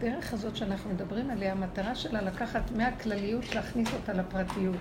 [0.00, 4.76] הדרך הזאת שאנחנו מדברים עליה, המטרה שלה לקחת מהכלליות, להכניס אותה לפרטיות.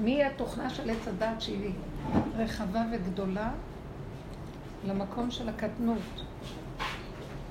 [0.00, 1.72] מי התוכנה של עץ הדת שהיא
[2.36, 3.50] רחבה וגדולה
[4.86, 6.22] למקום של הקטנות.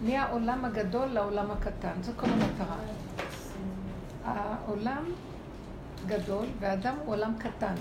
[0.02, 2.78] מהעולם הגדול לעולם הקטן, זו כל המטרה.
[4.26, 5.04] העולם
[6.08, 7.76] גדול והאדם הוא עולם קטן.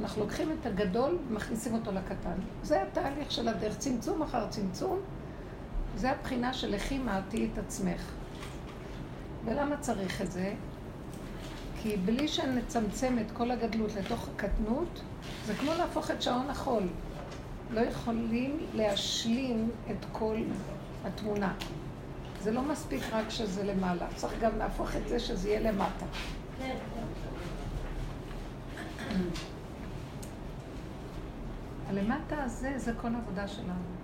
[0.00, 2.36] אנחנו לוקחים את הגדול ומכניסים אותו לקטן.
[2.62, 4.98] זה התהליך של הדרך, צמצום אחר צמצום.
[5.96, 8.23] זה הבחינה של לכי מעטי את עצמך.
[9.44, 10.54] ולמה צריך את זה?
[11.82, 15.00] כי בלי שנצמצם את כל הגדלות לתוך הקטנות,
[15.46, 16.82] זה כמו להפוך את שעון החול.
[17.70, 20.36] לא יכולים להשלים את כל
[21.04, 21.52] התמונה.
[22.42, 26.06] זה לא מספיק רק שזה למעלה, צריך גם להפוך את זה שזה יהיה למטה.
[31.88, 33.94] הלמטה הזה, זה כל העבודה שלנו.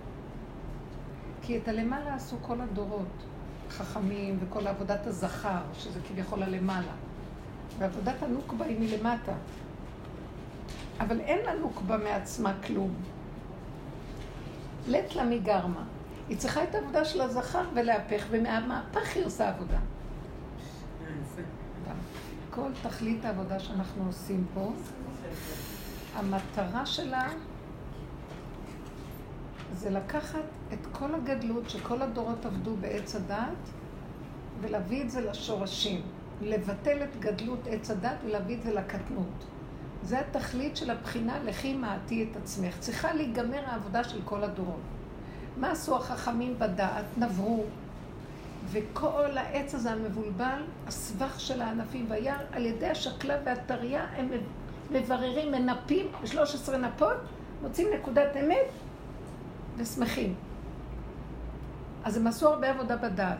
[1.41, 3.23] כי את הלמעלה עשו כל הדורות,
[3.71, 6.93] חכמים וכל עבודת הזכר, שזה כביכול הלמעלה.
[7.77, 9.33] ועבודת הנוקבה היא מלמטה.
[10.99, 12.93] אבל אין לנוקבה מעצמה כלום.
[14.87, 15.83] לית לה מגרמה.
[16.29, 19.79] היא צריכה את העבודה של הזכר ולהפך, ומהמהפך היא עושה עבודה.
[22.49, 24.71] כל תכלית העבודה שאנחנו עושים פה,
[26.15, 27.29] המטרה שלה
[29.73, 33.69] זה לקחת את כל הגדלות שכל הדורות עבדו בעץ הדת
[34.61, 36.01] ולהביא את זה לשורשים.
[36.41, 39.45] לבטל את גדלות עץ הדת ולהביא את זה לקטנות.
[40.03, 42.75] זה התכלית של הבחינה, לכי מעטי את עצמך.
[42.79, 44.81] צריכה להיגמר העבודה של כל הדורות.
[45.57, 47.05] מה עשו החכמים בדעת?
[47.17, 47.63] נברו.
[48.71, 54.29] וכל העץ הזה המבולבל, הסבך של הענפים והיער, על ידי השקלה והטריה הם
[54.91, 57.17] מבררים, מנפים, 13 נפות,
[57.61, 58.67] מוצאים נקודת אמת
[59.81, 60.35] ושמחים.
[62.03, 63.37] אז הם עשו הרבה עבודה בדעת.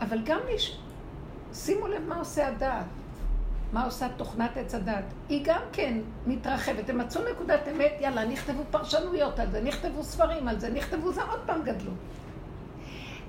[0.00, 0.56] אבל גם מי,
[1.54, 2.86] שימו לב מה עושה הדעת,
[3.72, 5.04] מה עושה תוכנת עץ הדעת.
[5.28, 6.90] היא גם כן מתרחבת.
[6.90, 11.22] הם מצאו נקודת אמת, יאללה, נכתבו פרשנויות על זה, נכתבו ספרים על זה, נכתבו זה,
[11.22, 11.94] עוד פעם גדלות.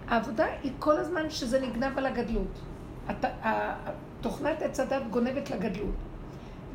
[0.07, 2.59] העבודה היא כל הזמן שזה נגנב על הגדלות.
[4.21, 5.95] תוכנת עץ הדת גונבת לגדלות.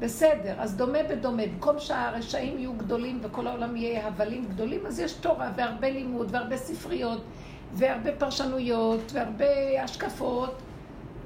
[0.01, 1.43] בסדר, אז דומה בדומה.
[1.47, 6.57] במקום שהרשעים יהיו גדולים וכל העולם יהיה הבלים גדולים, אז יש תורה והרבה לימוד והרבה
[6.57, 7.23] ספריות
[7.73, 10.63] והרבה פרשנויות והרבה השקפות.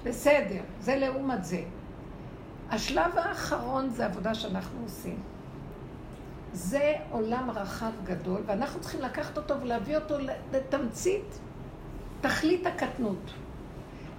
[0.05, 1.63] בסדר, זה לעומת זה.
[2.71, 5.19] השלב האחרון זה עבודה שאנחנו עושים.
[6.53, 10.15] זה עולם רחב גדול, ואנחנו צריכים לקחת אותו ולהביא אותו
[10.53, 11.39] לתמצית
[12.21, 13.31] תכלית הקטנות.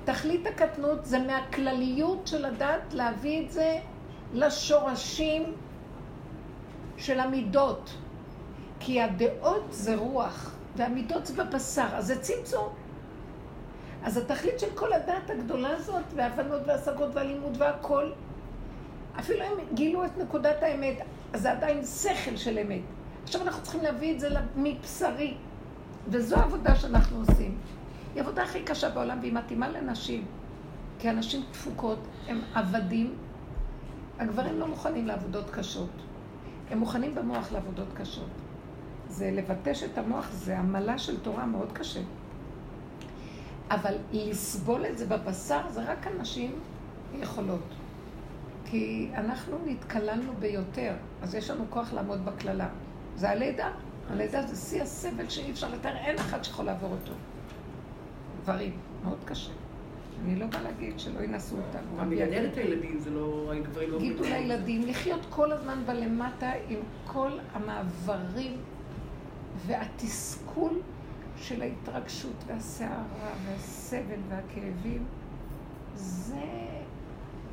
[0.03, 3.79] תכלית הקטנות זה מהכלליות של הדת להביא את זה
[4.33, 5.53] לשורשים
[6.97, 7.89] של המידות.
[8.79, 12.73] כי הדעות זה רוח, והמידות זה בבשר, אז זה צמצום.
[14.03, 18.11] אז התכלית של כל הדת הגדולה הזאת, וההבנות וההשגות והלימוד והכל,
[19.19, 20.97] אפילו הם גילו את נקודת האמת,
[21.33, 22.81] אז זה עדיין שכל של אמת.
[23.23, 25.33] עכשיו אנחנו צריכים להביא את זה מבשרי,
[26.07, 27.57] וזו העבודה שאנחנו עושים.
[28.13, 30.25] היא העבודה הכי קשה בעולם, והיא מתאימה לנשים.
[30.99, 33.15] כי הנשים תפוקות, הם עבדים.
[34.21, 35.89] הגברים לא מוכנים לעבודות קשות.
[36.71, 38.29] הם מוכנים במוח לעבודות קשות.
[39.07, 41.99] זה לבטש את המוח, זה עמלה של תורה מאוד קשה.
[43.71, 46.59] אבל לסבול את זה בבשר זה רק הנשים
[47.19, 47.63] יכולות.
[48.65, 52.69] כי אנחנו נתקללנו ביותר, אז יש לנו כוח לעמוד בקללה.
[53.15, 53.71] זה הלידה.
[54.09, 57.13] הלידה זה שיא הסבל שאי אפשר לתאר, אין אחד שיכול לעבור אותו.
[58.41, 59.51] גברים, מאוד קשה.
[60.25, 61.97] אני לא באה להגיד שלא ינסו אותנו.
[61.99, 63.51] גם לגדל את הילדים זה לא...
[63.63, 63.99] גברים לא...
[63.99, 68.57] גידול לילדים, לחיות כל הזמן בלמטה עם כל המעברים
[69.65, 70.81] והתסכול
[71.37, 73.03] של ההתרגשות והסערה
[73.45, 75.05] והסבל והכאבים,
[75.95, 76.35] זה...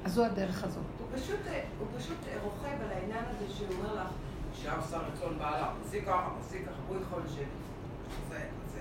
[0.05, 0.83] אז זו הדרך הזאת.
[0.99, 1.41] הוא פשוט,
[1.79, 4.09] הוא פשוט רוכב על העניין הזה שהוא אומר לך,
[4.55, 7.47] שעשה רצון בעלה, עשי ככה, עשי ככה, הוא יכול לשבת.
[8.31, 8.41] זה,
[8.75, 8.81] זה,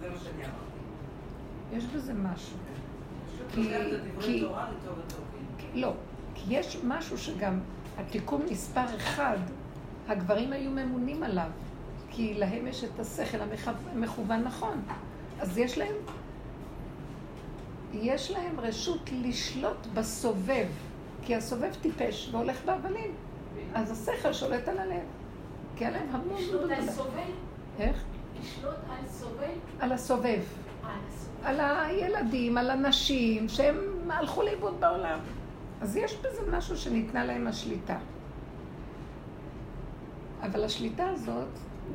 [0.00, 0.66] זה מה שאני אמרתי.
[1.72, 2.56] יש בזה משהו.
[3.54, 3.70] כי,
[4.20, 4.44] כי,
[5.74, 5.92] לא,
[6.34, 7.60] כי יש משהו שגם
[7.98, 9.38] התיקון מספר אחד,
[10.08, 11.50] הגברים היו ממונים עליו,
[12.10, 13.38] כי להם יש את השכל
[13.92, 14.82] המכוון נכון.
[15.40, 15.94] אז יש להם,
[17.92, 20.66] יש להם רשות לשלוט בסובב,
[21.22, 23.14] כי הסובב טיפש והולך באבנים.
[23.74, 25.04] אז השכל שולט על הלב.
[25.76, 26.36] כי היה להם המון...
[26.38, 27.30] לשלוט על סובל?
[27.78, 28.04] איך?
[28.40, 29.52] לשלוט על סובל?
[29.80, 30.40] על הסובב.
[30.82, 30.90] על
[31.46, 33.76] הילדים, על הנשים, שהם
[34.10, 35.18] הלכו לאיבוד בעולם.
[35.80, 37.98] אז יש בזה משהו שניתנה להם השליטה.
[40.42, 41.48] אבל השליטה הזאת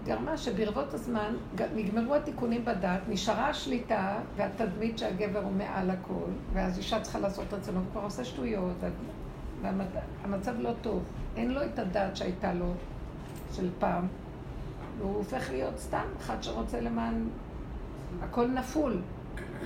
[0.06, 1.36] גרמה שברבות הזמן
[1.76, 7.80] נגמרו התיקונים בדת, נשארה השליטה והתדמית שהגבר הוא מעל הכל, ואז אישה צריכה לעשות רצונו,
[7.80, 8.76] הוא כבר עושה שטויות,
[10.24, 11.04] והמצב לא טוב.
[11.36, 12.74] אין לו את הדת שהייתה לו
[13.54, 14.08] של פעם,
[14.98, 17.28] והוא הופך להיות סתם אחד שרוצה למען...
[18.22, 19.02] הכל נפול.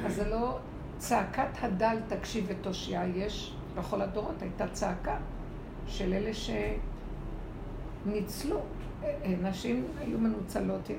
[0.05, 0.57] אז זה לא
[0.97, 5.17] צעקת הדל תקשיב ותושיע, יש בכל הדורות, הייתה צעקה
[5.87, 6.31] של אלה
[8.05, 8.59] שניצלו.
[9.41, 10.89] נשים היו מנוצלות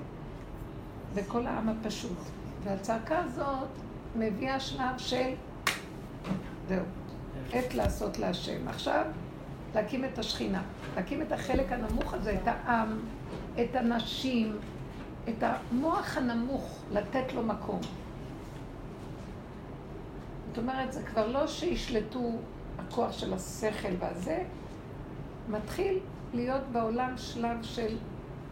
[1.15, 2.19] וכל העם הפשוט.
[2.65, 3.69] והצעקה הזאת
[4.17, 5.31] מביאה שלב של,
[6.69, 6.85] זהו,
[7.53, 8.69] עת לעשות להשם.
[8.69, 9.05] עכשיו,
[9.75, 10.63] להקים את השכינה,
[10.97, 12.99] להקים את החלק הנמוך הזה, את העם,
[13.61, 14.57] את הנשים,
[15.29, 17.81] את המוח הנמוך, לתת לו מקום.
[20.57, 22.33] זאת אומרת, זה כבר לא שישלטו
[22.79, 24.43] הכוח של השכל והזה,
[25.49, 25.99] מתחיל
[26.35, 27.97] להיות בעולם שלב של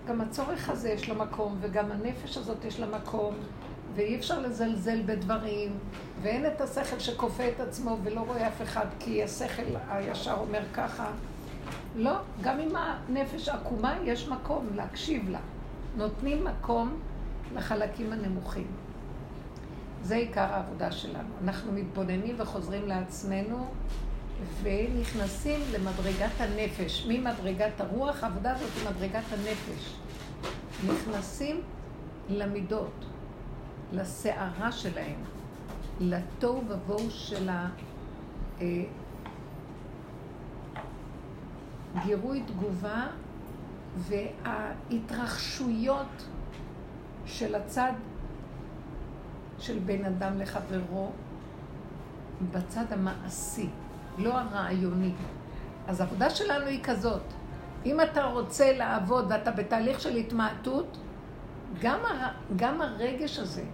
[0.09, 3.35] גם הצורך הזה יש לו מקום, וגם הנפש הזאת יש לה מקום,
[3.95, 5.79] ואי אפשר לזלזל בדברים,
[6.23, 11.11] ואין את השכל שכופה את עצמו ולא רואה אף אחד, כי השכל הישר אומר ככה.
[11.97, 15.41] לא, גם עם הנפש עקומה יש מקום להקשיב לה.
[15.97, 16.97] נותנים מקום
[17.55, 18.84] לחלקים הנמוכים.
[20.05, 21.29] זה עיקר העבודה שלנו.
[21.43, 23.67] אנחנו מתבוננים וחוזרים לעצמנו
[24.62, 27.06] ונכנסים למדרגת הנפש.
[27.09, 29.97] ממדרגת הרוח, העבודה הזאת היא מדרגת הנפש.
[30.87, 31.61] נכנסים
[32.29, 33.05] למידות,
[33.93, 35.25] לסערה שלהם,
[36.01, 37.49] לתוהו ובוהו של
[41.95, 43.07] הגירוי אה, תגובה
[43.97, 46.27] וההתרחשויות
[47.27, 47.93] של הצד
[49.64, 51.11] של בן אדם לחברו
[52.52, 53.69] בצד המעשי.
[54.19, 55.12] לא הרעיוני.
[55.88, 57.22] אז העבודה שלנו היא כזאת,
[57.87, 60.96] אם אתה רוצה לעבוד ואתה בתהליך של התמעטות,
[61.81, 62.28] גם, הר...
[62.56, 63.64] גם הרגש הזה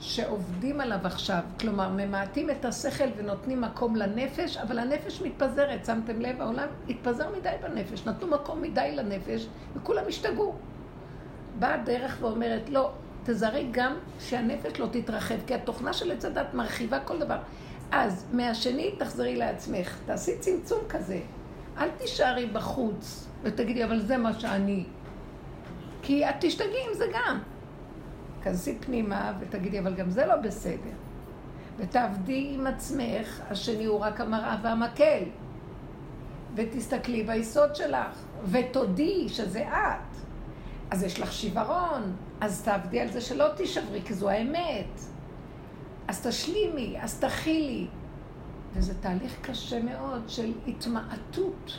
[0.00, 6.40] שעובדים עליו עכשיו, כלומר ממעטים את השכל ונותנים מקום לנפש, אבל הנפש מתפזרת, שמתם לב?
[6.40, 9.46] העולם התפזר מדי בנפש, נתנו מקום מדי לנפש
[9.76, 10.54] וכולם השתגעו.
[11.58, 12.92] באה הדרך ואומרת, לא,
[13.30, 17.38] תזרי גם שהנפש לא תתרחב, כי התוכנה של עץ הדת מרחיבה כל דבר.
[17.90, 21.20] אז מהשני תחזרי לעצמך, תעשי צמצום כזה.
[21.78, 24.84] אל תישארי בחוץ ותגידי, אבל זה מה שאני.
[26.02, 27.38] כי את תשתגעי עם זה גם.
[28.42, 30.96] כנסי פנימה ותגידי, אבל גם זה לא בסדר.
[31.76, 35.22] ותעבדי עם עצמך, השני הוא רק המראה והמקל.
[36.54, 40.07] ותסתכלי ביסוד שלך, ותודי שזה את.
[40.90, 45.00] אז יש לך שיוורון, אז תעבדי על זה שלא תישברי, כי זו האמת.
[46.08, 47.86] אז תשלימי, אז תכילי.
[48.72, 51.78] וזה תהליך קשה מאוד של התמעטות.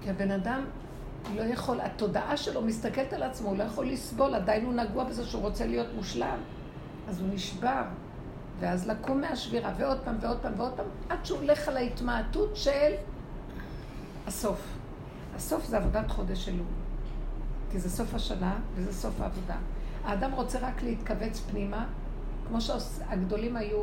[0.00, 0.64] כי הבן אדם
[1.34, 5.24] לא יכול, התודעה שלו מסתכלת על עצמו, הוא לא יכול לסבול, עדיין הוא נגוע בזה
[5.24, 6.38] שהוא רוצה להיות מושלם.
[7.08, 7.82] אז הוא נשבר.
[8.60, 12.92] ואז לקום מהשבירה, ועוד פעם ועוד פעם ועוד פעם, עד שהוא הולך על ההתמעטות של
[14.26, 14.62] הסוף.
[15.36, 16.66] הסוף זה עבודת חודש אלול.
[17.70, 19.56] כי זה סוף השנה וזה סוף העבודה.
[20.04, 21.86] האדם רוצה רק להתכווץ פנימה,
[22.48, 23.82] כמו שהגדולים היו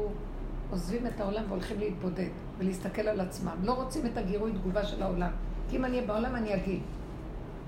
[0.69, 3.55] עוזבים את העולם והולכים להתבודד ולהסתכל על עצמם.
[3.63, 5.31] לא רוצים את הגירוי תגובה של העולם.
[5.69, 6.81] כי אם אני אהיה בעולם אני אגיד.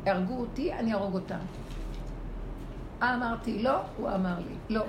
[0.06, 1.39] הרגו אותי, אני אהרוג אותם.
[3.04, 4.75] אמרתי לא, הוא אמר לי.
[4.75, 4.86] לא.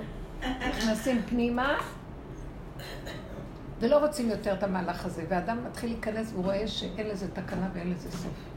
[0.69, 1.77] נכנסים פנימה
[3.79, 5.25] ולא רוצים יותר את המהלך הזה.
[5.29, 8.50] ואדם מתחיל להיכנס והוא רואה שאין לזה תקנה ואין לזה סוף.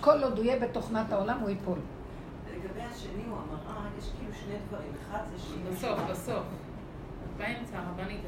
[0.00, 1.78] כל עוד הוא יהיה בתוכנת העולם, הוא ייפול.
[2.54, 4.92] לגבי השני הוא אמר, אה, יש כאילו שני דברים.
[5.02, 5.64] אחד זה שהיא...
[5.70, 6.44] בסוף, בסוף.
[7.36, 8.20] באמצע, הרבנית.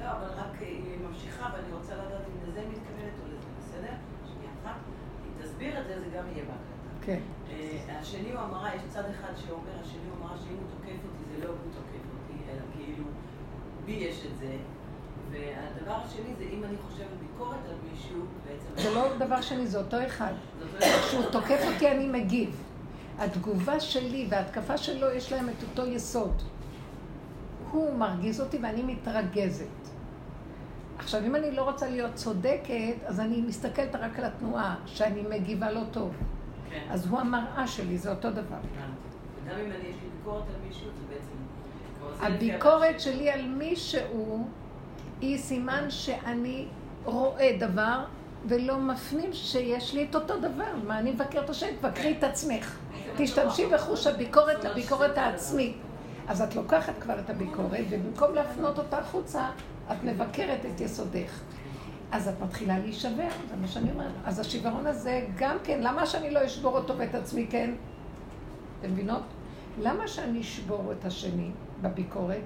[0.00, 3.94] לא, אבל רק היא ממשיכה, ואני רוצה לדעת אם לזה היא מתכוונת או לזה, בסדר?
[4.26, 4.76] שנייה אחת.
[5.24, 6.78] היא תסביר את זה, זה גם יהיה בהקלטה.
[7.02, 7.20] כן.
[7.50, 11.24] אה, השני הוא אמרה, יש צד אחד שאומר, השני הוא אמרה שאם הוא תוקף אותי,
[11.32, 13.04] זה לא הוא תוקף אותי, אלא כאילו,
[13.84, 14.56] בי יש את זה.
[15.30, 18.82] והדבר השני זה אם אני חושבת ביקורת על מישהו, בעצם...
[18.82, 20.32] זה לא דבר שני, זה אותו אחד.
[20.78, 22.64] כשהוא תוקף אותי, אני מגיב.
[23.18, 26.42] התגובה שלי וההתקפה שלו, יש להם את אותו יסוד.
[27.70, 29.66] הוא מרגיז אותי ואני מתרגזת.
[30.98, 35.70] עכשיו, אם אני לא רוצה להיות צודקת, אז אני מסתכלת רק על התנועה, שאני מגיבה
[35.70, 36.12] לא טוב.
[36.70, 36.86] כן.
[36.90, 38.40] אז הוא המראה שלי, זה אותו דבר.
[39.44, 41.38] וגם אם אני יש לי ביקורת על מישהו, זה בעצם...
[42.26, 44.48] הביקורת שלי על מישהו
[45.20, 46.66] היא סימן שאני
[47.04, 48.04] רואה דבר
[48.46, 50.76] ולא מפנים שיש לי את אותו דבר.
[50.86, 51.66] מה, אני מבקר את השם?
[51.80, 52.78] תבקרי את עצמך.
[53.16, 55.76] תשתמשי בחוש הביקורת לביקורת העצמית.
[56.28, 59.48] אז את לוקחת כבר את הביקורת, ובמקום להפנות אותה החוצה,
[59.92, 61.40] את מבקרת את יסודך.
[62.12, 64.12] אז את מתחילה להישבר, זה מה שאני אומרת.
[64.24, 67.70] אז השיוורון הזה, גם כן, למה שאני לא אשבור אותו ואת עצמי כן?
[68.80, 69.22] אתם מבינות?
[69.80, 71.50] למה שאני אשבור את השני
[71.82, 72.42] בביקורת?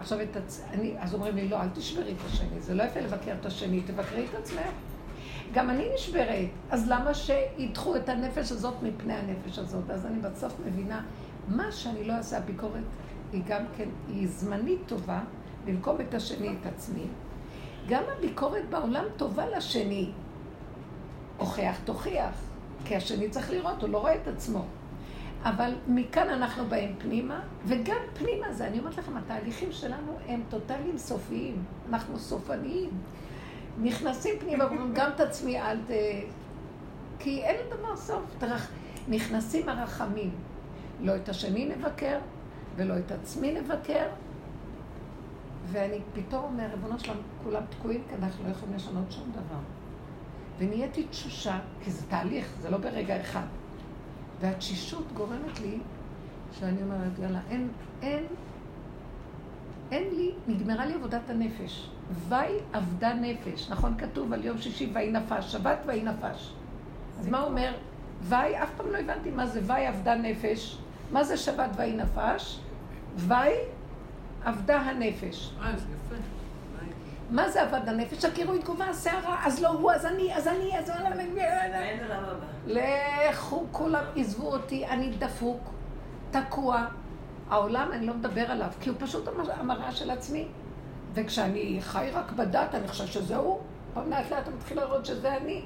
[0.00, 0.64] עכשיו את עצ...
[0.72, 3.80] אני, אז אומרים לי, לא, אל תשברי את השני, זה לא יפה לבקר את השני,
[3.80, 4.70] תבקרי את עצמך.
[5.52, 9.90] גם אני נשברת, אז למה שידחו את הנפש הזאת מפני הנפש הזאת?
[9.90, 11.02] אז אני בסוף מבינה,
[11.48, 12.84] מה שאני לא אעשה, הביקורת
[13.32, 15.20] היא גם כן, היא זמנית טובה,
[15.64, 17.06] במקום את השני, את עצמי.
[17.88, 20.10] גם הביקורת בעולם טובה לשני.
[21.38, 22.34] הוכח תוכיח,
[22.84, 24.64] כי השני צריך לראות, הוא לא רואה את עצמו.
[25.42, 30.98] אבל מכאן אנחנו באים פנימה, וגם פנימה זה, אני אומרת לכם, התהליכים שלנו הם טוטאליים
[30.98, 32.90] סופיים, אנחנו סופניים.
[33.82, 35.90] נכנסים פנימה, ואומרים גם את עצמי אל ת...
[37.18, 38.22] כי אין לדבר סוף.
[38.38, 38.70] תרח...
[39.08, 40.30] נכנסים הרחמים.
[41.00, 42.18] לא את השני נבקר,
[42.76, 44.06] ולא את עצמי נבקר.
[45.66, 49.60] ואני פתאום אומר, ריבונו שלם, כולם תקועים, כי אנחנו לא יכולים לשנות שום דבר.
[50.58, 53.46] ונהייתי תשושה, כי זה תהליך, זה לא ברגע אחד.
[54.40, 55.78] והתשישות גורמת לי,
[56.58, 57.68] שאני אומרת, יאללה, אין,
[58.02, 58.24] אין,
[59.90, 61.90] אין לי, נגמרה לי עבודת הנפש.
[62.28, 66.52] ויהי אבדה נפש, נכון כתוב על יום שישי ויהי נפש, שבת ויהי נפש.
[67.20, 67.72] אז מה אומר?
[68.22, 70.78] ויהי, אף פעם לא הבנתי מה זה ויהי אבדה נפש,
[71.12, 72.60] מה זה שבת ויהי נפש?
[73.16, 73.54] ויהי
[74.44, 75.52] אבדה הנפש.
[75.62, 76.37] אה, זה יפה.
[77.30, 78.24] מה זה אבד הנפש?
[78.24, 81.28] הקירוי תגובה, הסערה, אז לא הוא, אז אני, אז אני, אז אני...
[81.34, 82.46] ואין עולם הבא.
[83.30, 85.70] לכו, כולם עזבו אותי, אני דפוק,
[86.30, 86.86] תקוע.
[87.50, 90.48] העולם, אני לא מדבר עליו, כי הוא פשוט המ- המראה של עצמי.
[91.14, 93.58] וכשאני חי רק בדת, אני חושב שזה הוא.
[93.94, 95.62] אבל לאט לאט אני מתחילה לראות שזה אני.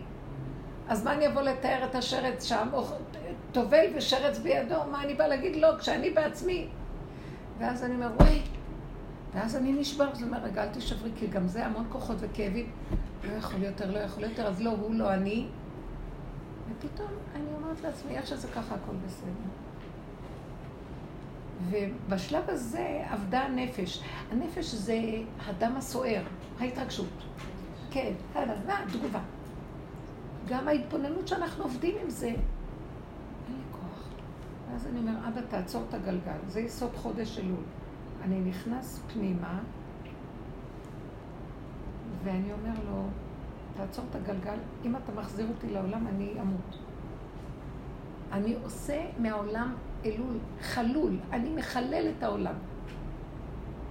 [0.89, 2.85] אז מה אני אבוא לתאר את השרץ שם, או
[3.53, 4.75] טובל ושרץ בידו?
[4.91, 5.57] מה אני באה להגיד?
[5.57, 6.69] לא, כשאני בעצמי.
[7.59, 8.43] ואז אני אומר, וואי,
[9.35, 12.71] ואז אני נשבר, אז אני אומר, רגע, אל תשברי, כי גם זה המון כוחות וכאבים.
[13.25, 15.47] לא יכול יותר, לא יכול יותר, אז לא הוא, לא אני.
[16.71, 19.31] ופתאום אני אומרת לעצמי, איך שזה ככה, הכל בסדר.
[21.71, 24.03] ובשלב הזה עבדה הנפש.
[24.33, 24.99] הנפש זה
[25.47, 26.23] הדם הסוער,
[26.61, 27.25] ההתרגשות.
[27.91, 29.21] כן, הלאה, תגובה.
[30.49, 32.37] גם ההתבוננות שאנחנו עובדים עם זה, אין
[33.49, 34.09] לי כוח.
[34.71, 36.39] ואז אני אומר, אבא, תעצור את הגלגל.
[36.49, 37.63] זה יסוד חודש אלול.
[38.23, 39.61] אני נכנס פנימה,
[42.25, 43.03] ואני אומר לו,
[43.77, 46.79] תעצור את הגלגל, אם אתה מחזיר אותי לעולם, אני אמות.
[48.33, 49.75] אני עושה מהעולם
[50.05, 52.55] אלול, חלול, אני מחלל את העולם.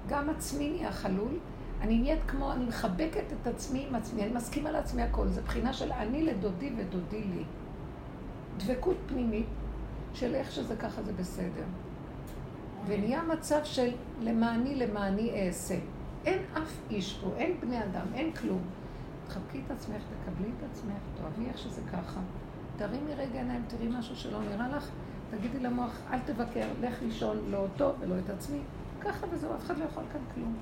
[0.08, 1.40] גם עצמי נהיה חלול,
[1.82, 5.74] אני נהיית כמו, אני מחבקת את עצמי עם עצמי, אני מסכימה לעצמי הכל, זה בחינה
[5.74, 7.44] של אני לדודי ודודי לי.
[8.58, 9.48] דבקות פנימית
[10.14, 11.64] של איך שזה ככה זה בסדר.
[12.86, 15.76] ונהיה מצב של למעני למעני אעשה.
[16.26, 18.62] אין אף איש פה, אין בני אדם, אין כלום.
[19.28, 22.20] תחבקי את עצמך, תקבלי את עצמך, תאהבי איך שזה ככה.
[22.78, 24.90] תרימי רגע עיניים, תראי משהו שלא נראה לך,
[25.32, 28.60] תגידי למוח, אל תבקר, לך לישון, לא אותו ולא את עצמי.
[29.02, 30.56] ככה וזהו, אף אחד לא יכול כאן כלום.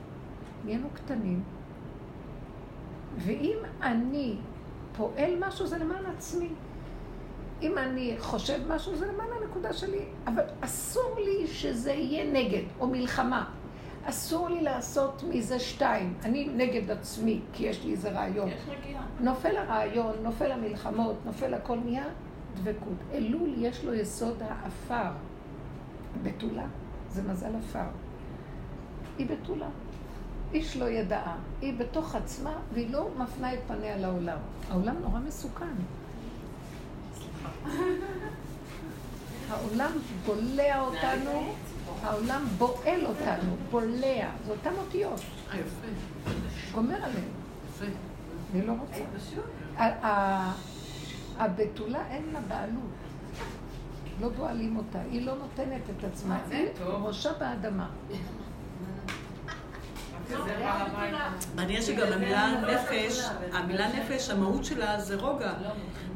[0.65, 1.43] נהיינו קטנים,
[3.17, 4.38] ואם אני
[4.97, 6.49] פועל משהו, זה למען עצמי.
[7.61, 12.87] אם אני חושב משהו, זה למען הנקודה שלי, אבל אסור לי שזה יהיה נגד או
[12.87, 13.49] מלחמה.
[14.05, 16.13] אסור לי לעשות מזה שתיים.
[16.23, 18.47] אני נגד עצמי, כי יש לי איזה רעיון.
[18.47, 19.03] יש רגיעה.
[19.19, 22.05] נופל הרעיון, נופל המלחמות, נופל הכל נהיה
[22.53, 22.97] דבקות.
[23.13, 25.11] אלול יש לו יסוד האפר.
[26.23, 26.65] בתולה
[27.09, 27.89] זה מזל עפר.
[29.17, 29.69] היא בתולה.
[30.53, 31.35] איש לא ידעה.
[31.61, 34.37] היא בתוך עצמה, והיא לא מפנה את פניה לעולם.
[34.69, 35.75] העולם נורא מסוכן.
[39.49, 39.91] העולם
[40.25, 41.53] בולע אותנו,
[42.03, 44.29] העולם בועל אותנו, בולע.
[44.45, 45.19] זה אותן אותיות,
[45.51, 45.87] אה, יפה.
[46.71, 47.27] גומר עלינו.
[47.69, 47.85] יפה.
[48.53, 49.01] אני לא רוצה.
[51.37, 52.99] הבתולה אין לה בעלות.
[54.21, 57.05] לא בועלים אותה, היא לא נותנת את עצמה, זה היא טוב.
[57.05, 57.89] ראשה באדמה.
[61.55, 65.53] מעניין שגם המילה נפש, המילה נפש, המהות שלה זה רוגע.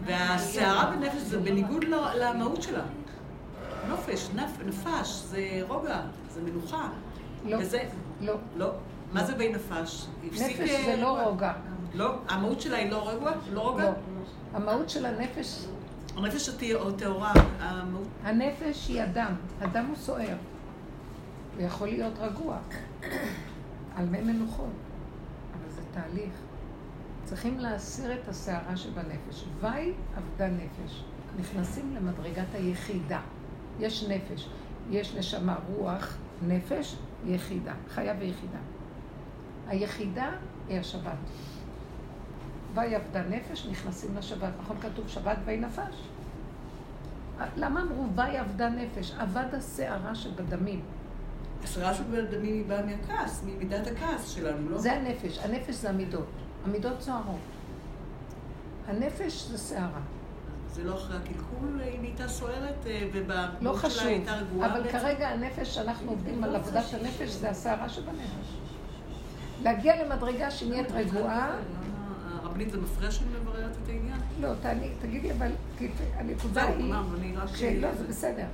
[0.06, 1.84] והסערה בנפש זה בניגוד
[2.20, 2.84] למהות שלה.
[3.90, 6.02] נופש, נפ, נפש, זה רוגע,
[6.34, 6.90] זה מנוחה.
[7.46, 7.84] לא, וזה,
[8.22, 8.34] לא.
[8.58, 8.72] לא.
[9.14, 10.06] מה זה בי נפש?
[10.24, 11.54] נפש אה, זה לא רוגע.
[11.94, 12.16] לא?
[12.30, 13.32] המהות שלה היא לא רגוע?
[13.52, 13.84] לא רוגע?
[13.84, 13.92] לא.
[14.54, 15.66] המהות של הנפש,
[16.18, 18.08] הנפש הטה- או טהורה, המהות...
[18.24, 20.36] הנפש היא אדם, אדם הוא סוער.
[21.58, 22.58] הוא יכול להיות רגוע,
[23.96, 24.66] על מי מנוחות,
[25.54, 26.32] אבל זה תהליך.
[27.34, 29.46] צריכים להסיר את הסערה שבנפש.
[29.60, 31.04] ויהי אבדה נפש.
[31.40, 33.20] נכנסים למדרגת היחידה.
[33.80, 34.50] יש נפש,
[34.90, 38.58] יש נשמה, רוח, נפש, יחידה, חיה ויחידה.
[39.68, 40.32] היחידה
[40.68, 41.18] היא השבת.
[42.68, 44.52] רובה יעבדה נפש, נכנסים לשבת.
[44.62, 46.08] נכון כתוב שבת ויהי נפש.
[47.56, 49.12] למה אמרו ויהי עבדה נפש?
[49.12, 50.82] אבד השערה שבדמים.
[51.64, 54.78] הסערה שבדמים היא באה מהכעס, ממידת הכעס שלנו, לא?
[54.78, 55.40] זה הנפש.
[55.40, 56.28] הנפש זה המידות.
[56.66, 57.40] המידות סוערות.
[58.88, 60.02] הנפש זה שערה.
[60.74, 63.20] זה לא אחרי הקלקול, היא נהייתה סוערת, אה, לא
[63.60, 65.00] ובמהות חשוב, הייתה רגועה אבל בעצם?
[65.00, 68.58] כרגע הנפש שאנחנו עובדים על עבודת הנפש זה הסערה שבנפש.
[69.64, 71.56] להגיע למדרגה שהיא נהיית רגועה,
[72.42, 74.20] הרבנית זה מפריע שאני מבררת את העניין?
[74.40, 76.94] לא, תעני, תגידי, אבל כי הנקודה היא.
[77.56, 78.46] שלא, זה בסדר,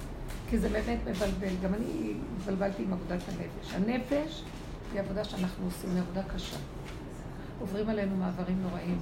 [0.49, 3.73] כי זה באמת מבלבל, גם אני התבלבלתי עם עבודת הנפש.
[3.73, 4.43] הנפש
[4.93, 6.57] היא עבודה שאנחנו עושים, היא עבודה קשה.
[7.59, 8.97] עוברים עלינו מעברים נוראים,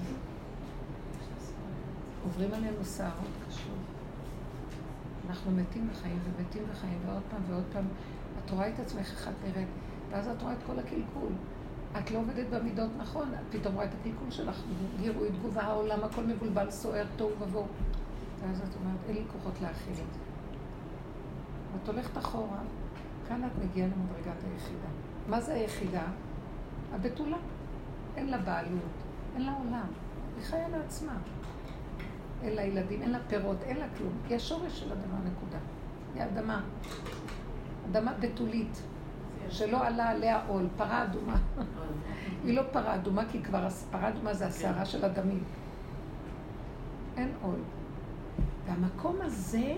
[2.23, 3.77] עוברים עלינו סערות קשות.
[5.29, 7.85] אנחנו מתים וחיים ומתים וחיים, ועוד פעם ועוד פעם.
[8.45, 9.67] את רואה את עצמך איך את נראית,
[10.11, 11.31] ואז את רואה את כל הקלקול.
[11.99, 14.61] את לא עובדת במידות נכון, את פתאום רואה את הקלקול שלך,
[14.99, 17.65] גירוי, תגובה, העולם, הכל מבולבל, סוער, תוהו ובוהו.
[18.41, 20.19] ואז את אומרת, אין לי כוחות להכיל את זה.
[21.73, 22.59] ואת הולכת אחורה,
[23.27, 24.87] כאן את מגיעה למדרגת היחידה.
[25.29, 26.03] מה זה היחידה?
[26.93, 27.37] הבתולה.
[28.17, 29.03] אין לה בעלות,
[29.35, 29.87] אין לה עולם.
[30.37, 31.17] היא חיה לעצמה.
[32.43, 34.13] אין לה ילדים, אין לה פירות, אין לה כלום.
[34.29, 35.57] היא השורש של אדמה, נקודה.
[36.15, 36.61] היא אדמה.
[37.91, 38.81] אדמה בתולית,
[39.49, 41.37] שלא עלה עליה עול, פרה אדומה.
[42.45, 45.43] היא לא פרה אדומה, כי כבר פרה אדומה זה הסערה של הדמים.
[47.17, 47.59] אין עול.
[48.65, 49.75] והמקום הזה,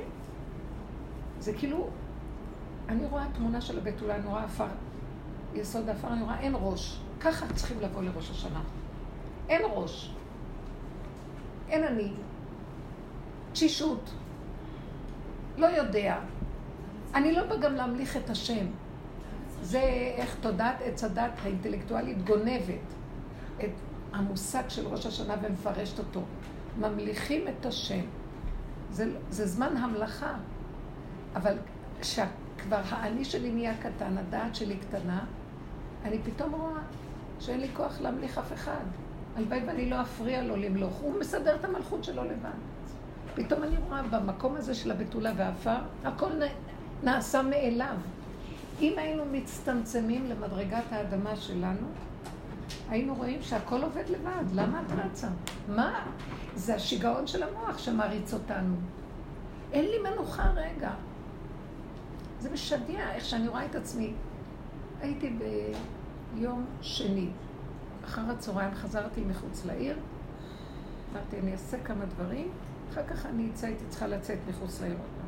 [1.39, 1.89] זה כאילו,
[2.89, 4.67] אני רואה תמונה של הבתולה, אני רואה עפר,
[5.53, 7.01] יסוד העפר, אני רואה אין ראש.
[7.19, 8.61] ככה צריכים לבוא לראש השנה.
[9.49, 10.15] אין ראש.
[11.69, 12.11] אין אני.
[13.51, 14.09] תשישות.
[15.57, 16.19] לא יודע.
[17.15, 18.65] אני לא בא גם להמליך את השם.
[19.61, 19.81] זה
[20.15, 22.93] איך תודעת עץ הדת האינטלקטואלית גונבת
[23.59, 23.71] את
[24.13, 26.21] המושג של ראש השנה ומפרשת אותו.
[26.79, 28.01] ממליכים את השם.
[28.91, 30.33] זה, זה זמן המלאכה.
[31.35, 31.57] אבל
[32.01, 35.25] כשכבר האני שלי נהיה קטן, הדעת שלי קטנה,
[36.03, 36.81] אני פתאום רואה
[37.39, 38.83] שאין לי כוח להמליך אף אחד.
[39.35, 40.93] הלוואי ואני לא אפריע לו למלוך.
[40.93, 42.49] הוא מסדר את המלכות שלו לבד.
[43.35, 46.29] פתאום אני רואה במקום הזה של הבתולה והעפר, הכל
[47.03, 47.95] נעשה מאליו.
[48.81, 51.87] אם היינו מצטמצמים למדרגת האדמה שלנו,
[52.89, 54.53] היינו רואים שהכל עובד לבד.
[54.53, 55.27] למה את רצה?
[55.69, 56.05] מה?
[56.55, 58.75] זה השיגעון של המוח שמריץ אותנו.
[59.71, 60.91] אין לי מנוחה רגע.
[62.39, 64.13] זה משגע איך שאני רואה את עצמי.
[65.01, 65.29] הייתי
[66.33, 67.29] ביום שני,
[68.05, 69.97] אחר הצהריים חזרתי מחוץ לעיר,
[71.13, 72.51] אמרתי, אני אעשה כמה דברים,
[72.91, 75.19] אחר כך אני אצא, הייתי צריכה לצאת מחוץ לעיר עוד.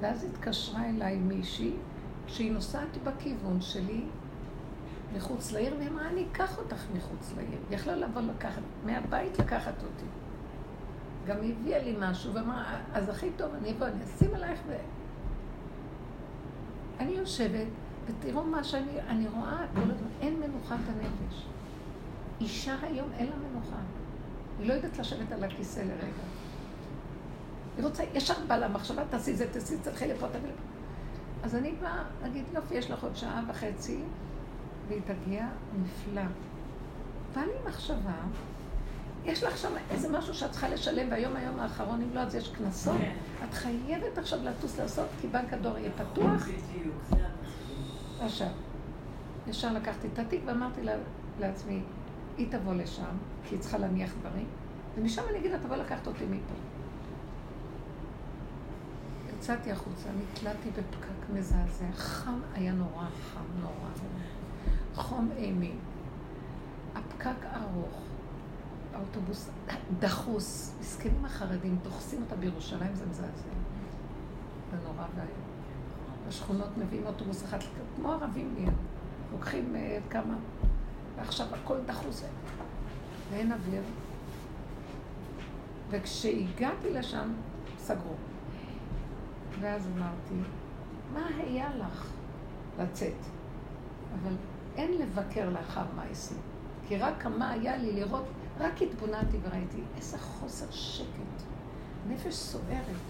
[0.00, 1.72] ואז התקשרה אליי מישהי,
[2.26, 4.04] כשהיא נוסעת בכיוון שלי,
[5.16, 7.58] מחוץ לעיר, והיא אמרה, אני אקח אותך מחוץ לעיר.
[7.70, 10.06] היא יכלה לבוא לקחת, מהבית לקחת אותי.
[11.26, 14.76] גם היא הביאה לי משהו, ואמרה, אז הכי טוב, אני אבוא, אני אשים עלייך ו...
[17.00, 17.66] אני יושבת,
[18.08, 21.46] ותראו מה שאני אני רואה כל הזמן, אין מנוחת הנפש.
[22.40, 23.76] אישה היום אין לה מנוחה.
[24.58, 26.22] היא לא יודעת לשבת על הכיסא לרגע.
[27.76, 30.62] היא רוצה, ישר בא לה מחשבה, תעשי זה, תעשי, תלכי לפה, תביא לפה.
[31.42, 33.98] אז אני באה להגיד, יופי, יש לך עוד שעה וחצי,
[34.88, 35.46] והיא תגיע
[35.82, 36.22] נפלא.
[37.34, 38.20] בא לי מחשבה,
[39.24, 42.48] יש לך שם איזה משהו שאת צריכה לשלם, והיום היום האחרון, אם לא, אז יש
[42.48, 42.96] קנסות.
[42.98, 43.12] כן.
[43.48, 46.48] את חייבת עכשיו לטוס לעשות, כי בנק הדואר יהיה פתוח.
[48.20, 48.48] עכשיו,
[49.46, 50.92] ישר לקחתי את התיק ואמרתי לה,
[51.40, 51.82] לעצמי,
[52.36, 54.46] היא תבוא לשם, כי היא צריכה להניח דברים,
[54.96, 56.54] ומשם אני אגיד לה, תבוא לקחת אותי מפה.
[59.38, 63.90] יצאתי החוצה, נתלתי בפקק מזעזע, חם היה נורא, חם נורא.
[64.94, 65.78] חום אימים.
[66.94, 68.02] הפקק ארוך,
[68.94, 69.50] האוטובוס
[69.98, 73.48] דחוס, מסכנים החרדים, דוחסים אותה בירושלים, זה מזעזע.
[74.70, 75.47] זה נורא ואיום.
[76.28, 77.58] בשכונות מביאים אוטובוס אחד,
[77.96, 78.70] כמו ערבים נהיה.
[79.32, 80.34] לוקחים uh, כמה,
[81.16, 82.24] ועכשיו הכל דחוס,
[83.30, 83.82] ואין אוויר.
[85.90, 87.32] וכשהגעתי לשם,
[87.78, 88.14] סגרו.
[89.60, 90.34] ואז אמרתי,
[91.14, 92.06] מה היה לך
[92.78, 93.16] לצאת?
[94.14, 94.32] אבל
[94.76, 96.38] אין לבקר לאחר מעשים.
[96.88, 98.24] כי רק מה היה לי לראות,
[98.58, 101.42] רק התבוננתי וראיתי איזה חוסר שקט.
[102.08, 103.08] נפש סוערת.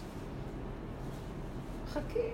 [1.88, 2.30] חכי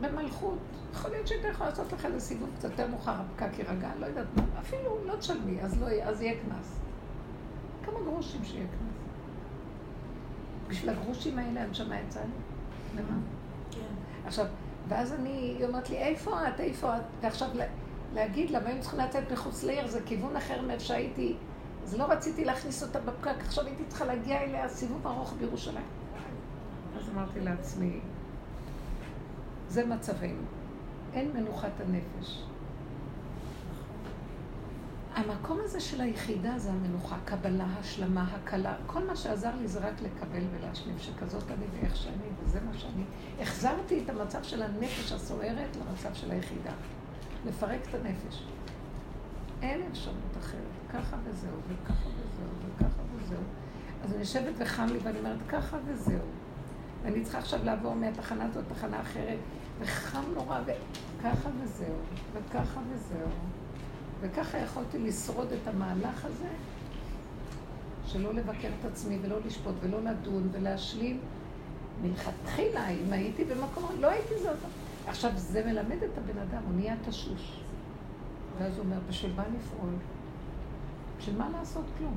[0.00, 0.58] במלכות.
[0.92, 4.26] יכול להיות שהיית יכולה לעשות לך איזה סיבוב קצת יותר מאוחר, הפקק יירגע, לא יודעת
[4.36, 4.42] מה.
[4.60, 6.78] אפילו לא תשלמי, אז, לא, אז יהיה קנס.
[7.84, 8.80] כמה גרושים שיהיה קנס.
[10.68, 12.30] בשביל הגרושים האלה הנשמה יצאה לי.
[13.02, 13.18] למה?
[13.70, 13.80] כן.
[14.26, 14.46] עכשיו,
[14.88, 17.02] ואז אני, היא אומרת לי, איפה את, איפה את?
[17.20, 17.64] ועכשיו לה-
[18.14, 21.36] להגיד לה, והיינו צריכים לצאת מחוץ לעיר, זה כיוון אחר מאיפה שהייתי
[21.84, 25.84] אז לא רציתי להכניס אותה בפקק, עכשיו הייתי צריכה להגיע אליה סיבוב ארוך בירושלים.
[26.98, 28.00] אז אמרתי לעצמי,
[29.70, 30.42] זה מצבנו.
[31.12, 32.42] אין מנוחת הנפש.
[35.14, 38.74] המקום הזה של היחידה זה המנוחה, קבלה, השלמה, הקלה.
[38.86, 43.02] כל מה שעזר לי זה רק לקבל ולהשלים, שכזאת אני ואיך שאני, וזה מה שאני.
[43.40, 46.72] החזרתי את המצב של הנפש הסוערת למצב של היחידה.
[47.46, 48.42] לפרק את הנפש.
[49.62, 50.60] אין אפשרות אחרת.
[50.92, 53.42] ככה וזהו, וככה וזהו, וככה וזהו.
[54.04, 56.26] אז אני יושבת וחם לי ואני אומרת, ככה וזהו.
[57.02, 59.38] ואני צריכה עכשיו לעבור מהתחנה הזאת לתחנה אחרת,
[59.80, 60.60] וחם נורא,
[61.18, 61.94] וככה וזהו,
[62.32, 63.28] וככה וזהו.
[64.20, 66.48] וככה יכולתי לשרוד את המהלך הזה,
[68.06, 71.20] שלא לבקר את עצמי ולא לשפוט ולא לדון ולהשלים.
[72.02, 74.56] מלכתחילה, אם הייתי במקום, לא הייתי זאת.
[75.06, 77.60] עכשיו, זה מלמד את הבן אדם, הוא נהיה תשוש.
[78.58, 79.90] ואז הוא אומר, בשביל מה לפעול?
[81.18, 82.16] בשביל מה לעשות כלום?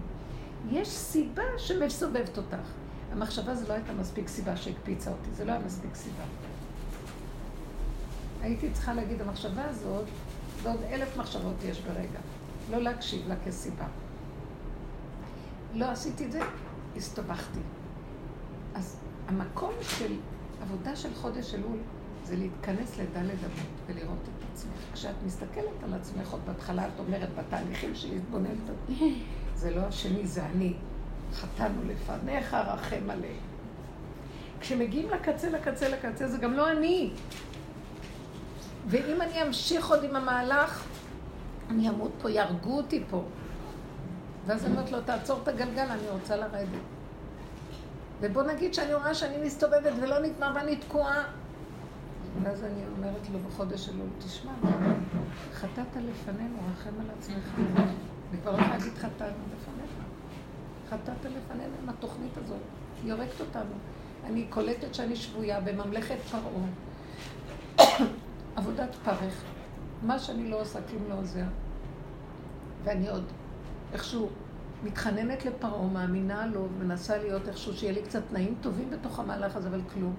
[0.71, 2.67] יש סיבה שמסובבת אותך.
[3.11, 6.23] המחשבה זו לא הייתה מספיק סיבה שהקפיצה אותי, זה לא היה מספיק סיבה.
[8.43, 10.05] הייתי צריכה להגיד, המחשבה הזאת,
[10.61, 12.19] ועוד אלף מחשבות יש ברגע.
[12.71, 13.85] לא להקשיב לה כסיבה.
[15.73, 16.39] לא עשיתי את זה,
[16.95, 17.59] הסתבכתי.
[18.75, 20.13] אז המקום של
[20.61, 21.77] עבודה של חודש אלול
[22.23, 24.93] זה להתכנס לדלת אמות ולראות את עצמך.
[24.93, 28.55] כשאת מסתכלת על עצמך, עוד בהתחלה את אומרת בתהליכים של להתבונן,
[29.55, 30.73] זה לא השני, זה אני.
[31.33, 33.41] חטאנו לפניך, רחם עליהם.
[34.59, 37.11] כשמגיעים לקצה, לקצה, לקצה, זה גם לא אני.
[38.87, 40.85] ואם אני אמשיך עוד עם המהלך,
[41.69, 43.23] אני אמות פה, יהרגו אותי פה.
[44.45, 46.67] ואז אני אומרת לו, תעצור את הגלגל, אני רוצה לרדת.
[48.21, 51.23] ובוא נגיד שאני רואה שאני מסתובבת ולא נגמר ואני תקועה.
[52.43, 54.51] ואז אני אומרת לו בחודש אלול, תשמע,
[55.53, 57.53] חטאת לפנינו, רחם על עצמך.
[57.57, 59.91] אני כבר לא יכולה להגיד חטאנו לפניך.
[60.89, 62.61] חטאת לפנינו עם התוכנית הזאת,
[63.03, 63.73] היא הורגת אותנו.
[64.25, 66.67] אני קולטת שאני שבויה בממלכת פרעה.
[68.55, 69.43] עבודת פרך.
[70.03, 71.45] מה שאני לא עושה, כלום לא עוזר.
[72.83, 73.23] ואני עוד
[73.93, 74.29] איכשהו
[74.83, 79.67] מתחננת לפרעה, מאמינה לו, מנסה להיות איכשהו שיהיה לי קצת תנאים טובים בתוך המהלך הזה,
[79.69, 80.15] אבל כלום.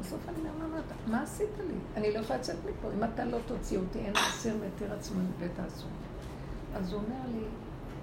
[0.00, 1.74] בסוף אני אומרת, מה עשית לי?
[1.96, 2.88] אני לא יכולה לצאת מפה.
[2.98, 5.90] אם אתה לא תוציא אותי, אין אסיר מתיר עצמו מבית האסור.
[6.74, 7.44] אז הוא אומר לי,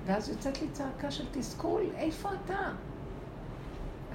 [0.05, 2.71] ואז יוצאת לי צעקה של תסכול, איפה אתה?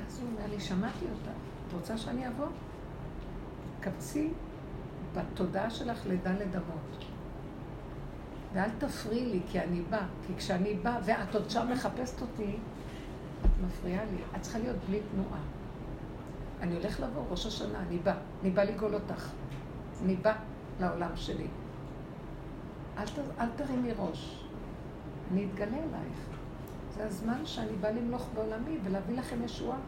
[0.06, 1.30] אז הוא אומר לי, שמעתי אותה,
[1.68, 2.46] את רוצה שאני אבוא?
[3.80, 4.30] קבצי
[5.18, 7.04] בתודעה שלך לדלת אמות.
[8.52, 10.06] ואל תפריעי לי, כי אני באה.
[10.26, 12.56] כי כשאני באה, ואת עוד שם מחפשת אותי,
[13.44, 14.16] את מפריעה לי.
[14.36, 15.40] את צריכה להיות בלי תנועה.
[16.60, 18.14] אני הולך לבוא, ראש השנה, אני בא.
[18.42, 19.30] אני בא לגאול אותך.
[20.04, 20.34] אני בא
[20.80, 21.46] לעולם שלי.
[22.98, 24.44] אל, ת, אל תרימי ראש.
[25.32, 26.18] אני אתגלה אלייך.
[26.96, 29.78] זה הזמן שאני באה למלוך בעולמי ולהביא לכם ישועה.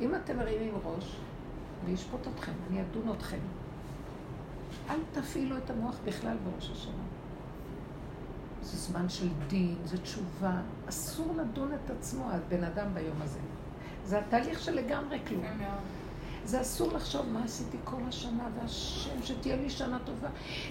[0.00, 1.16] אם אתם מרימים ראש,
[1.84, 3.38] אני אשפוט אתכם, אני אדון אתכם.
[4.90, 7.02] אל תפעילו את המוח בכלל בראש השנה.
[8.62, 10.60] זה זמן של דין, זה תשובה.
[10.88, 13.38] אסור לדון את עצמו, הבן אדם ביום הזה.
[14.04, 15.44] זה התהליך של לגמרי כלום.
[16.44, 20.28] זה אסור לחשוב מה עשיתי כל השנה, והשם, שתהיה לי שנה טובה,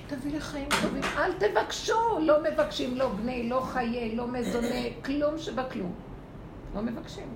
[0.08, 1.04] תביא לי חיים טובים.
[1.04, 5.92] אל תבקשו, לא מבקשים, לא בני, לא חיי, לא מזוני, כלום שבכלום.
[6.76, 7.28] לא מבקשים.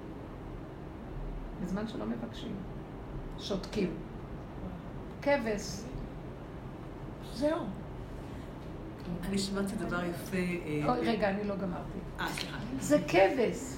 [1.63, 2.55] בזמן שלא מבקשים.
[3.39, 3.95] שותקים.
[5.21, 5.92] כבש.
[7.33, 7.59] זהו.
[9.25, 10.37] אני שמעתי דבר יפה.
[10.37, 11.99] אה, רגע, אני לא גמרתי.
[12.19, 12.57] אה, סליחה.
[12.79, 13.77] זה כבש.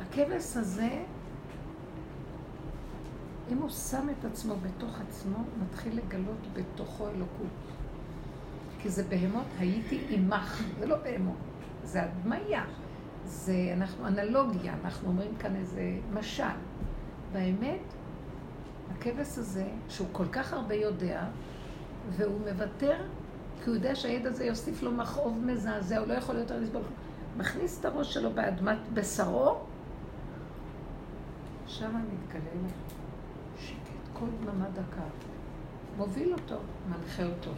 [0.00, 1.02] הכבש הזה,
[3.52, 7.66] אם הוא שם את עצמו בתוך עצמו, מתחיל לגלות בתוכו אלוקות.
[8.78, 10.62] כי זה בהמות, הייתי עמך.
[10.78, 11.36] זה לא בהמות,
[11.84, 12.64] זה הדמיה.
[13.24, 16.44] זה, אנחנו אנלוגיה, אנחנו אומרים כאן איזה משל.
[17.32, 17.80] באמת,
[18.90, 21.24] הכבש הזה, שהוא כל כך הרבה יודע,
[22.10, 22.96] והוא מוותר,
[23.64, 26.82] כי הוא יודע שהעד הזה יוסיף לו מכאוב מזעזע, הוא לא יכול יותר לסבול.
[27.36, 29.58] מכניס את הראש שלו באדמת בשרו,
[31.66, 32.68] שם מתגלה
[33.58, 33.76] שקט,
[34.12, 35.02] כל דממה דקה.
[35.96, 36.56] מוביל אותו,
[36.88, 37.50] מנחה אותו,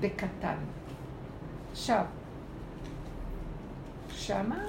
[0.00, 0.56] בקטן.
[1.72, 2.04] עכשיו,
[4.08, 4.64] שמה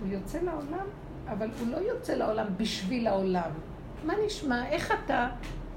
[0.00, 0.86] הוא יוצא לעולם,
[1.28, 3.50] אבל הוא לא יוצא לעולם בשביל העולם.
[4.06, 4.66] מה נשמע?
[4.66, 5.28] איך אתה?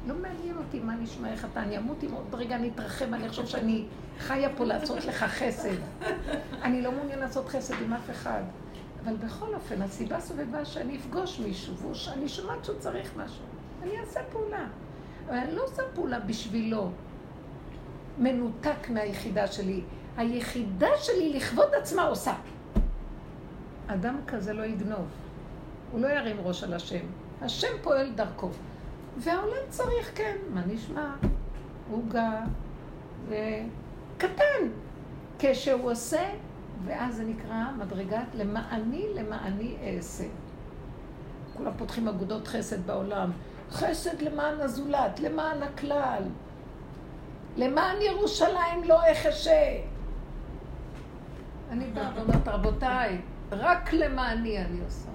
[0.07, 1.63] לא מעניין אותי מה נשמע, איך אתה.
[1.63, 3.85] אני אמות אם עוד רגע אני אתרחם, אני חושב שאני
[4.19, 5.75] חיה פה לעשות לך חסד.
[6.61, 8.41] אני לא מעוניין לעשות חסד עם אף אחד.
[9.03, 11.73] אבל בכל אופן, הסיבה סובבה שאני אפגוש מישהו,
[12.07, 13.43] ואני שומעת שהוא צריך משהו.
[13.83, 14.67] אני אעשה פעולה.
[15.27, 16.89] אבל אני לא עושה פעולה בשבילו,
[18.17, 19.81] מנותק מהיחידה שלי.
[20.17, 22.33] היחידה שלי לכבוד עצמה עושה.
[23.87, 25.07] אדם כזה לא יגנוב.
[25.91, 27.05] הוא לא ירים ראש על השם.
[27.41, 28.49] השם פועל דרכו.
[29.17, 31.15] והעולם צריך, כן, מה נשמע?
[31.91, 32.41] עוגה,
[33.27, 34.67] וקטן.
[35.39, 36.29] כשהוא עושה,
[36.85, 40.25] ואז זה נקרא מדרגת למעני למעני אעשה.
[41.57, 43.31] כולם פותחים אגודות חסד בעולם.
[43.71, 46.23] חסד למען הזולת, למען הכלל.
[47.57, 49.79] למען ירושלים לא אחשה.
[51.71, 55.09] אני באה ואומרת, רבותיי, רק למעני אני עושה.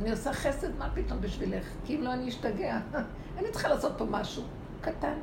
[0.00, 1.64] אני עושה חסד, מה פתאום בשבילך?
[1.84, 2.78] כי אם לא אני אשתגע.
[3.38, 4.42] אני צריכה לעשות פה משהו
[4.80, 5.14] קטן.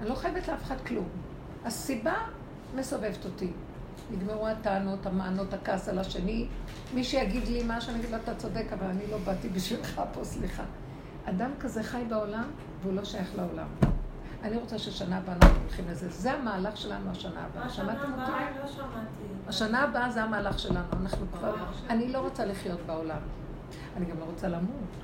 [0.00, 1.08] אני לא חייבת לאף אחד כלום.
[1.64, 2.14] הסיבה
[2.74, 3.52] מסובבת אותי.
[4.10, 6.46] נגמרו הטענות, המענות, הכעס על השני.
[6.94, 10.24] מי שיגיד לי מה שאני אגיד לו, אתה צודק, אבל אני לא באתי בשבילך פה,
[10.24, 10.62] סליחה.
[11.24, 12.50] אדם כזה חי בעולם,
[12.82, 13.66] והוא לא שייך לעולם.
[14.42, 16.10] אני רוצה ששנה הבאה אנחנו הולכים לזה.
[16.10, 17.68] זה המהלך שלנו השנה הבאה.
[17.68, 18.32] שמעתם אותי?
[18.62, 19.24] לא שמעתי.
[19.48, 20.86] השנה הבאה זה המהלך שלנו.
[21.02, 21.54] אנחנו כבר...
[21.90, 23.20] אני לא רוצה לחיות בעולם.
[23.96, 25.03] אני גם לא רוצה למות.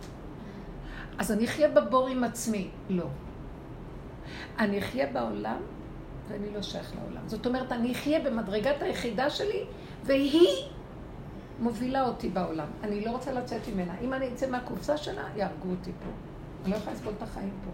[1.19, 2.71] אז אני אחיה בבור עם עצמי.
[2.89, 3.07] לא.
[4.59, 5.61] אני אחיה בעולם,
[6.29, 7.29] ואני לא שייך לעולם.
[7.29, 9.65] זאת אומרת, אני אחיה במדרגת היחידה שלי,
[10.05, 10.49] והיא
[11.61, 12.67] מובילה אותי בעולם.
[12.83, 13.95] אני לא רוצה לצאת ממנה.
[14.01, 16.11] אם אני אצא מהקופסה שלה, יהרגו אותי פה.
[16.65, 17.71] אני לא יכולה לסבול את החיים פה.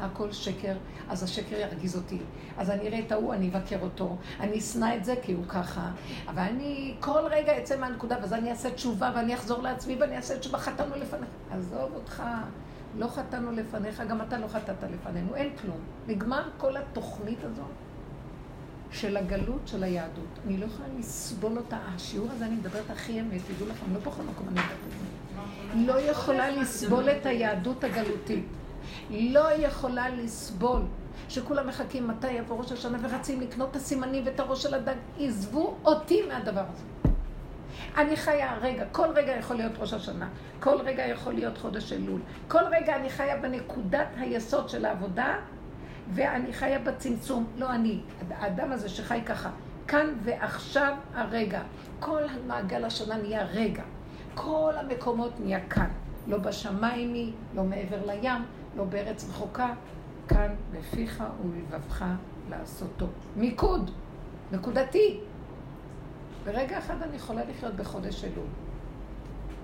[0.00, 0.76] הכל שקר,
[1.08, 2.18] אז השקר ירגיז אותי.
[2.58, 4.16] אז אני אראה את ההוא, אני אבקר אותו.
[4.40, 5.90] אני אשנא את זה כי הוא ככה.
[6.28, 10.38] אבל אני כל רגע אצא מהנקודה, ואז אני אעשה תשובה, ואני אחזור לעצמי, ואני אעשה
[10.38, 11.30] תשובה, חטאנו לפניך.
[11.50, 12.22] עזוב אותך,
[12.98, 15.78] לא חטאנו לפניך, גם אתה לא חטאת לפנינו, אין כלום.
[16.06, 17.62] נגמר כל התוכנית הזו
[18.90, 20.38] של הגלות של היהדות.
[20.46, 21.78] אני לא יכולה לסבול אותה.
[21.94, 25.16] השיעור הזה אני מדברת הכי אמת, תדעו לכם, לא בכל מקום אני מדברת.
[25.74, 28.44] לא יכולה לסבול את היהדות הגלותית.
[29.10, 30.82] לא יכולה לסבול
[31.28, 34.94] שכולם מחכים מתי יבוא ראש השנה ורצים לקנות את הסימנים ואת הראש של הדג.
[35.18, 36.84] עזבו אותי מהדבר הזה.
[37.96, 40.28] אני חיה רגע, כל רגע יכול להיות ראש השנה,
[40.60, 45.36] כל רגע יכול להיות חודש אלול, כל רגע אני חיה בנקודת היסוד של העבודה
[46.14, 49.50] ואני חיה בצמצום, לא אני, האדם הזה שחי ככה,
[49.88, 51.62] כאן ועכשיו הרגע.
[52.00, 53.82] כל מעגל השנה נהיה רגע,
[54.34, 55.88] כל המקומות נהיה כאן.
[56.26, 58.42] לא בשמיים היא, לא מעבר לים,
[58.76, 59.74] לא בארץ רחוקה,
[60.28, 62.04] כאן בפיך ולבבך
[62.50, 63.06] לעשותו.
[63.36, 63.90] מיקוד,
[64.52, 65.20] נקודתי.
[66.44, 68.46] ברגע אחד אני יכולה לחיות בחודש אלול.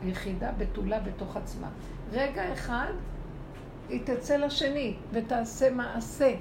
[0.04, 1.68] יחידה בתולה בתוך עצמה.
[2.12, 2.92] רגע אחד
[3.88, 6.34] היא תצא לשני ותעשה מעשה.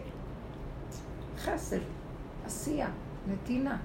[1.37, 1.79] חסד,
[2.45, 2.89] עשייה,
[3.27, 3.77] נתינה.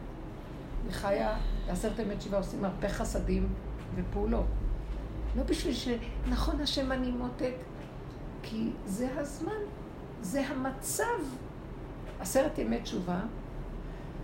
[0.85, 1.37] היא חיה,
[1.67, 3.49] בעשרת ימי תשיבה עושים הרבה חסדים
[3.95, 4.47] ופעולות.
[5.37, 5.89] לא בשביל ש...
[6.29, 7.55] נכון, השם אני מותק,
[8.43, 9.61] כי זה הזמן,
[10.21, 11.05] זה המצב.
[12.21, 13.21] עשרת ימי תשובה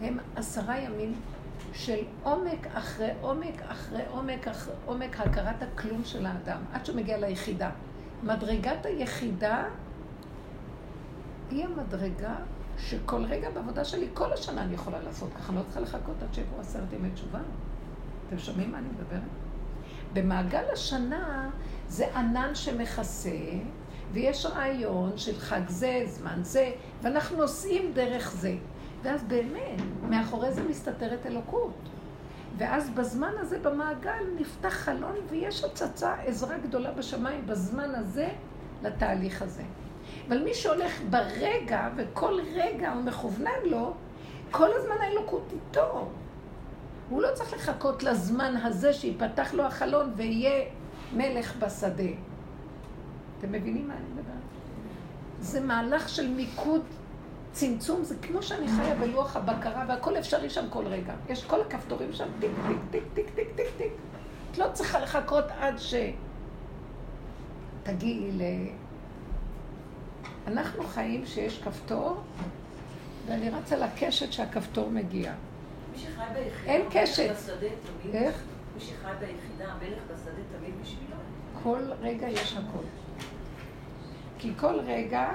[0.01, 1.15] הם עשרה ימים
[1.73, 7.19] של עומק אחרי עומק אחרי עומק אחרי עומק הכרת הכלום של האדם, עד שהוא מגיע
[7.19, 7.71] ליחידה.
[8.23, 9.65] מדרגת היחידה
[11.51, 12.35] היא המדרגה
[12.79, 16.35] שכל רגע בעבודה שלי, כל השנה אני יכולה לעשות ככה, אני לא צריכה לחכות עד
[16.35, 17.39] שיבואו עשרת ימי תשובה.
[18.29, 19.23] אתם שומעים מה אני מדברת?
[20.13, 21.51] במעגל השנה
[21.89, 23.31] זה ענן שמכסה,
[24.15, 26.71] ויש רעיון של חג זה, זמן זה,
[27.03, 28.55] ואנחנו נוסעים דרך זה.
[29.03, 31.75] ואז באמת, מאחורי זה מסתתרת אלוקות.
[32.59, 38.29] ואז בזמן הזה במעגל נפתח חלון ויש הצצה, עזרה גדולה בשמיים בזמן הזה
[38.83, 39.63] לתהליך הזה.
[40.29, 43.95] אבל מי שהולך ברגע, וכל רגע הוא מכוונן לו,
[44.51, 46.09] כל הזמן האלוקות איתו.
[47.11, 50.65] הוא לא צריך לחכות לזמן הזה שיפתח לו החלון ויהיה
[51.13, 52.13] מלך בשדה.
[53.45, 54.35] אתם מבינים מה אני מדברת?
[55.41, 56.83] זה מהלך של מיקוד,
[57.53, 61.15] צמצום, זה כמו שאני חיה בלוח הבקרה והכל אפשרי שם כל רגע.
[61.29, 63.93] יש כל הכפתורים שם, טיק, טיק, טיק, טיק, טיק, טיק, טיק.
[64.51, 65.75] את לא צריכה לחכות עד
[67.83, 68.43] שתגיעי ל...
[70.47, 72.21] אנחנו חיים שיש כפתור,
[73.27, 75.33] ואני רצה לקשת שהכפתור מגיע.
[75.93, 77.31] מי שחי ביחידה, אין קשת.
[78.13, 78.43] איך?
[78.75, 81.17] מי שחי ביחידה, המלך בשדה תמיד בשבילו.
[81.63, 83.04] כל רגע יש הכל.
[84.45, 85.29] כי כל רגע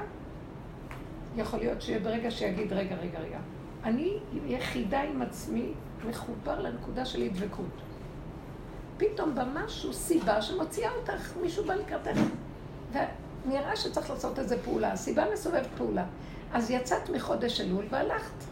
[1.35, 3.39] יכול להיות שיהיה ברגע שיגיד, רגע, רגע, רגע.
[3.83, 5.73] אני יחידה עם עצמי,
[6.09, 7.81] מחובר לנקודה של הדבקות.
[8.97, 12.19] פתאום בא משהו, סיבה שמוציאה אותך, מישהו בא לקראתך.
[12.91, 16.05] ונראה שצריך לעשות איזה פעולה, הסיבה מסובבת פעולה.
[16.53, 18.43] אז יצאת מחודש אלול והלכת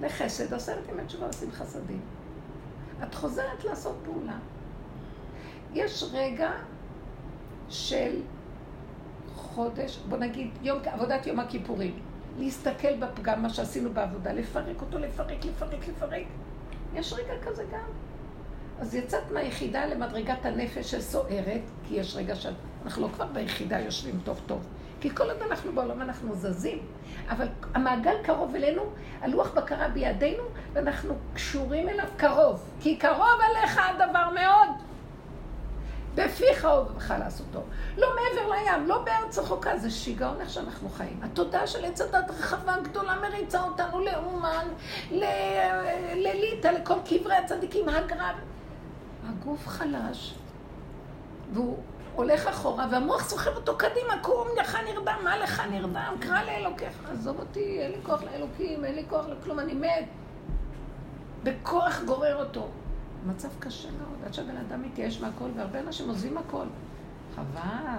[0.00, 2.00] לחסד, עשרת ימי תשובה עושים חסדים.
[3.02, 4.36] את חוזרת לעשות פעולה.
[5.74, 6.50] יש רגע
[7.68, 8.20] של
[9.54, 11.98] חודש, בוא נגיד, יום, עבודת יום הכיפורים.
[12.38, 16.26] להסתכל בפגם, מה שעשינו בעבודה, לפרק אותו, לפרק, לפרק, לפרק.
[16.94, 17.84] יש רגע כזה גם.
[18.80, 24.40] אז יצאת מהיחידה למדרגת הנפש שסוערת, כי יש רגע שאנחנו לא כבר ביחידה יושבים טוב
[24.46, 24.66] טוב.
[25.00, 26.78] כי כל עוד אנחנו בעולם אנחנו זזים,
[27.28, 28.82] אבל המעגל קרוב אלינו,
[29.20, 32.68] הלוח בקרה בידינו, ואנחנו קשורים אליו קרוב.
[32.80, 34.91] כי קרוב אליך הדבר מאוד.
[36.14, 37.62] בפיך ובך לעשותו.
[37.96, 41.20] לא מעבר לים, לא בארץ רחוקה, זה שיגעון איך שאנחנו חיים.
[41.22, 44.66] התודעה של עץ הדת רחבה גדולה מריצה אותנו לאומן,
[46.16, 48.36] לליטא, לכל קברי הצדיקים, הגרב.
[49.28, 50.34] הגוף חלש,
[51.52, 51.78] והוא
[52.14, 56.14] הולך אחורה, והמוח סוחב אותו קדימה, קום, לך נרדם, מה לך נרדם?
[56.20, 56.92] קרא לאלוקיך.
[57.12, 60.04] עזוב אותי, אין לי כוח לאלוקים, אין לי כוח לכלום, אני מת.
[61.42, 62.68] בכוח גורר אותו.
[63.26, 66.66] מצב קשה מאוד, עד שהבן אדם מתייאש מהכל, והרבה אנשים עוזבים הכל.
[67.34, 67.98] חבל.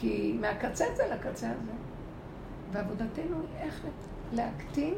[0.00, 1.72] כי מהקצה זה לקצה הזה.
[2.72, 3.80] ועבודתנו היא איך
[4.32, 4.94] להקטין,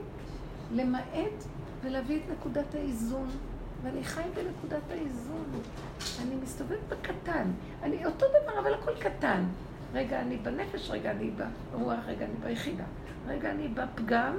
[0.73, 1.45] למעט
[1.83, 3.29] ולהביא את נקודת האיזון.
[3.83, 5.45] ואני חי בנקודת האיזון.
[6.23, 7.51] אני מסתובבת בקטן.
[7.83, 9.45] אני אותו דבר, אבל הכל קטן.
[9.95, 11.31] רגע אני בנפש, רגע אני
[11.73, 12.85] ברוח, רגע אני ביחידה.
[13.27, 14.37] רגע אני בפגם,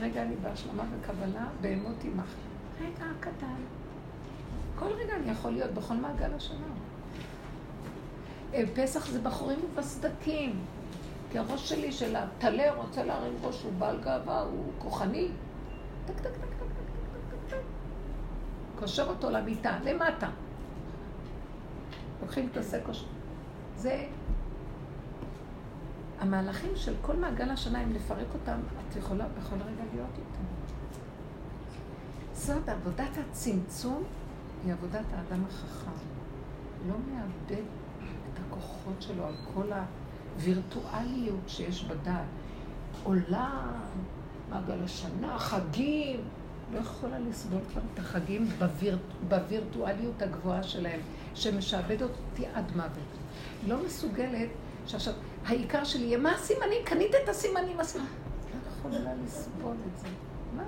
[0.00, 2.34] רגע אני בהשלמה וקבלה, בהמות עמך.
[2.80, 3.75] רגע קטן.
[4.78, 6.66] כל רגע אני יכול להיות בכל מעגל השנה.
[8.54, 10.64] אה, פסח זה בחורים ובסדקים.
[11.32, 15.28] כי הראש שלי של הטלה רוצה להרים ראש, הוא בעל גאווה, הוא כוחני.
[16.06, 17.62] טק, טק, טק, טק, טק, טק, טק.
[18.78, 20.28] קושר אותו למיטה, למטה.
[22.22, 23.04] לוקחים את הסקוש.
[23.76, 24.06] זה
[26.20, 28.58] המהלכים של כל מעגל השנה, אם לפרק אותם,
[28.88, 30.44] את יכולה בכל רגע להיות איתם.
[32.32, 34.04] זאת עבודת הצמצום,
[34.64, 35.90] היא עבודת האדם החכם.
[36.88, 37.62] לא מאבד
[38.32, 39.66] את הכוחות שלו על כל
[40.36, 42.24] הווירטואליות שיש בדעת.
[43.04, 43.80] עולם,
[44.50, 46.20] מעגל השנה, חגים.
[46.72, 51.00] לא יכולה לסבול כבר את החגים בוויר, בווירטואליות הגבוהה שלהם,
[51.34, 52.90] שמשעבד אותי עד מוות.
[53.66, 54.48] לא מסוגלת
[54.86, 55.14] שעכשיו,
[55.46, 56.84] העיקר שלי יהיה, מה הסימנים?
[56.84, 57.80] קנית את הסימנים?
[57.80, 58.10] הסימנים.
[58.54, 60.08] לא יכולה לסבול את זה.
[60.56, 60.62] מה?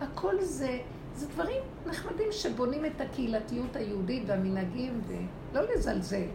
[0.00, 0.78] הכל זה,
[1.14, 6.26] זה דברים נחמדים שבונים את הקהילתיות היהודית והמנהגים, ולא לזלזל.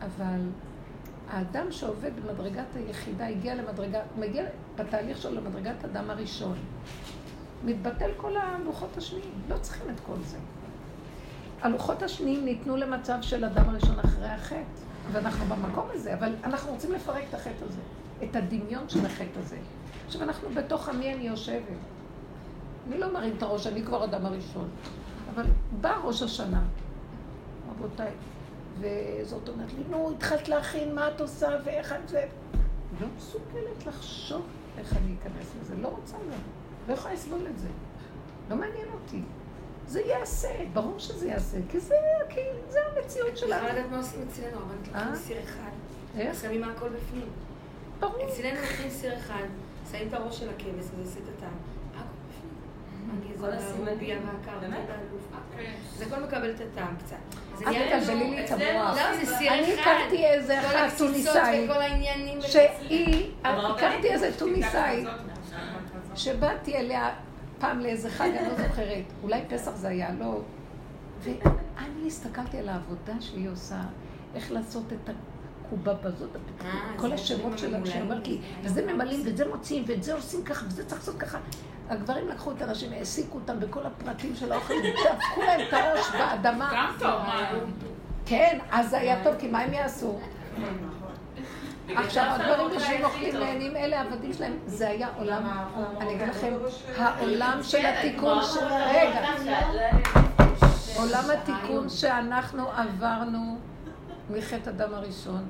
[0.00, 0.40] אבל
[1.28, 4.44] האדם שעובד במדרגת היחידה הגיע למדרגה, הוא מגיע
[4.76, 6.58] בתהליך שלו למדרגת אדם הראשון.
[7.64, 10.38] מתבטל כל הלוחות השניים, לא צריכים את כל זה.
[11.62, 14.64] הלוחות השניים ניתנו למצב של אדם הראשון אחרי החטא,
[15.12, 17.80] ואנחנו במקום הזה, אבל אנחנו רוצים לפרק את החטא הזה,
[18.22, 19.56] את הדמיון של החטא הזה.
[20.06, 21.89] עכשיו אנחנו בתוך עמי אני יושבת.
[22.88, 24.68] אני לא מרים את הראש, אני כבר אדם הראשון.
[25.34, 25.44] אבל
[25.80, 26.62] בא ראש השנה,
[27.70, 28.12] רבותיי,
[28.78, 32.26] וזאת אומרת לי, נו, התחלת להכין, מה את עושה, ואיך את זה...
[33.00, 34.46] לא מסוגלת לחשוב
[34.78, 36.38] איך אני אכנס לזה, לא רוצה גם.
[36.88, 37.68] לא יכולה לסבול את זה.
[38.50, 39.22] לא מעניין אותי.
[39.86, 41.94] זה יעשה, ברור שזה יעשה, כי זה,
[42.28, 43.54] כי זה המציאות שלנו.
[43.54, 45.70] אני לא יודעת מה עושים אצלנו, אבל לוקחים סיר אחד.
[46.16, 46.40] איך?
[46.42, 47.28] שמים הכל בפנים.
[48.00, 48.28] ברור.
[48.28, 49.46] אצלנו לוקחים סיר אחד,
[49.90, 51.56] שמים את הראש של הכבש, וזה עושה את הטעם.
[53.40, 54.18] כל הסימנים.
[55.96, 57.16] זה הכל מקבל את הטעם קצת.
[57.66, 58.96] אל תבלבלי לי את המוח.
[58.96, 59.62] לא, זה סיר אחד.
[59.62, 61.70] אני הכרתי איזה אחת טוניסאית.
[62.40, 65.08] שהיא, הכרתי איזה טוניסאית,
[66.14, 67.10] שבאתי אליה
[67.58, 70.40] פעם לאיזה חג, אני לא זוכרת, אולי פסח זה היה, לא.
[71.20, 73.80] ואני הסתכלתי על העבודה שהיא עושה,
[74.34, 75.10] איך לעשות את
[75.70, 76.30] הקובבה הזאת,
[76.96, 80.66] כל השמות שלה, שהיא אומרת לי, וזה ממלאים, ואת זה מוציאים, ואת זה עושים ככה,
[80.66, 81.38] וזה צריך לעשות ככה.
[81.88, 86.70] הגברים לקחו את הנשים, העסיקו אותם בכל הפרטים של האוכל, דפקו להם את הראש באדמה.
[86.74, 87.50] גם טוב, מה?
[88.26, 90.18] כן, אז זה היה טוב, כי מה הם יעשו?
[91.88, 95.42] עכשיו הדברים יושבים אוכלים נהנים, אלה העבדים שלהם, זה היה עולם,
[96.00, 96.54] אני אגיד לכם,
[96.96, 98.66] העולם של התיקון של...
[98.66, 99.26] רגע,
[100.96, 103.58] עולם התיקון שאנחנו עברנו
[104.32, 105.48] מחטא הדם הראשון,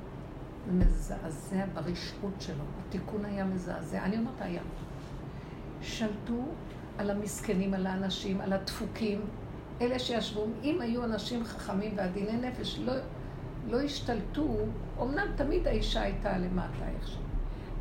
[0.67, 4.61] מזעזע ברשעות שלו, התיקון היה מזעזע, אני אומרת היה.
[5.81, 6.45] שלטו
[6.97, 9.21] על המסכנים, על האנשים, על הדפוקים,
[9.81, 12.93] אלה שישבו, אם היו אנשים חכמים ועדיני נפש, לא...
[13.69, 14.57] לא השתלטו,
[15.01, 17.21] אמנם תמיד האישה הייתה למטה איכשהו,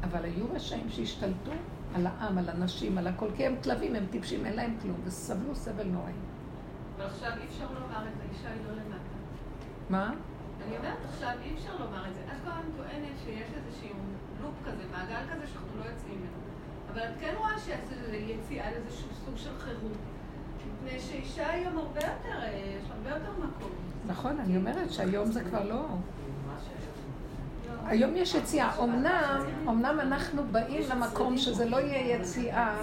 [0.02, 1.50] אבל היו רשעים שהשתלטו
[1.94, 5.54] על העם, על הנשים, על הכל, כי הם כלבים, הם טיפשים, אין להם כלום, וסבלו
[5.54, 6.12] סבל נוראי.
[6.98, 9.10] ועכשיו אי אפשר לומר את זה, אישה היא לא למטה.
[9.90, 10.14] מה?
[10.70, 12.20] אני אומרת עכשיו, אי אפשר לומר את זה.
[12.20, 13.96] את כל הזמן טוענת שיש איזשהו
[14.42, 16.40] לופ כזה, מעגל כזה שאנחנו לא יוצאים ממנו.
[16.92, 17.80] אבל את כן רואה שיש
[18.12, 19.92] יציאה לאיזשהו סוג של חירום.
[20.84, 23.70] מפני שאישה היום הרבה יותר, אה, יש הרבה יותר מקום.
[24.06, 25.84] נכון, אני אומרת שהיום זה כבר לא...
[27.86, 28.82] היום יש יציאה.
[28.82, 32.76] אמנם, אמנם אנחנו באים למקום שזה לא יהיה יציאה,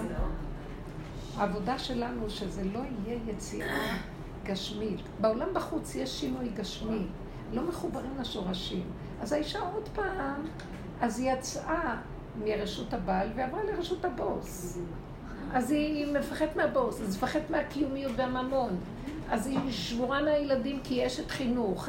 [1.36, 3.96] העבודה שלנו שזה לא יהיה יציאה
[4.44, 5.00] גשמית.
[5.20, 7.06] בעולם בחוץ יש שינוי גשמי,
[7.52, 8.84] לא מחוברים לשורשים.
[9.22, 10.46] אז האישה עוד פעם,
[11.00, 11.96] אז היא יצאה
[12.44, 14.78] מרשות הבעל ועברה לרשות הבוס.
[15.52, 18.76] אז היא מפחדת מהבוס, אז היא מפחדת מהקיומיות והממון.
[19.30, 21.88] אז היא שבורה מהילדים כי יש את חינוך.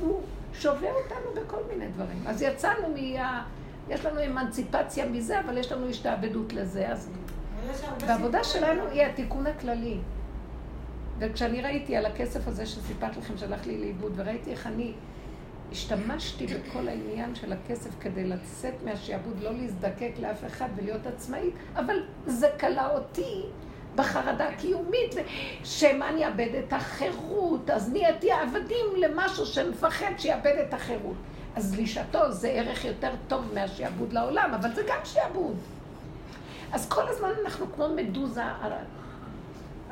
[0.00, 0.20] הוא
[0.52, 2.22] שובר אותנו בכל מיני דברים.
[2.26, 3.42] אז יצאנו מה...
[3.88, 6.88] יש לנו אמנציפציה מזה, אבל יש לנו השתעבדות לזה.
[6.88, 7.10] אז...
[8.00, 9.98] והעבודה שלנו היא התיקון הכללי.
[11.24, 14.92] וכשאני ראיתי על הכסף הזה שסיפרתי לכם שהלך לי לאיבוד, וראיתי איך אני
[15.72, 22.02] השתמשתי בכל העניין של הכסף כדי לצאת מהשעבוד, לא להזדקק לאף אחד ולהיות עצמאית, אבל
[22.26, 23.42] זה כלה אותי
[23.94, 25.14] בחרדה קיומית,
[25.64, 31.16] שמא אני אאבד את החירות, אז נהייתי עבדים למשהו שמפחד שיאבד את החירות.
[31.56, 35.56] אז לשעתו זה ערך יותר טוב מהשעבוד לעולם, אבל זה גם שעבוד.
[36.72, 38.42] אז כל הזמן אנחנו כמו מדוזה,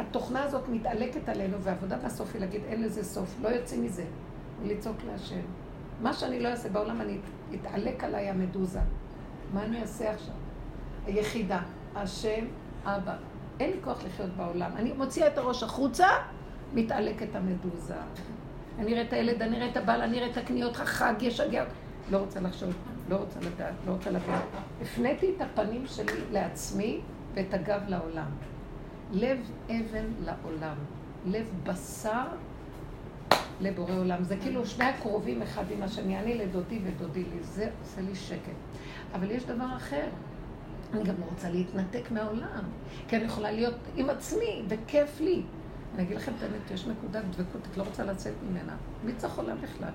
[0.09, 4.05] התוכנה הזאת מתעלקת עלינו, והעבודה בסוף היא להגיד, אין לזה סוף, לא יוצאים מזה,
[4.63, 5.41] ולצעוק להשם.
[6.01, 7.19] מה שאני לא אעשה בעולם, אני
[7.55, 8.81] אתעלק עליי המדוזה.
[9.53, 10.35] מה אני אעשה עכשיו?
[11.07, 11.61] היחידה,
[11.95, 12.45] השם,
[12.85, 13.17] אבא.
[13.61, 14.71] אין לי כוח לחיות בעולם.
[14.77, 16.07] אני מוציאה את הראש החוצה,
[16.75, 17.95] מתעלקת המדוזה.
[18.79, 21.65] אני אראה את הילד, אני אראה את הבעל, אני אראה את הקניות, החג, ישגע.
[22.11, 22.71] לא רוצה לחשוב,
[23.09, 24.35] לא רוצה לדעת, לא רוצה להבין.
[24.83, 27.01] הפניתי את הפנים שלי לעצמי
[27.35, 28.31] ואת הגב לעולם.
[29.13, 30.77] לב אבן לעולם,
[31.27, 32.27] לב בשר
[33.61, 34.25] לבורא עולם.
[34.25, 38.53] זה כאילו שני הקרובים אחד עם השני, אני לדודי ודודי לי, זה עושה לי שקט.
[39.15, 40.05] אבל יש דבר אחר,
[40.93, 42.65] אני גם רוצה להתנתק מהעולם,
[43.09, 45.43] כי אני יכולה להיות עם עצמי, וכיף לי.
[45.95, 48.77] אני אגיד לכם את האמת, יש נקודת דבקות, את לא רוצה לצאת ממנה.
[49.05, 49.91] מי צריך עולם בכלל?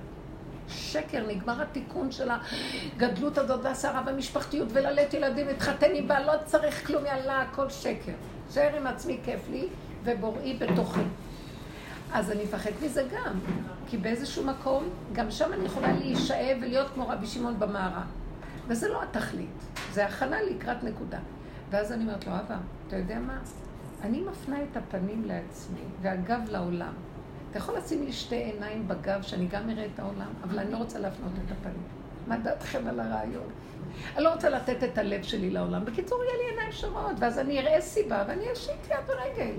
[0.67, 6.87] שקר, נגמר התיקון של הגדלות הזאת והסערה והמשפחתיות וללט ילדים, להתחתן עם בעל, לא צריך
[6.87, 8.13] כלום, יאללה, הכל שקר.
[8.49, 9.67] שער עם עצמי כיף לי,
[10.03, 11.01] ובוראי בתוכי.
[12.13, 13.39] אז אני מפחד מזה גם,
[13.87, 14.83] כי באיזשהו מקום,
[15.13, 18.03] גם שם אני יכולה להישאב ולהיות כמו רבי שמעון במערה.
[18.67, 21.19] וזה לא התכלית, זה הכנה לקראת נקודה.
[21.69, 23.37] ואז אני אומרת לו, אבא, אתה יודע מה?
[24.01, 26.93] אני מפנה את הפנים לעצמי והגב לעולם.
[27.49, 30.77] אתה יכול לשים לי שתי עיניים בגב, שאני גם אראה את העולם, אבל אני לא
[30.77, 31.83] רוצה להפנות את הפנים.
[32.27, 33.49] מה דעתכם על הרעיון?
[34.15, 35.85] אני לא רוצה לתת את הלב שלי לעולם.
[35.85, 39.53] בקיצור, יהיה לי עיניים שרות, ואז אני אראה סיבה ואני אשיט יד ורגל.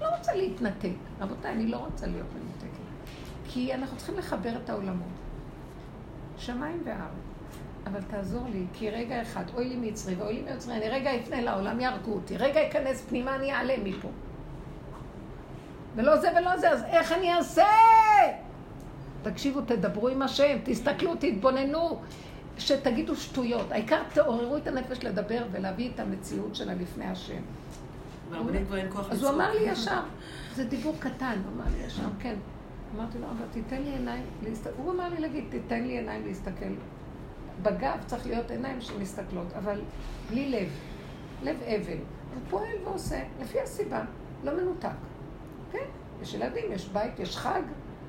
[0.00, 0.90] לא רוצה להתנתק.
[1.20, 2.80] רבותיי, אני לא רוצה להיות מנותקת.
[3.48, 5.08] כי אנחנו צריכים לחבר את העולמות.
[6.38, 7.26] שמיים וארץ.
[7.86, 11.40] אבל תעזור לי, כי רגע אחד, אוי לי מצרי ואוי לי מיוצרי, אני רגע אפנה
[11.40, 14.08] לעולם, יהרגו אותי, רגע אכנס פנימה, אני אעלה מפה.
[15.96, 17.66] ולא זה ולא זה, אז איך אני אעשה?
[19.22, 22.00] תקשיבו, תדברו עם השם, תסתכלו, תתבוננו,
[22.58, 23.72] שתגידו שטויות.
[23.72, 27.42] העיקר תעוררו את הנפש לדבר ולהביא את המציאות שלה לפני השם.
[29.10, 30.00] אז הוא אמר לי ישר,
[30.54, 32.34] זה דיבור קטן, הוא אמר לי ישר, כן.
[32.96, 36.72] אמרתי לו, אבל תיתן לי עיניים להסתכל, הוא אמר לי להגיד, תיתן לי עיניים להסתכל.
[37.62, 39.80] בגב צריך להיות עיניים שמסתכלות, אבל
[40.30, 40.68] בלי לב,
[41.42, 41.98] לב אבל.
[42.34, 44.04] הוא פועל ועושה, לפי הסיבה,
[44.44, 44.88] לא מנותק.
[45.72, 45.84] כן,
[46.22, 47.62] יש ילדים, יש בית, יש חג,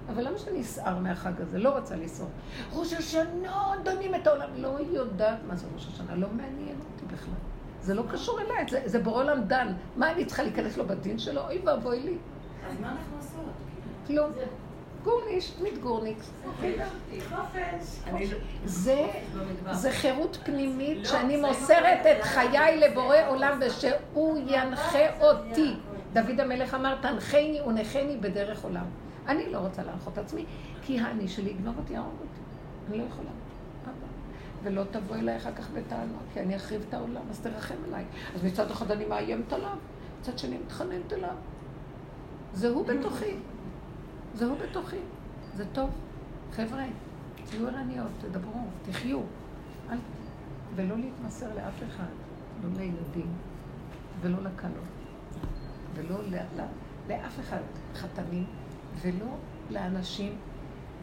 [0.10, 1.58] אבל למה שאני אסער מהחג הזה?
[1.58, 2.30] לא רוצה לסעור.
[2.74, 4.50] ראש השנה דנים את העולם.
[4.56, 7.34] לא יודעת מה זה ראש השנה, לא מעניין אותי בכלל.
[7.82, 9.74] זה לא קשור אליי, זה, זה בורא עולם דן.
[9.96, 11.42] מה אני צריכה להיכנס לו בדין שלו?
[11.42, 12.18] אוי ואבוי לי.
[12.70, 13.54] אז מה אנחנו עושות?
[14.08, 14.32] כלום.
[15.04, 16.18] גורניש, מתגורניק.
[19.72, 25.76] זה חירות פנימית שאני מוסרת את חיי לבורא עולם ושהוא ינחה אותי.
[26.14, 28.86] דוד המלך אמר, תנחני ונחני בדרך עולם.
[29.28, 30.46] אני לא רוצה להנחות עצמי,
[30.82, 32.42] כי האני שלי יגנוב אותי, יהרוג אותי.
[32.90, 33.30] אני לא יכולה.
[34.64, 38.06] ולא תבוא אליי אחר כך בטענות, כי אני אחריב את העולם, אז תרחם עליי.
[38.36, 39.76] אז מצד אחד אני מאיימת עליו,
[40.20, 41.36] מצד שני מתחננת אליו.
[42.54, 43.36] זה הוא בתוכי.
[44.36, 45.00] זה הוא בתוכי.
[45.56, 45.90] זה טוב.
[46.52, 46.84] חבר'ה,
[47.50, 49.20] תהיו ערניות, תדברו, תחיו.
[49.92, 49.98] אל...
[50.76, 52.10] ולא להתמסר לאף אחד,
[52.64, 53.34] לא לילדים,
[54.22, 54.84] ולא לקלות,
[55.96, 56.64] ולא לא,
[57.10, 57.62] לאף אחד,
[57.96, 58.46] חתנים,
[59.02, 59.32] ולא
[59.70, 60.36] לאנשים,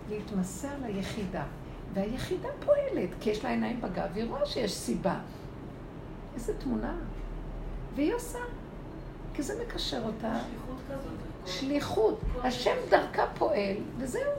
[0.08, 1.44] להתמסר ליחידה.
[1.94, 5.18] והיחידה פועלת, כי יש לה עיניים בגב, והיא רואה שיש סיבה.
[6.34, 6.94] איזה תמונה.
[7.94, 8.38] והיא עושה,
[9.34, 10.38] כי זה מקשר אותה.
[10.38, 11.12] שליחות כזאת.
[11.46, 12.20] שליחות.
[12.42, 14.32] השם דרכה פועל, וזהו.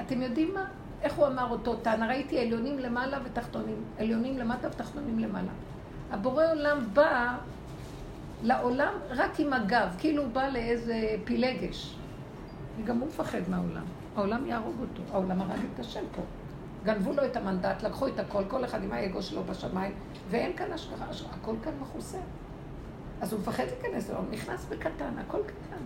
[0.00, 0.64] אתם יודעים מה?
[1.02, 2.08] איך הוא אמר אותו טענה?
[2.08, 3.84] ראיתי עליונים למעלה ותחתונים.
[3.98, 5.50] עליונים למטה ותחתונים למעלה.
[6.10, 7.36] הבורא עולם בא
[8.42, 11.96] לעולם רק עם הגב, כאילו הוא בא לאיזה פילגש.
[12.78, 13.84] וגם הוא מפחד מהעולם.
[14.16, 15.02] העולם יהרוג אותו.
[15.12, 16.22] העולם הרג את השם פה.
[16.84, 19.92] גנבו לו את המנדט, לקחו את הכל, כל אחד עם האגו שלו בשמיים,
[20.30, 22.18] ואין כאן השגחה, הכל כאן מכוסה.
[23.20, 25.82] אז הוא מפחד להיכנס לעולם, נכנס בקטן, הכל קטן.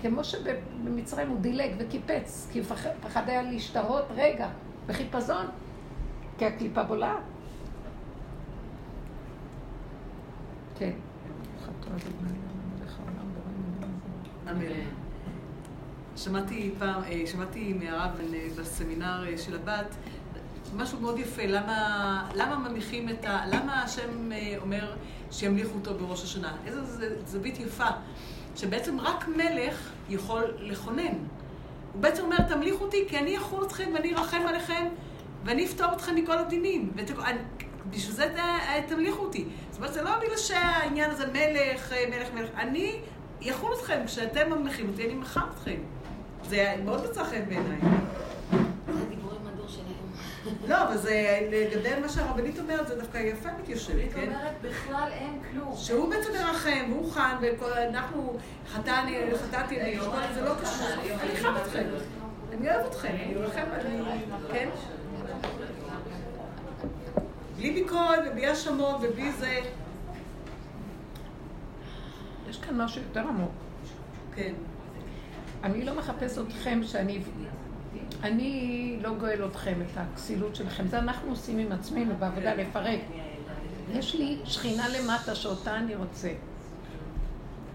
[0.00, 4.48] כמו שבמצרים הוא דילג וקיפץ, כי פחד, פחד היה להשתהות רגע,
[4.86, 5.46] בחיפזון,
[6.38, 7.22] כי הקליפה בולעת.
[10.78, 10.92] כן.
[14.50, 15.05] אמן.
[16.16, 19.94] שמעתי פעם, אה, שמעתי מהרב אה, בסמינר אה, של הבת,
[20.76, 23.46] משהו מאוד יפה, למה, למה מניחים את ה...
[23.46, 24.96] למה השם אומר
[25.30, 26.56] שימליכו אותו בראש השנה?
[26.66, 26.80] איזו
[27.26, 27.88] זווית יפה,
[28.56, 31.14] שבעצם רק מלך יכול לכונן.
[31.92, 34.86] הוא בעצם אומר, תמליכו אותי כי אני יכול אתכם ואני ארחם עליכם
[35.44, 36.92] ואני אפתור אתכם מכל הדינים.
[37.90, 38.34] בשביל זה
[38.88, 39.44] תמליכו אותי.
[39.70, 42.50] זאת אומרת, זה לא בגלל שהעניין הזה מלך, מלך, מלך.
[42.56, 43.00] אני
[43.40, 45.80] יכול אתכם, כשאתם ממליכים אותי, אני מחם אתכם.
[46.48, 47.78] זה מאוד מצא חן בעיניי.
[47.80, 50.68] זה דיבורים מהדור שלהם.
[50.68, 54.20] לא, אבל זה לגבי מה שהרבנית אומרת, זה דווקא יפה מתיישבת, כן?
[54.20, 55.74] היא אומרת, בכלל אין כלום.
[55.76, 58.38] שהוא בעצם מרחם, והוא חם, ואנחנו,
[58.68, 59.98] חטאתי, חטאתי אני,
[60.34, 60.86] זה לא קשור.
[61.22, 61.84] אני חם אתכם.
[62.52, 64.02] אני אוהב אתכם, אני מרחם, אני...
[64.52, 64.68] כן?
[67.56, 69.60] בלי ביקורת ובלי האשמות ובלי זה.
[72.48, 73.50] יש כאן משהו יותר עמוק.
[74.34, 74.52] כן.
[75.66, 77.20] אני לא מחפש אתכם שאני...
[78.22, 80.86] אני לא גואל אתכם, את הכסילות שלכם.
[80.86, 83.00] זה אנחנו עושים עם עצמנו בעבודה לפרק.
[83.92, 86.32] יש לי שכינה למטה שאותה אני רוצה.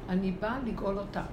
[0.10, 1.24] אני באה לגאול אותה.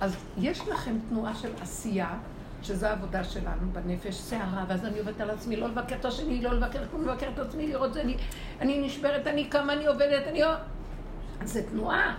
[0.00, 2.18] אז יש לכם תנועה של עשייה,
[2.62, 6.52] שזו העבודה שלנו בנפש, סערה, ואז אני עובדת על עצמי, לא לבקר את השני, לא
[6.52, 8.16] לבקר כלום, לבקר את עצמי, לראות זה, אני,
[8.60, 10.40] אני נשברת, אני קמה, אני עובדת, אני...
[11.44, 12.16] זה תנועה.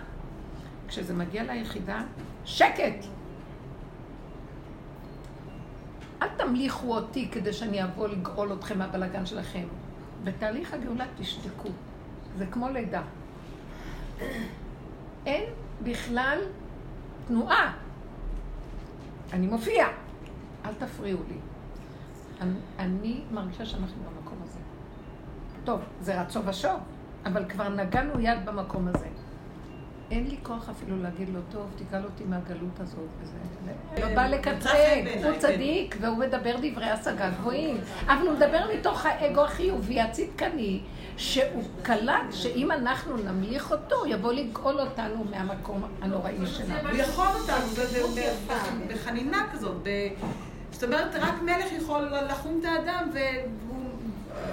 [0.88, 2.02] כשזה מגיע ליחידה,
[2.44, 3.04] שקט.
[6.24, 9.64] אל תמליכו אותי כדי שאני אבוא לגאול אתכם מהבלגן שלכם.
[10.24, 11.68] בתהליך הגאולה תשתקו.
[12.38, 13.02] זה כמו לידה.
[15.26, 15.44] אין
[15.82, 16.38] בכלל
[17.26, 17.72] תנועה.
[19.32, 19.86] אני מופיע.
[20.64, 21.36] אל תפריעו לי.
[22.40, 24.58] אני, אני מרגישה שאנחנו במקום הזה.
[25.64, 26.80] טוב, זה רצו ושוב,
[27.26, 29.06] אבל כבר נגענו יד במקום הזה.
[30.10, 33.08] אין לי כוח אפילו להגיד לו, טוב, תגאל אותי מהגלות הזאת.
[33.22, 33.36] וזה
[34.00, 35.38] לא בא לקטרג, הוא כן.
[35.38, 37.76] צדיק, והוא מדבר דברי השגה גבוהים.
[38.06, 40.80] אבל הוא מדבר מתוך האגו החיובי, הצדקני,
[41.16, 46.88] שהוא קלט שאם אנחנו נמליך אותו, הוא יבוא לגאול אותנו מהמקום הנוראי שלנו.
[46.88, 47.66] הוא יכול אותנו,
[48.88, 49.86] בחנינה כזאת.
[50.70, 53.73] זאת אומרת, רק מלך יכול לחום את האדם, והוא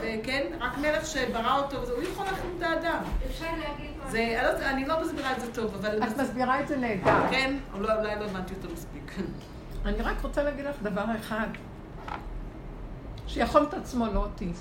[0.01, 3.03] וכן, רק מלך שברא אותו, הוא יכול להחליט את האדם.
[3.29, 4.11] אפשר להגיד מה...
[4.11, 6.03] זה, אני לא מסבירה את זה טוב, אבל...
[6.03, 7.27] את מסבירה את זה נהדר.
[7.29, 9.11] כן, לא, אולי לא הבנתי אותו מספיק.
[9.85, 11.47] אני רק רוצה להגיד לך דבר אחד,
[13.27, 14.51] שיכול את עצמו, לא אותי.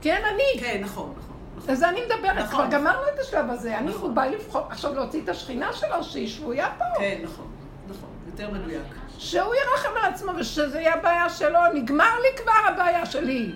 [0.00, 0.60] כן, אני.
[0.60, 1.36] כן, נכון, נכון.
[1.56, 1.70] נכון.
[1.70, 2.48] אז אני מדברת, נכון.
[2.48, 3.78] כבר גמרנו את השלב הזה.
[3.78, 6.84] אני, הוא בא לבחור עכשיו להוציא את השכינה שלו, שהיא שבויה פה.
[6.98, 7.46] כן, נכון,
[7.88, 8.82] נכון, יותר מדויק.
[9.18, 13.52] שהוא ירחם על עצמו ושזה יהיה הבעיה שלו, נגמר לי כבר הבעיה שלי.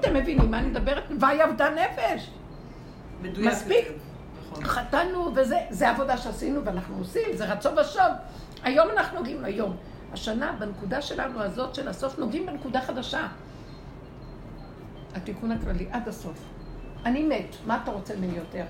[0.00, 1.04] אתם מבינים מה אני מדברת?
[1.20, 2.30] והיא עבדה נפש.
[3.22, 3.52] מדויק.
[3.52, 3.88] מספיק.
[4.50, 4.64] נכון.
[4.64, 8.02] חתנו, וזה עבודה שעשינו ואנחנו עושים, זה רצון ושוב.
[8.62, 9.76] היום אנחנו נוגעים, היום.
[10.12, 13.26] השנה, בנקודה שלנו הזאת של הסוף, נוגעים בנקודה חדשה.
[15.14, 16.38] התיקון הכללי, עד הסוף.
[17.04, 18.64] אני מת, מה אתה רוצה ממני יותר?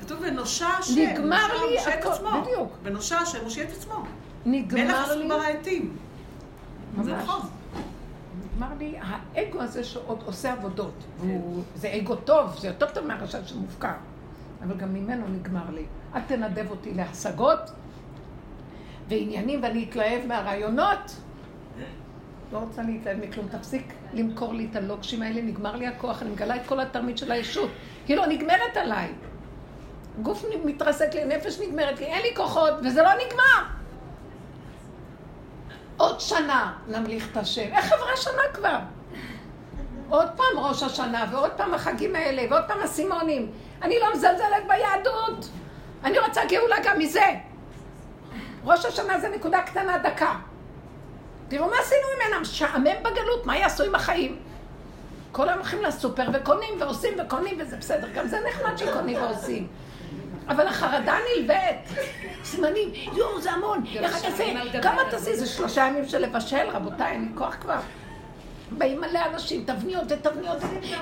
[0.00, 0.94] כתוב ונושע השם.
[1.00, 2.76] נגמר לי הכל, בדיוק.
[2.82, 4.02] ונושע השם, מושיע את עצמו.
[4.46, 4.84] נגמר לי...
[4.84, 5.96] מלך עשו ברעייתים.
[7.02, 7.40] זה נכון.
[8.58, 13.44] אמר לי, האגו הזה שעוד עושה עבודות, והוא, זה אגו טוב, זה יותר טוב מהרשע
[13.44, 13.92] שמופקר,
[14.62, 15.84] אבל גם ממנו נגמר לי.
[16.14, 17.60] אל תנדב אותי להשגות
[19.08, 21.16] ועניינים ואני אתלהב מהרעיונות.
[22.52, 26.56] לא רוצה להתלהב מכלום, תפסיק למכור לי את הלוקשים האלה, נגמר לי הכוח, אני מגלה
[26.56, 27.70] את כל התרמית של הישות.
[28.06, 29.12] כאילו, נגמרת עליי.
[30.22, 33.83] גוף מתרסק לי, נפש נגמרת לי, אין לי כוחות, וזה לא נגמר.
[35.96, 37.72] עוד שנה נמליך את השם.
[37.72, 38.78] איך עברה שנה כבר?
[40.08, 43.50] עוד פעם ראש השנה, ועוד פעם החגים האלה, ועוד פעם הסימונים.
[43.82, 45.48] אני לא מזלזלת ביהדות.
[46.04, 47.26] אני רוצה גאולה גם מזה.
[48.64, 50.34] ראש השנה זה נקודה קטנה, דקה.
[51.48, 54.38] תראו מה עשינו ממנה, משעמם בגלות, מה יעשו עם החיים?
[55.32, 59.68] כל היום הולכים לסופר וקונים ועושים וקונים וזה בסדר, גם זה נחמד שקונים ועושים.
[60.48, 62.06] אבל החרדה נלווית.
[62.44, 64.80] סימנים, יואו, זה המון, איך אני אעשה?
[64.82, 65.36] כמה תעשי?
[65.36, 67.78] זה שלושה ימים של לבשל, רבותיי, אין לי כוח כבר.
[68.70, 70.58] באים מלא אנשים, תבניות ותבניות,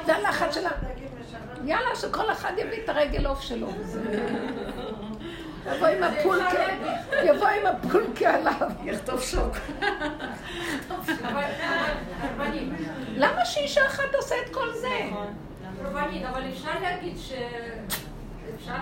[0.06, 0.70] זה הלחץ שלה.
[1.64, 3.68] יאללה, שכל אחד יביא את הרגל עוף שלו.
[5.66, 6.64] יבוא עם הפולקה,
[7.24, 8.70] יבוא עם הפולקה עליו.
[8.84, 9.56] יכתוב שוק.
[13.16, 14.98] למה שאישה אחת עושה את כל זה?
[15.84, 17.32] רבנית, אבל אפשר להגיד ש...
[18.56, 18.72] אפשר,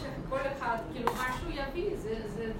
[0.00, 2.52] שכל אחד, כאילו משהו יביא, זה, זה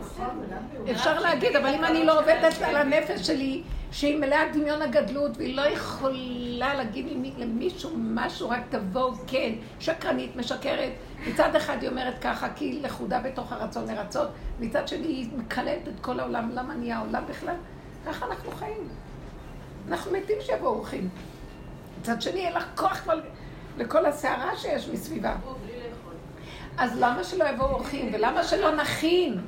[0.00, 0.90] בסדר.
[0.90, 3.62] אפשר להגיד, אבל אם אני לא עובדת על הנפש שלי,
[3.92, 6.14] שהיא מלאה דמיון הגדלות, והיא לא יכולה
[6.74, 10.92] להגיד למי- למישהו משהו, רק תבואו, כן, שקרנית, משקרת.
[11.26, 14.28] מצד אחד היא אומרת ככה, כי היא לכודה בתוך הרצון לרצות,
[14.60, 17.54] מצד שני היא מקללת את כל העולם, למה נהיה העולם בכלל?
[18.06, 18.88] ככה אנחנו חיים.
[19.88, 21.08] אנחנו מתים שיבואו אורחים.
[22.00, 23.20] מצד שני, אין לך כוח כבר
[23.78, 25.34] לכל הסערה שיש מסביבה.
[26.80, 29.40] אז למה שלא יבואו אורחים, ולמה שלא נכין?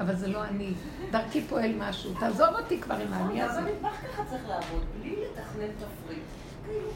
[0.00, 0.72] אבל זה לא אני.
[1.10, 2.14] דרכי פועל משהו.
[2.20, 3.58] תעזוב אותי כבר עם האני הזה.
[3.58, 6.22] אבל המטבח ככה צריך לעבוד, בלי לתכנן תפריט.
[6.66, 6.88] כאילו,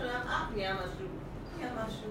[0.00, 1.06] אה, נהיה משהו,
[1.58, 2.10] נהיה משהו.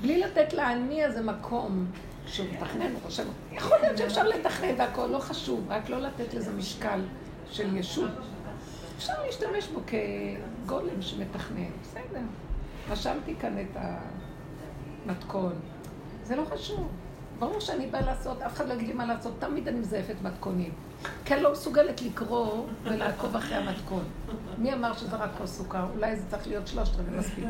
[0.00, 1.86] בלי לתת לאני הזה מקום.
[2.26, 6.52] כשהוא מתכנן, הוא חושב, יכול להיות שאפשר לתכנן והכל, לא חשוב, רק לא לתת לזה
[6.52, 7.00] משקל
[7.50, 8.10] של ישות.
[8.96, 12.20] אפשר להשתמש בו כגולם שמתכנן, בסדר.
[12.90, 13.76] רשמתי כאן את
[15.06, 15.52] המתכון.
[16.28, 16.88] זה לא חשוב.
[17.38, 20.72] ברור שאני באה לעשות, אף אחד לא יגיד לי מה לעשות, תמיד אני מזייפת מתכונים.
[21.24, 24.04] כי אני לא מסוגלת לקרוא ולעקוב אחרי המתכון.
[24.58, 25.86] מי אמר שזה רק כוס סוכר?
[25.94, 27.44] אולי זה צריך להיות שלושת רבעי מספיק.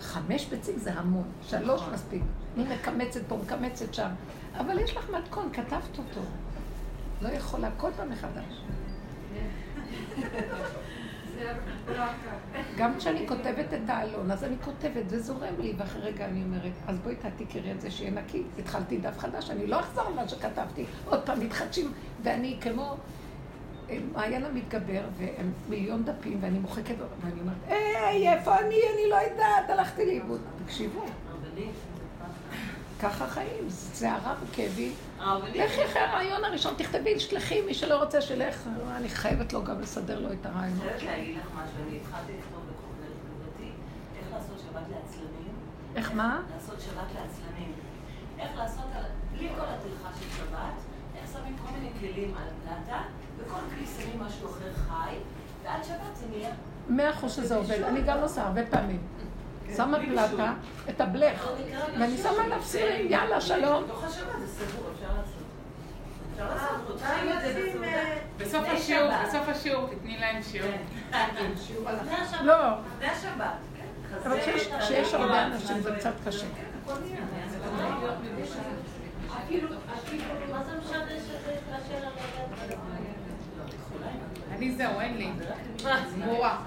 [0.00, 2.22] חמש ביצים זה המון, שלוש מספיק.
[2.56, 4.08] אני מקמצת פה, מקמצת שם.
[4.56, 6.20] אבל יש לך מתכון, כתבת אותו.
[7.22, 8.60] לא יכולה כל פעם מחדש.
[12.78, 16.72] גם כשאני כותבת את העלון, אז אני כותבת, זה זורם לי, ואחרי רגע אני אומרת,
[16.86, 18.42] אז בואי תעתיקי את זה שיהיה נקי.
[18.58, 20.84] התחלתי דף חדש, אני לא אחזור על מה שכתבתי.
[21.06, 22.96] עוד פעם מתחדשים, ואני כמו
[23.90, 28.76] אה, מעיין המתגבר, והם מיליון דפים, ואני מוחקת, ואני אומרת, היי, איפה אני?
[28.94, 30.40] אני לא יודעת, הלכתי לאיבוד.
[30.64, 31.04] תקשיבו,
[33.04, 34.92] ככה חיים, סערה וכאבי.
[35.18, 39.80] הרבנית, לכי אחרי הרעיון הראשון, תכתבי, תשלחי, מי שלא רוצה שילך, אני חייבת לו גם
[39.80, 40.78] לסדר לו את אני הרעיון.
[40.78, 43.70] חייבת להגיד לך משהו, אני התחלתי לכתוב בכותרת חברתי,
[44.18, 45.54] איך לעשות שבת לעצלנים.
[45.96, 46.42] איך מה?
[46.54, 47.72] לעשות שבת לעצלנים.
[48.38, 48.84] איך לעשות,
[49.32, 50.76] בלי כל הטרחה של שבת,
[51.16, 53.02] איך שמים כל מיני כלים על הפלטה,
[53.38, 55.14] וכל כלי שמים משהו אחר חי,
[55.64, 56.50] ועד שבת זה נהיה.
[56.88, 59.00] מאה אחוז שזה עובד, אני גם עושה הרבה פעמים.
[59.76, 60.52] שמה פלטה,
[60.88, 61.48] את הבלך,
[61.98, 63.84] ואני שמה עליו סירים, יאללה, שלום.
[68.38, 69.10] בסוף השיעור.
[69.26, 70.70] בסוף השיעור תתני להם שיעור.
[71.12, 72.40] השבת.
[72.42, 72.54] לא.
[73.76, 74.16] כן.
[74.26, 76.46] אבל כשיש- כשיש הרבה אנשים זה קצת קשה.
[84.52, 85.30] אני זהו, אין לי.
[86.22, 86.58] גמורה.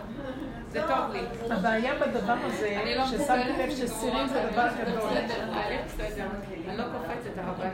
[0.72, 1.20] זה טוב לי.
[1.54, 5.10] הבעיה בדבר הזה, לא ששמתי לב שסירים זה דבר גדול.
[6.68, 7.74] אני לא קופצת הרבנית.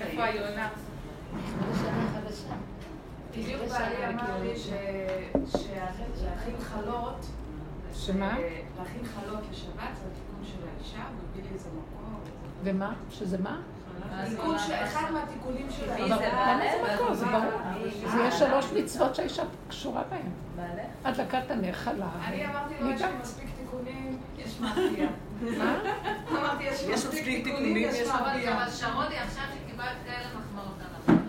[0.00, 0.68] איפה היונה?
[3.32, 4.68] בדיוק בעלי אמר לי ש-
[5.52, 7.26] שלהכין חלות,
[7.94, 8.38] שמה?
[8.38, 12.20] אה, להכין חלות לשבת זה התיקון של האישה, הוא הביא לי איזה מקור.
[12.64, 12.92] ומה?
[13.10, 13.60] שזה מה?
[14.84, 16.16] אחד מהתיקונים של אבל האישה.
[16.16, 17.14] למה זה מקור?
[17.14, 17.50] זה ברור.
[18.12, 20.66] זה יש שלוש מצוות שהאישה קשורה בהן.
[21.04, 22.06] הדלקת הנר, חלה.
[22.26, 25.08] אני אמרתי לו, יש מספיק תיקונים, יש מאפייה.
[25.58, 25.74] מה?
[26.30, 28.62] אמרתי, יש מספיק תיקונים, יש מאפייה.
[28.62, 30.74] אבל שרוני, עכשיו שקיבלת כאלה מחמאות
[31.08, 31.20] עליו.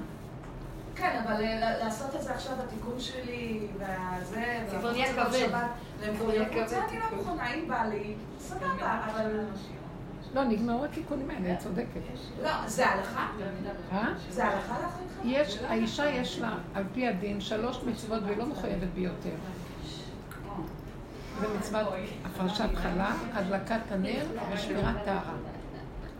[0.95, 4.91] כן, אבל אה, ל- לעשות את זה עכשיו, התיקון שלי, והזה, כבד.
[4.93, 5.69] בשבת,
[6.51, 7.17] כבד זה אני לא.
[7.17, 9.39] מוכנה, אם בא לי, סבבה, אבל...
[10.33, 12.01] לא, נגמרו התיקונים האלה, היא צודקת.
[12.43, 13.27] לא, זה הלכה?
[13.91, 14.07] אה?
[14.29, 14.75] זה הלכה?
[15.23, 19.35] יש, האישה יש לה, על פי הדין, שלוש מצוות והיא לא מחויבת ביותר.
[21.41, 21.87] זה מצוות
[22.25, 25.33] הפרשת חלה, הדלקת הנר ושמירת טהרה.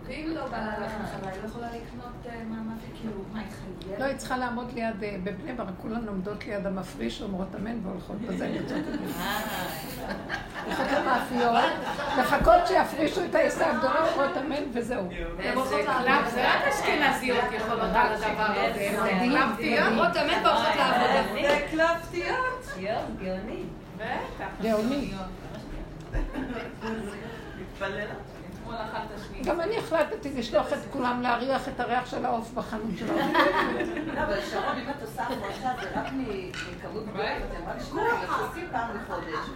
[0.07, 3.39] ואם לא בא לה חלה, היא לא יכולה לקנות אה, מה, מה זה, כאילו, מה
[3.39, 3.99] היא חייבת?
[3.99, 8.21] לא, היא צריכה לעמוד ליד, אה, בבני ברק, כולן עומדות ליד המפריש, אומרות אמן והולכות
[8.21, 9.23] בזה, יוצאות את זה.
[10.67, 11.63] לחכות מאפיות,
[12.19, 15.09] לחכות שיפרישו את העסקה הגדולה, אומרות אמן וזהו.
[16.33, 18.95] זה רק אשכנזיות יכולות על הדבר הזה.
[19.03, 19.87] זה קלאפטיות.
[19.87, 21.23] אומרות אמן והולכות לעבודה.
[21.41, 22.77] זה קלפטיות.
[22.77, 23.63] יואו, גאוני.
[23.97, 24.47] בטח.
[24.61, 25.11] גאוני.
[27.59, 28.42] מתפללת.
[29.45, 33.17] גם אני החלטתי לשלוח את כולם להריח את הריח של העוף בחנות שלנו.
[34.15, 38.09] לא, אבל שרון, אם את עושה הפרשה, זה רק מ- מכמות גדולה, אתם רק שניים,
[38.49, 39.49] עושים פעם בחודש.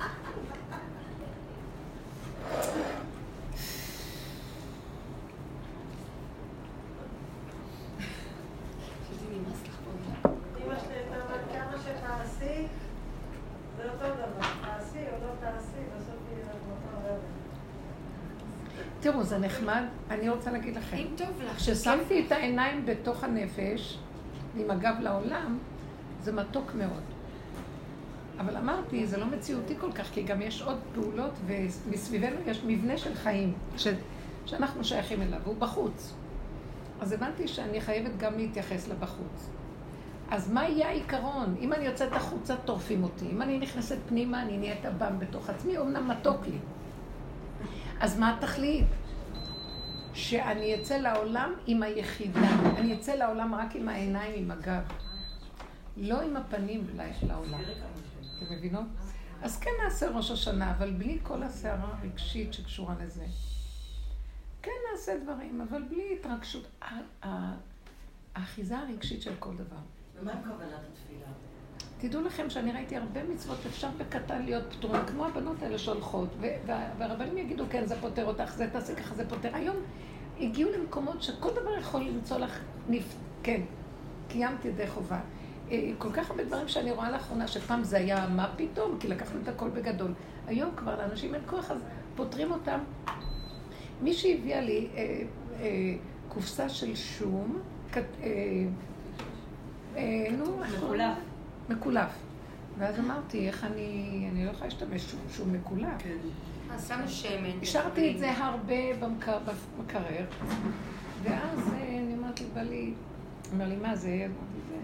[10.66, 12.68] אמא שלי הייתה אומרת, כמה שתעשי,
[13.78, 14.48] זה אותו דבר.
[14.62, 17.20] תעשי או לא תעשי, בסוף יהיה אותו רווח.
[19.12, 20.98] תראו, זה נחמד, אני רוצה להגיד לכם.
[20.98, 21.56] אם טוב לך.
[21.56, 23.98] כששמתי את העיניים בתוך הנפש,
[24.58, 25.58] עם הגב לעולם,
[26.22, 27.04] זה מתוק מאוד.
[28.40, 32.98] אבל אמרתי, זה לא מציאותי כל כך, כי גם יש עוד פעולות, ומסביבנו יש מבנה
[32.98, 33.88] של חיים, ש...
[34.46, 36.14] שאנחנו שייכים אליו, והוא בחוץ.
[37.00, 39.50] אז הבנתי שאני חייבת גם להתייחס לבחוץ.
[40.30, 41.56] אז מה יהיה העיקרון?
[41.60, 43.26] אם אני יוצאת החוצה, טורפים אותי.
[43.32, 46.58] אם אני נכנסת פנימה, אני נהיית עב"ם בתוך עצמי, אמנם מתוק לי.
[48.00, 48.86] אז מה התכלית?
[50.14, 52.50] שאני אצא לעולם עם היחידה.
[52.78, 54.84] אני אצא לעולם רק עם העיניים, עם הגב.
[55.98, 56.88] לא עם הפנים
[57.28, 57.60] לעולם.
[58.38, 58.86] אתם מבינות?
[59.42, 63.26] אז כן נעשה ראש השנה, אבל בלי כל הסערה הרגשית שקשורה לזה.
[64.62, 66.84] כן נעשה דברים, אבל בלי התרגשות.
[68.36, 69.78] האחיזה הרגשית של כל דבר.
[70.20, 71.28] ומה עם כוונת התפילה?
[72.00, 76.30] תדעו לכם שאני ראיתי הרבה מצוות, אפשר בקטן להיות פטורים, כמו הבנות האלה שהולכות,
[76.98, 79.50] והרבנים יגידו, כן, זה פותר אותך, זה תעשי ככה, זה פותר.
[79.54, 79.76] היום
[80.40, 83.16] הגיעו למקומות שכל דבר יכול למצוא לך, נפ...
[83.44, 83.62] כן,
[84.28, 85.20] קיימת ידי חובה.
[85.72, 89.40] אה, כל כך הרבה דברים שאני רואה לאחרונה, שפעם זה היה מה פתאום, כי לקחנו
[89.44, 90.14] את הכל בגדול.
[90.48, 91.78] היום כבר לאנשים אין כוח, אז
[92.16, 92.80] פותרים אותם.
[94.02, 95.22] מישהי הביאה לי אה,
[95.60, 95.96] אה,
[96.30, 97.60] קופסה של שום,
[97.96, 98.02] אה,
[99.96, 101.18] אה, נו, מקולף.
[101.70, 102.12] מקולף.
[102.78, 105.90] ואז אמרתי, איך אני, אני לא יכולה להשתמש שום מקולף.
[106.00, 106.18] כן.
[106.72, 107.62] אז שמו שמן.
[107.62, 109.38] השארתי את זה הרבה במקר,
[109.78, 110.26] במקרר,
[111.24, 112.94] ואז אה, אני אומרת לבעלי,
[113.54, 114.10] אומר לי, מה זה?
[114.10, 114.76] אמרתי, זה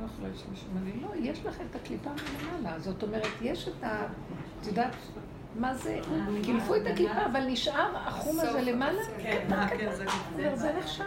[0.00, 0.64] לא יכולה להשתמש.
[0.72, 2.80] אמר לי, לא, יש לך את הקליפה מלמעלה.
[2.80, 4.06] זאת אומרת, יש את ה...
[4.60, 4.96] את יודעת,
[5.60, 6.00] מה זה?
[6.42, 9.02] קילפו את הקליפה, אבל נשאר החום הזה למעלה?
[9.22, 9.46] כן,
[9.78, 11.04] כן, זה נחשב.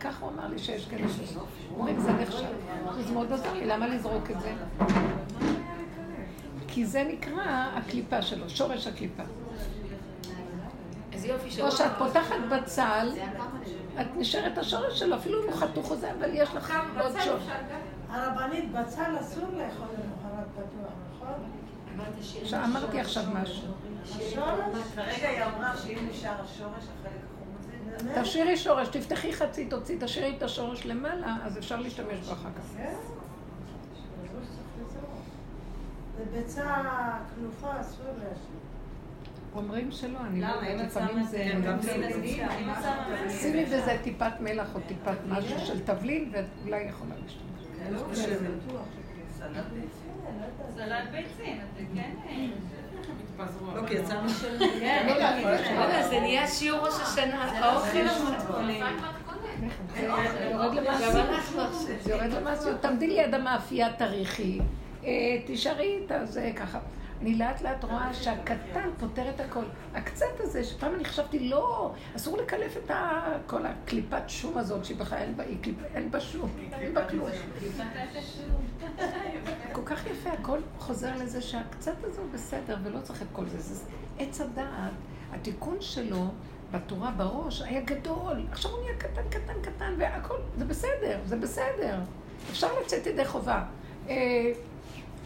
[0.00, 2.46] ככה הוא אמר לי שיש כאלה שאומרים, זה נחשב.
[3.06, 4.52] זה מאוד עזר לי, למה לזרוק את זה?
[6.68, 9.22] כי זה נקרא הקליפה שלו, שורש הקליפה.
[11.60, 13.08] או שאת פותחת בצל,
[14.00, 17.42] את נשארת השורש שלו, אפילו אם הוא חתוך או זה, אבל יש לך עוד שורש.
[18.10, 21.34] הרבנית, בצל אסור לאכול למחרת פתוח, נכון?
[22.42, 23.68] עכשיו אמרתי עכשיו משהו.
[24.94, 27.27] כרגע היא אמרה שאם נשאר השורש, החלק הזה,
[28.22, 32.76] תשאירי שורש, תפתחי חצי, תוציא, תשאירי את השורש למעלה, אז אפשר להשתמש בו אחר כך.
[32.76, 32.94] כן?
[36.18, 36.82] זה ביצה
[37.34, 38.58] כלופה, אסור להשאיר.
[39.54, 40.46] אומרים שלא, אני לא?
[40.46, 41.38] יודעת, את לפעמים זה...
[41.38, 43.30] כן, את.
[43.30, 47.92] שימי בזה טיפת מלח או טיפת משהו של תבלין, ואולי יכולה להשתמש.
[47.92, 47.98] לא.
[49.38, 50.12] סלט ביצים.
[50.76, 52.14] סלט ביצים, זה כן...
[53.74, 54.58] לא, כי יצאנו של...
[54.80, 58.84] כן, רגע, זה נהיה שיעור ראש השנה, האוכל המתכונים.
[59.94, 60.06] זה
[60.50, 61.72] יורד למעשיות.
[62.02, 62.80] זה יורד למעשיות.
[62.80, 64.58] תעמדי ליד המאפייה, תריחי,
[65.04, 65.10] אה,
[65.46, 66.78] תישארי איתה, זה ככה.
[67.20, 69.64] אני לאט לאט רואה שהקטן פותר את הכל.
[69.94, 72.90] הקצת הזה, שפעם אני חשבתי, לא, אסור לקלף את
[73.46, 75.18] כל הקליפת שום הזאת, שהיא בכלל
[75.94, 77.28] אין בה שום, אין בה כלום.
[79.88, 83.58] כך יפה, הכל חוזר לזה שהקצת הזה הוא בסדר, ולא צריך את כל זה.
[83.58, 83.84] זה
[84.18, 84.92] עץ הדעת,
[85.32, 86.28] התיקון שלו
[86.70, 88.46] בתורה בראש היה גדול.
[88.50, 92.00] עכשיו הוא נהיה קטן, קטן, קטן, והכל, זה בסדר, זה בסדר.
[92.50, 93.64] אפשר לצאת ידי חובה.
[94.08, 94.52] אה,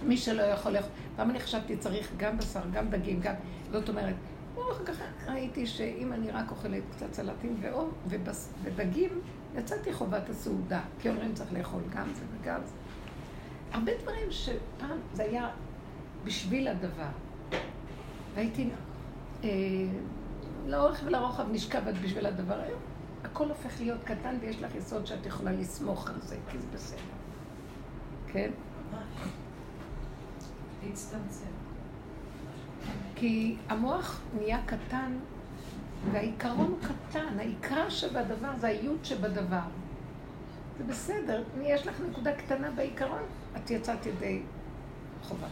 [0.03, 0.77] מי שלא יכול.
[1.17, 3.35] פעם אני חשבתי, צריך גם בשר, גם דגים, גם...
[3.73, 4.15] זאת אומרת,
[4.55, 4.97] אחר כך
[5.29, 8.53] ראיתי שאם אני רק אוכלת קצת סלטים ואור ובס...
[8.63, 9.21] ודגים,
[9.59, 10.81] יצאתי חובת הסעודה.
[11.01, 12.82] כי אומרים צריך לאכול גם זה וגם זה.
[13.73, 15.51] הרבה דברים שפעם זה היה
[16.25, 17.09] בשביל הדבר.
[18.35, 18.71] והייתי
[19.45, 19.49] אה,
[20.67, 22.61] לאורך ולרוחב נשכבת בשביל הדבר.
[22.61, 22.81] היום
[23.25, 26.99] הכל הופך להיות קטן ויש לך יסוד שאת יכולה לסמוך על זה, כי זה בסדר.
[28.27, 28.51] כן?
[30.87, 31.47] להצטמצם.
[33.15, 35.13] כי המוח נהיה קטן,
[36.13, 39.59] והעיקרון קטן, העיקר שבדבר זה היוד שבדבר.
[40.79, 43.23] זה בסדר, יש לך נקודה קטנה בעיקרון,
[43.57, 44.41] את יצאת ידי
[45.23, 45.47] חובה.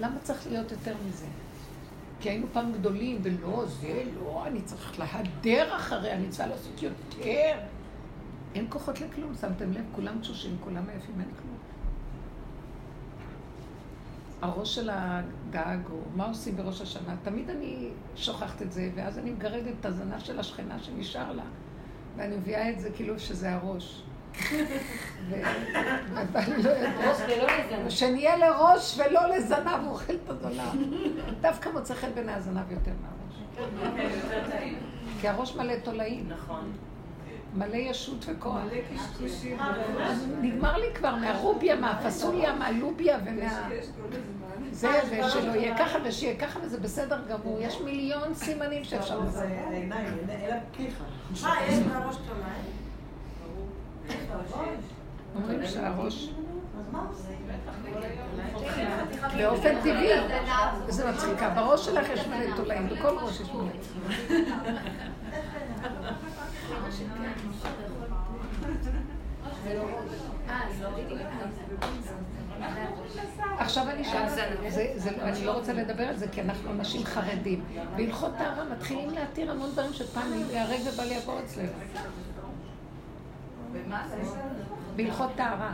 [0.00, 1.26] למה צריך להיות יותר מזה?
[2.20, 7.58] כי היינו פעם גדולים, ולא, זה לא, אני צריך להדר אחרי המצווה, לעשות יותר.
[8.54, 9.84] אין כוחות לכלום, שמתם לב?
[9.92, 11.56] כולם תשושים, כולם עייפים, אין כלום.
[14.42, 19.30] הראש של הגג, או מה עושים בראש השנה, תמיד אני שוכחת את זה, ואז אני
[19.30, 21.44] מגרדת את הזנה של השכנה שנשאר לה,
[22.16, 24.02] ואני מביאה את זה כאילו שזה הראש.
[27.88, 30.82] שנהיה לראש ולא לזנב, הוא אוכל את הזנב.
[31.40, 33.68] דווקא מוצא חן בעיני הזנב יותר מהראש.
[35.20, 36.72] כי הראש מלא תולעים, נכון.
[37.54, 38.54] מלא ישות וכוח.
[38.54, 39.60] מלא קשקושים.
[40.00, 43.68] אז נגמר לי כבר מהרוביה, מהפסוליה, מהלוביה ומה...
[44.70, 47.58] זה, ושלא יהיה ככה ושיהיה ככה, וזה בסדר גמור.
[47.60, 49.42] יש מיליון סימנים שאפשר לעשות.
[49.42, 50.94] העיניים, אלא פיך.
[51.42, 52.87] מה, יש בראש תולעים?
[55.36, 56.30] אומרים שהראש...
[59.38, 60.08] באופן טבעי.
[60.88, 61.48] זה מצחיקה.
[61.50, 63.70] בראש שלך יש מלא תולעים, בכל ראש יש מלא.
[73.58, 74.04] עכשיו אני
[74.96, 77.64] זה- אני לא רוצה לדבר על זה כי אנחנו אנשים חרדים.
[77.96, 81.68] בהלכות טהרה מתחילים להתיר המון דברים שפעם ייהרג ובל יעבור אצלנו.
[84.96, 85.72] בהלכות טהרה.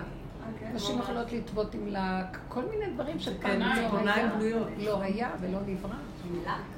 [0.74, 4.68] נשים יכולות לטבעות עם לק, כל מיני דברים שפעם לא ציפורניים היה, בנויות.
[4.78, 5.94] לא היה ולא נברא.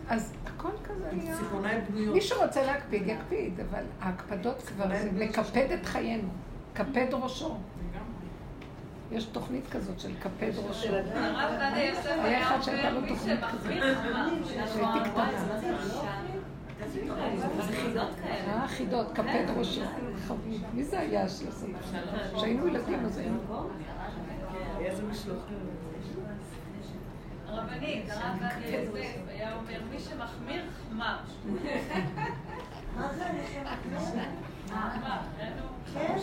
[0.08, 1.36] אז הכל כזה נהיה...
[1.36, 2.14] ציפורניים בנויות.
[2.14, 6.28] מי שרוצה להקפיד, יקפיד, אבל ההקפדות כבר זה לקפד את חיינו,
[6.74, 7.56] קפד ראשו.
[9.12, 10.88] יש תוכנית כזאת של קפד ראשו.
[11.14, 14.34] הרב גדי יוסף היה היה אחד שהייתה לו תוכנית חמר.
[14.46, 15.30] שהייתי קטנה.
[16.80, 18.52] חידות כאלה.
[18.62, 19.80] אה, חידות, קפד ראשו.
[20.26, 20.62] חביב.
[20.74, 21.66] מי זה היה שעשה?
[22.36, 23.38] כשהיינו ילדים אז היינו.
[24.80, 25.56] איזה משלוחים.
[27.48, 31.16] הרבנית, הרב גדי יוסף היה אומר, מי שמחמיר חמר.
[32.96, 34.00] מה זה אני שמחמיר?
[34.68, 36.18] חמר, אין לו- כן.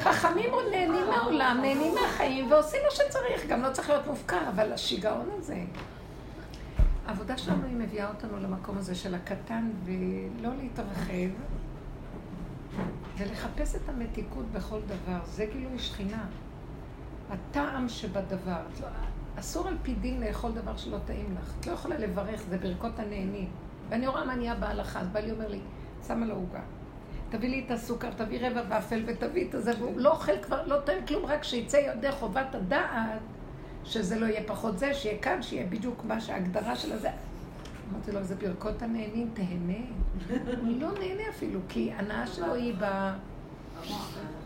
[0.00, 4.72] חכמים עוד נהנים מהעולם, נהנים מהחיים ועושים מה שצריך, גם לא צריך להיות מופקר, אבל
[4.72, 5.56] השיגעון הזה.
[7.06, 11.30] העבודה שלנו היא מביאה אותנו למקום הזה של הקטן ולא להתרחב
[13.18, 15.18] ולחפש את המתיקות בכל דבר.
[15.24, 16.24] זה גילוי שכינה.
[17.30, 18.62] הטעם שבדבר.
[19.38, 21.54] אסור על פי דין לאכול דבר שלא טעים לך.
[21.60, 23.48] את לא יכולה לברך, זה ברכות הנהנים.
[23.88, 25.60] ואני רואה מה נהיה בהלכה, אז בעלי אומר לי,
[26.06, 26.60] שמה לו עוגה.
[27.30, 30.80] תביא לי את הסוכר, תביא רבע ואפל ותביא את הזה, והוא לא אוכל כבר, לא
[30.84, 33.20] טעים כלום, רק שיצא ידי חובת הדעת,
[33.84, 37.10] שזה לא יהיה פחות זה, שיהיה כאן, שיהיה בדיוק מה שההגדרה של הזה.
[37.92, 39.84] אמרתי לו, זה ברכות הנהנים, תהנה.
[40.62, 42.74] הוא לא נהנה אפילו, כי הנאה שלו היא.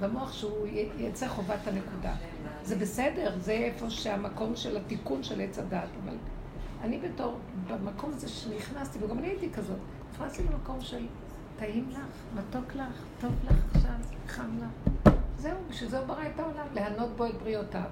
[0.01, 0.67] במוח שהוא
[0.99, 2.15] יצא חובת הנקודה.
[2.65, 6.15] זה בסדר, זה איפה שהמקום של התיקון של עץ הדת, אבל
[6.83, 9.79] אני בתור, במקום הזה שנכנסתי, וגם אני הייתי כזאת,
[10.13, 11.07] נכנסתי למקום של
[11.59, 11.99] טעים לך,
[12.35, 13.91] מתוק לך, טוב לך עכשיו,
[14.29, 15.13] חם לך.
[15.39, 17.91] זהו, בשביל זה הוא ברא את העולם, ליהנות בו את בריאותיו.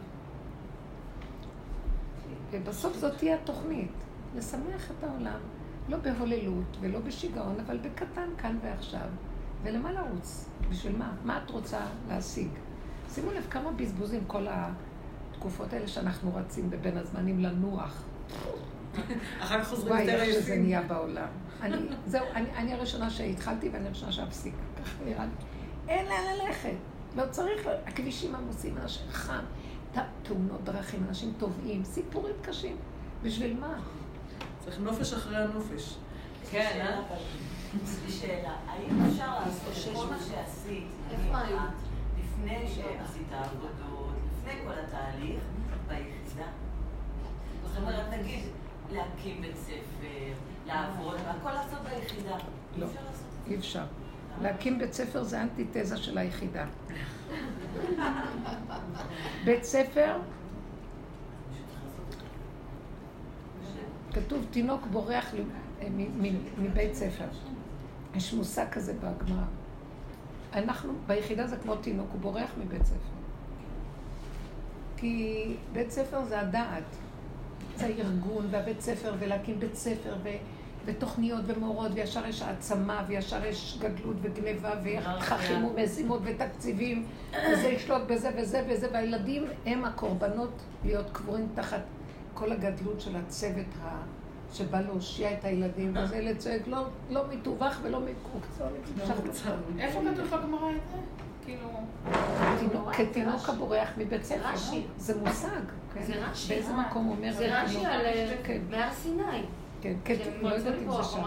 [2.50, 3.92] ובסוף זאת תהיה התוכנית,
[4.36, 5.40] לשמח את העולם,
[5.88, 9.08] לא בהוללות ולא בשיגעון, אבל בקטן כאן ועכשיו.
[9.62, 10.48] ולמה לרוץ?
[10.70, 11.12] בשביל מה?
[11.24, 12.48] מה את רוצה להשיג?
[13.14, 18.02] שימו לב כמה בזבוזים כל התקופות האלה שאנחנו רצים בבין הזמנים לנוח.
[19.42, 20.62] אחר כך חוזרים וואי, יותר איך שזה עייפים.
[20.62, 21.28] נהיה בעולם.
[21.62, 21.76] אני,
[22.06, 24.54] זהו, אני, אני הראשונה שהתחלתי ואני הראשונה שאפסיק.
[24.82, 25.30] ככה נראה לי.
[25.88, 26.76] אין לאן ללכת.
[27.16, 29.44] לא צריך, הכבישים עמוסים, אנשים חם,
[30.22, 32.76] תאונות דרכים, אנשים טובעים, סיפורים קשים.
[33.22, 33.78] בשביל מה?
[34.64, 35.96] צריך נופש אחרי הנופש.
[36.50, 37.16] כן, אה?
[37.84, 40.86] יש לי שאלה, האם אפשר לעשות כל מה שעשית?
[41.12, 41.18] את,
[42.18, 45.40] לפני שעשית עבודות, לפני כל התהליך,
[45.88, 46.50] ביחידה?
[47.64, 48.44] זאת אומרת, נגיד,
[48.92, 50.32] להקים בית ספר,
[50.66, 52.36] לעבוד, והכל לעשות ביחידה.
[52.76, 52.86] לא.
[53.46, 53.84] אי אפשר.
[54.42, 56.64] להקים בית ספר זה אנטיתזה של היחידה.
[59.44, 60.16] בית ספר,
[64.12, 65.34] כתוב תינוק בורח
[65.90, 67.24] מ- מבית ספר.
[68.14, 69.44] יש מושג כזה בגמרא.
[70.52, 72.96] אנחנו, ביחידה זה כמו תינוק, הוא בורח מבית ספר.
[74.96, 76.82] כי בית ספר זה הדעת.
[77.76, 80.28] זה הארגון והבית ספר, ולהקים בית ספר, ו...
[80.86, 88.30] ותוכניות ומורות, וישר יש העצמה, וישר יש גדלות וגניבה, ותככים ומשימות ותקציבים, וזה ישלוט בזה
[88.36, 90.52] וזה וזה, והילדים הם הקורבנות
[90.84, 91.80] להיות קבורים תחת
[92.34, 93.96] כל הגדלות של הצוות ה...
[94.52, 96.78] שבא להושיע את הילדים, ואז הילד צועק, לא,
[97.10, 98.64] לא מטווח ולא מקוצר,
[99.78, 100.98] איפה כתוב בגמרא את זה?
[101.44, 101.68] כאילו...
[102.58, 104.48] תינוק- כתינוק הבורח מבית ספר.
[104.48, 104.82] רש"י.
[104.98, 105.48] זה מושג,
[105.94, 106.02] כן.
[106.02, 106.48] זה רש"י.
[106.48, 107.86] באיזה מקום אומר זה רש"י?
[107.86, 108.58] על אה, כן,
[108.94, 109.42] סיני.
[110.04, 111.22] כן, כן, לא יודעת אם זה שם.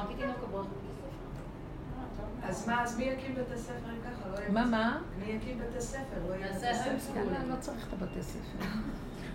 [2.43, 4.29] אז מה, אז מי יקים בתי ספר אם ככה?
[4.29, 4.99] לא מה, בית מה?
[5.25, 5.99] מי יקים בתי ספר?
[6.29, 7.21] לא יהיה בתי ספר.
[7.49, 8.65] לא צריך את הבתי ספר.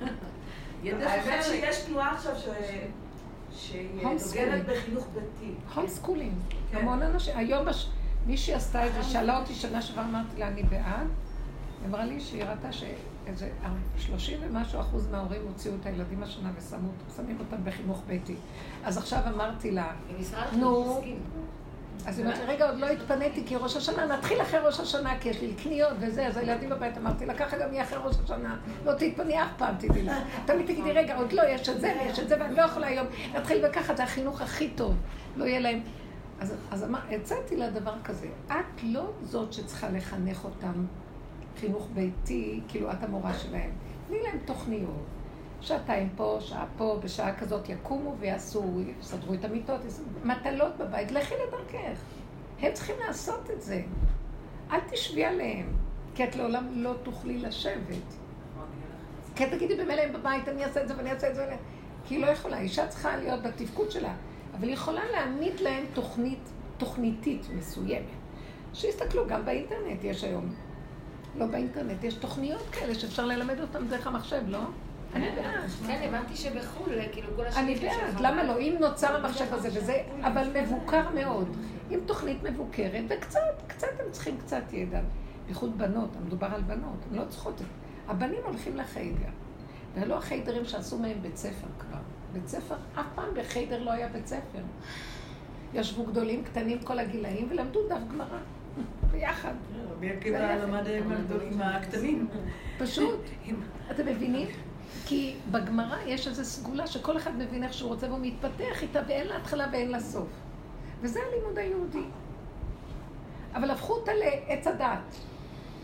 [0.84, 1.44] האמת.
[1.44, 2.48] שיש תנועה עכשיו ש-
[3.52, 4.06] שהיא.
[4.28, 5.50] דוגלת בחינוך דתי.
[5.74, 6.34] home schooling.
[6.70, 6.78] כן.
[6.78, 7.36] המון אנשים.
[7.38, 7.66] היום
[8.26, 11.06] מישהי עשתה את זה, שאלה אותי שנה שעברה, אמרתי לה, אני בעד.
[11.80, 12.72] היא אמרה לי שהיא ראתה
[13.26, 13.50] שאיזה
[13.98, 18.36] 30 ומשהו אחוז מההורים הוציאו את הילדים השנה ושמו שמים אותם בחינוך ביתי.
[18.84, 19.92] אז עכשיו אמרתי לה,
[20.52, 21.00] נו.
[22.06, 25.18] אז היא אומרת לי, רגע, עוד לא התפניתי כי ראש השנה, נתחיל אחרי ראש השנה,
[25.20, 28.16] כי יש לי קניות וזה, אז הילדים בבית, אמרתי לה, ככה גם יהיה אחרי ראש
[28.24, 30.12] השנה, לא תתפני אף פעם, תדעי לך.
[30.46, 33.06] תמיד תגידי, רגע, עוד לא, יש את זה ויש את זה, ואני לא יכולה היום,
[33.34, 34.94] נתחיל וככה, זה החינוך הכי טוב,
[35.36, 35.80] לא יהיה להם...
[36.40, 40.84] אז, אז אמר, הצעתי לה דבר כזה, את לא זאת שצריכה לחנך אותם
[41.60, 43.70] חינוך ביתי, כאילו את המורה שלהם.
[44.08, 45.04] תני להם תוכניות,
[45.60, 48.64] שעתיים פה, שעה פה, בשעה כזאת יקומו ויעשו,
[49.00, 49.80] יסדרו את המיטות,
[50.24, 51.98] מטלות בבית, לכי לדרכך.
[52.60, 53.82] הם צריכים לעשות את זה.
[54.70, 55.66] אל תשבי עליהם,
[56.14, 58.14] כי את לעולם לא תוכלי לשבת.
[59.36, 61.56] כי תגידי במילא הם בבית, אני אעשה את זה ואני אעשה את זה.
[62.04, 64.14] כי היא לא יכולה, אישה צריכה להיות בתפקוד שלה,
[64.54, 68.06] אבל היא יכולה להעמיד להם תוכנית, תוכניתית מסוימת.
[68.74, 70.54] שיסתכלו, גם באינטרנט יש היום.
[71.36, 74.58] לא באינטרנט, יש תוכניות כאלה שאפשר ללמד אותן דרך המחשב, לא?
[75.14, 75.70] אני בעד.
[75.86, 78.58] כן, הבנתי שבחו"ל, כאילו כל אני בעד, למה לא?
[78.58, 81.56] אם נוצר המחשב הזה וזה, אבל מבוקר מאוד.
[81.90, 85.00] עם תוכנית מבוקרת, וקצת, קצת הם צריכים קצת ידע.
[85.46, 87.64] בייחוד בנות, מדובר על בנות, הן לא צריכות את זה.
[88.08, 89.28] הבנים הולכים לחיידר.
[89.94, 91.98] ולא החיידרים שעשו מהם בית ספר כבר.
[92.32, 94.62] בית ספר, אף פעם בחיידר לא היה בית ספר.
[95.74, 98.38] ישבו גדולים, קטנים, כל הגילאים, ולמדו דף גמרא.
[99.10, 99.52] ביחד.
[99.90, 100.86] רבי עקיבא למד
[101.52, 102.28] עם הקטנים.
[102.78, 103.20] פשוט.
[103.90, 104.48] אתם מבינים?
[105.06, 109.26] כי בגמרא יש איזו סגולה שכל אחד מבין איך שהוא רוצה והוא מתפתח איתה ואין
[109.26, 110.28] לה התחלה ואין לה סוף.
[111.00, 112.04] וזה הלימוד היהודי.
[113.54, 115.14] אבל הפכו אותה לעץ הדעת.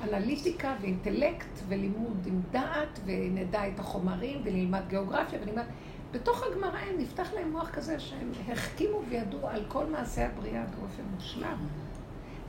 [0.03, 5.65] אנליטיקה ואינטלקט ולימוד עם דעת ונדע את החומרים ונלמד גיאוגרפיה ונלמד...
[6.13, 11.03] בתוך הגמרא הם נפתח להם מוח כזה שהם החכימו וידעו על כל מעשי הבריאה באופן
[11.15, 11.57] מושלם.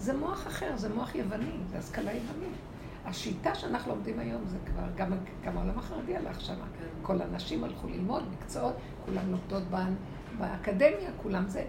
[0.01, 2.55] זה מוח אחר, זה מוח יווני, זה השכלה יוונית.
[3.05, 6.53] השיטה שאנחנו לומדים היום זה כבר, גם, גם העולם החרדי הלך שם.
[6.53, 6.85] כן.
[7.01, 8.75] כל הנשים הלכו ללמוד מקצועות,
[9.05, 9.63] כולם לומדות
[10.37, 11.65] באקדמיה, כולם זה.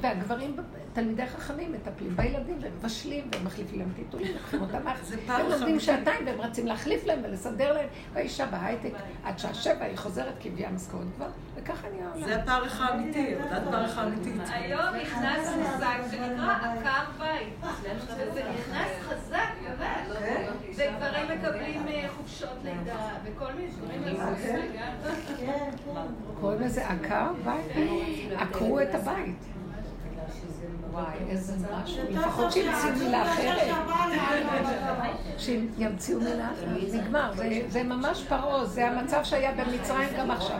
[0.00, 0.56] והגברים,
[0.96, 4.78] תלמידי חכמים, מטפלים בילדים, והם מבשלים, והם מחליפים להם טיטולים, לוקחים אותם.
[5.28, 7.86] הם לומדים שעתיים, והם רצים להחליף להם ולסדר להם.
[8.12, 8.92] והאישה בהייטק,
[9.24, 11.26] עד שעה שבע היא חוזרת, כי הביאה משכורת כבר,
[11.56, 12.26] וככה נהיה העולם.
[12.26, 14.42] זה הפרך האמיתי, עבודת פרך האמיתית.
[14.48, 17.72] היום נכנס מושג שנקרא עקר בית.
[18.16, 20.06] זה נכנס חזק, באמת.
[20.76, 24.76] וגברים מקבלים אה, חופשות לידה, וכל מיני דברים.
[26.40, 27.86] קוראים לזה עקר בית?
[28.36, 29.55] עקרו את הבית.
[30.90, 32.02] וואי, איזה משהו.
[32.10, 33.76] לפחות שימציאו מילה אחרת.
[35.38, 36.94] שימציאו מילה אחרת.
[36.94, 37.32] נגמר.
[37.68, 40.58] זה ממש פרעה, זה המצב שהיה במצרים גם עכשיו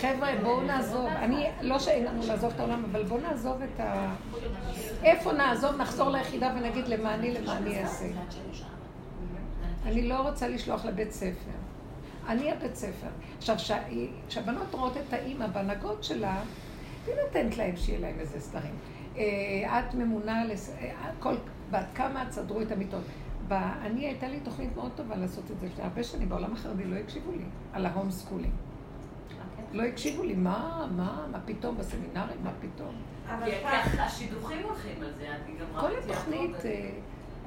[0.00, 1.06] חבר'ה, בואו נעזוב.
[1.06, 4.14] אני, לא שאין לנו לעזוב את העולם, אבל בואו נעזוב את ה...
[5.04, 8.06] איפה נעזוב, נחזור ליחידה ונגיד למה אני, למה אני אעשה.
[9.86, 11.50] אני לא רוצה לשלוח לבית ספר.
[12.28, 13.08] אני הבית ספר.
[13.38, 13.56] עכשיו,
[14.28, 16.40] כשהבנות רואות את האימא בהנהגות שלה,
[17.08, 18.74] היא נותנת להם שיהיה להם איזה סדרים.
[19.16, 20.74] אה, את ממונה, לס...
[20.80, 21.34] אה, כל...
[21.70, 23.02] בת כמה תסדרו את המיטות.
[23.50, 26.96] אני, הייתה לי תוכנית מאוד טובה לעשות את זה לפני הרבה שנים, בעולם החרדי לא
[26.96, 28.52] הקשיבו לי, על ה home schooling.
[29.72, 32.94] לא הקשיבו לי, מה, מה, מה פתאום בסמינרים, מה פתאום.
[33.26, 33.50] אבל
[33.98, 36.90] השידוכים הולכים על זה, אני גם כל התוכנית, אה,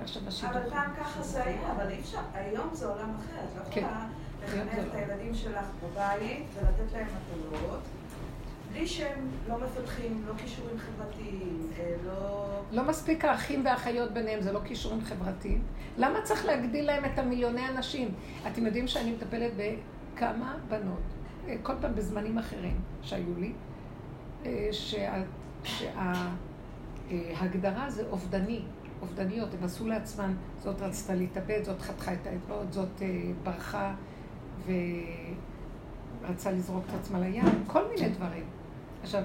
[0.02, 0.62] עכשיו השידוכים.
[0.62, 4.08] אבל פעם ככה זה היה, אבל אי אפשר, היום זה עולם אחר, את לא יכולה
[4.42, 4.58] כן.
[4.58, 5.00] לחנך את לא.
[5.00, 7.82] הילדים שלך בבית ולתת להם מטלות.
[8.72, 12.48] בלי שהם לא מפתחים, לא כישורים חברתיים, אה, לא...
[12.72, 15.64] לא מספיק האחים והאחיות ביניהם, זה לא כישורים חברתיים.
[15.98, 18.14] למה צריך להגדיל להם את המיליוני אנשים?
[18.48, 21.02] אתם יודעים שאני מטפלת בכמה בנות,
[21.48, 23.54] אה, כל פעם בזמנים אחרים שהיו לי,
[24.46, 24.70] אה,
[27.10, 28.62] שההגדרה זה אובדני,
[29.02, 33.02] אובדניות, הם עשו לעצמן, זאת רצתה להתאבד, זאת חתכה את האצבעות, זאת
[33.44, 33.94] ברחה
[36.26, 38.61] ורצה לזרוק את עצמה לים, כל מיני דברים.
[39.02, 39.24] עכשיו.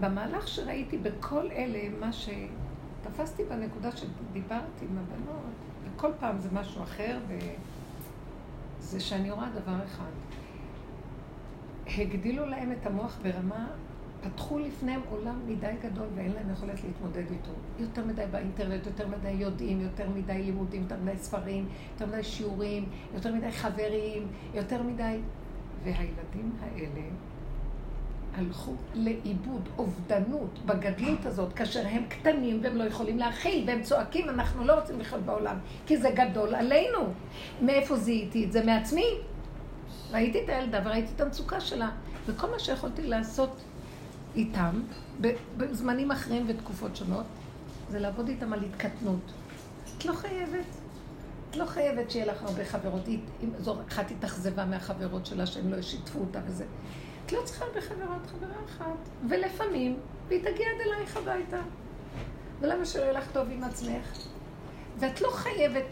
[0.00, 5.52] במהלך שראיתי בכל אלה, מה שתפסתי בנקודה שדיברתי עם הבנות,
[5.84, 7.18] וכל פעם זה משהו אחר,
[8.78, 10.10] וזה שאני רואה דבר אחד.
[11.86, 13.66] הגדילו להם את המוח ברמה,
[14.22, 17.52] פתחו לפניהם עולם מדי גדול ואין להם יכולת להתמודד איתו.
[17.78, 22.84] יותר מדי באינטרנט, יותר מדי יודעים, יותר מדי לימודים, יותר מדי ספרים, יותר מדי שיעורים,
[23.14, 25.20] יותר מדי חברים, יותר מדי
[25.84, 27.00] והילדים האלה
[28.34, 34.64] הלכו לאיבוד, אובדנות, בגדלות הזאת, כאשר הם קטנים והם לא יכולים להכיל, והם צועקים, אנחנו
[34.64, 35.56] לא רוצים לחיות בעולם,
[35.86, 36.98] כי זה גדול עלינו.
[37.62, 38.64] מאיפה זיהיתי את זה?
[38.64, 39.06] מעצמי.
[40.12, 41.90] ראיתי את הילדה וראיתי את המצוקה שלה,
[42.26, 43.62] וכל מה שיכולתי לעשות
[44.36, 44.80] איתם,
[45.56, 47.26] בזמנים אחרים ותקופות שונות,
[47.88, 49.32] זה לעבוד איתם על התקטנות.
[49.98, 50.81] את לא חייבת.
[51.52, 53.02] את לא חייבת שיהיה לך הרבה חברות.
[53.58, 56.64] זו אחת התאכזבה מהחברות שלה שהם לא שיתפו אותה וזה.
[57.26, 59.08] את לא צריכה הרבה חברות, חברה אחת.
[59.28, 61.60] ולפעמים, והיא תגיע עד אלייך הביתה.
[62.60, 64.18] ולמה שלא יהיה לך טוב עם עצמך?
[64.98, 65.84] ואת לא חייבת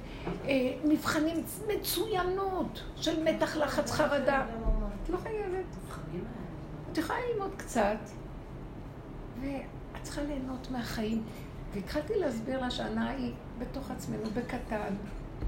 [0.45, 0.55] אה,
[0.85, 4.47] מבחנים מצוינות של מתח לחץ חרדה.
[5.03, 5.77] את לא חייבת.
[6.93, 7.99] את יכולה ללמוד קצת,
[9.41, 11.23] ואת צריכה ליהנות מהחיים.
[11.75, 14.95] והתחלתי להסביר לה שהנאה היא בתוך עצמנו, בקטן,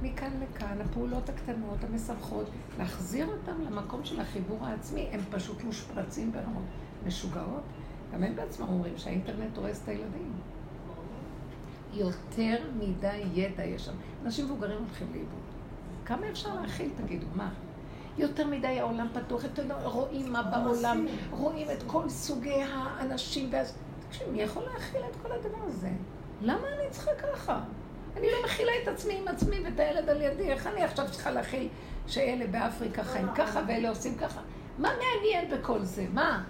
[0.02, 2.46] מכאן לכאן, הפעולות הקטנות, המשמחות,
[2.78, 6.64] להחזיר אותם למקום של החיבור העצמי, הם פשוט מושפרצים ברמות
[7.06, 7.62] משוגעות.
[8.12, 10.32] גם הם בעצמם אומרים שהאינטרנט הורס את הילדים.
[11.92, 13.92] יותר מדי ידע יש שם.
[14.24, 15.40] אנשים מבוגרים הולכים לאיבוד.
[16.04, 17.52] כמה אפשר להכיל, תגידו, מה?
[18.18, 23.74] יותר מדי העולם פתוח, יותר רואים מה בעולם, רואים את כל סוגי האנשים, ואז...
[24.08, 25.90] תקשיב, מי יכול להכיל את כל הדבר הזה?
[26.42, 27.60] למה אני צריכה ככה?
[28.16, 31.30] אני לא מכילה את עצמי עם עצמי ואת הילד על ידי, איך אני עכשיו צריכה
[31.30, 31.68] להכיל
[32.06, 34.40] שאלה באפריקה חיים ככה ואלה עושים ככה?
[34.78, 36.06] מה מעניין בכל זה?
[36.12, 36.44] מה?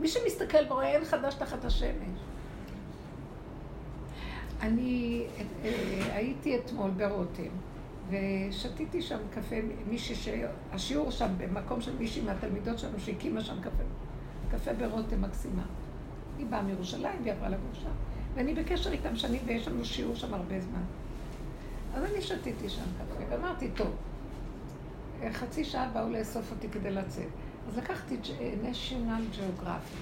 [0.00, 2.20] מי שמסתכל ורואה אין חדש תחת השמש.
[4.60, 5.26] אני
[5.64, 7.50] אה, הייתי אתמול ברותם,
[8.10, 13.82] ושתיתי שם קפה, מישהי שהשיעור שם במקום של מישהי מהתלמידות שלנו שהקימה שם קפה,
[14.50, 15.62] קפה ברותם מקסימה.
[16.38, 17.90] היא באה מירושלים והיא עברה לגור שם.
[18.36, 20.82] ואני בקשר איתם שנים ויש לנו שיעור שם הרבה זמן.
[21.94, 23.90] אז אני שתיתי שם קפה ואמרתי, טוב,
[25.32, 27.28] חצי שעה באו לאסוף אותי כדי לצאת.
[27.68, 28.16] אז לקחתי
[28.62, 29.96] national geography,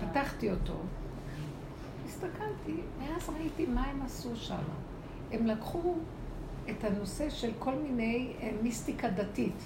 [0.00, 0.74] פתחתי אותו,
[2.06, 4.62] הסתכלתי, מאז ראיתי מה הם עשו שם.
[5.32, 5.94] הם לקחו
[6.70, 9.62] את הנושא של כל מיני אה, מיסטיקה דתית.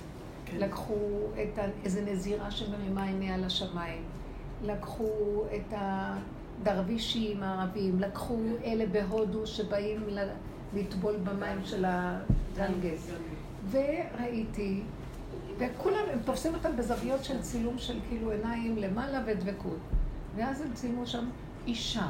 [0.46, 0.56] כן.
[0.56, 0.94] לקחו
[1.42, 4.02] את איזה נזירה שמרימה עיניה לשמיים.
[4.62, 5.74] לקחו את
[6.62, 8.00] הדרווישים הערבים.
[8.00, 10.00] לקחו אלה בהודו שבאים
[10.74, 13.10] לטבול במים של הגנגס.
[13.70, 14.82] וראיתי,
[15.58, 19.78] וכולם, הם תופסים אותם בזוויות של צילום של כאילו עיניים למעלה ודבקות.
[20.36, 21.24] ואז הם צילמו שם
[21.66, 22.08] אישה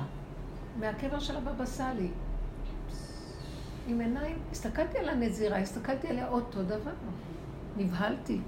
[0.81, 2.09] מהקבר של הבבא סאלי.
[3.89, 6.93] עם עיניים, הסתכלתי על הנזירה, הסתכלתי עליה אותו דבר.
[7.77, 8.39] נבהלתי.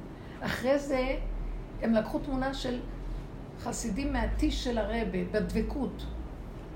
[0.40, 1.16] אחרי זה
[1.82, 2.80] הם לקחו תמונה של
[3.60, 6.04] חסידים מהטיש של הרבה, בדבקות.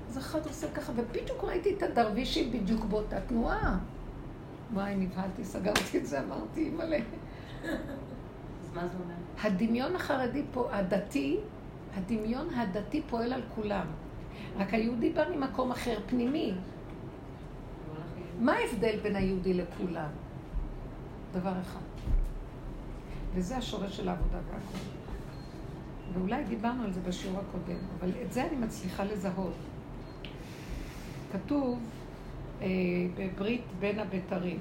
[0.09, 3.77] אז אחד עושה ככה, ובדיוק ראיתי את הדרווישים בדיוק באותה תנועה.
[4.73, 6.97] וואי, נבהלתי, סגרתי את זה, אמרתי, אימא'לה.
[8.63, 9.13] אז מה זה אומר?
[9.43, 11.37] הדמיון החרדי פה, הדתי,
[11.95, 13.85] הדמיון הדתי פועל על כולם.
[14.57, 16.53] רק היהודי בא ממקום אחר, פנימי.
[18.39, 20.09] מה ההבדל בין היהודי לכולם?
[21.31, 21.79] דבר אחד.
[23.33, 24.98] וזה השורש של העבודה והכל.
[26.13, 29.53] ואולי דיברנו על זה בשיעור הקודם, אבל את זה אני מצליחה לזהות.
[31.31, 31.79] כתוב
[32.61, 32.67] אה,
[33.17, 34.59] בברית בין הבתרים,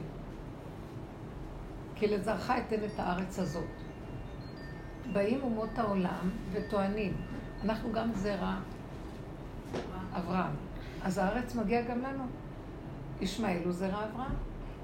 [1.94, 3.64] כי לזרעך אתן את הארץ הזאת.
[5.12, 7.12] באים אומות העולם וטוענים,
[7.64, 8.56] אנחנו גם זרע
[10.16, 10.54] אברהם.
[11.02, 12.24] אז הארץ מגיע גם לנו.
[13.20, 14.34] ישמעאל הוא זרע אברהם.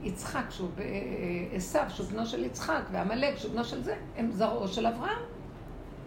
[0.02, 4.30] יצחק, שהוא אה, אה, עשיו, שהוא בנו של יצחק, ועמלק, שהוא בנו של זה, הם
[4.32, 5.33] זרעו של אברהם.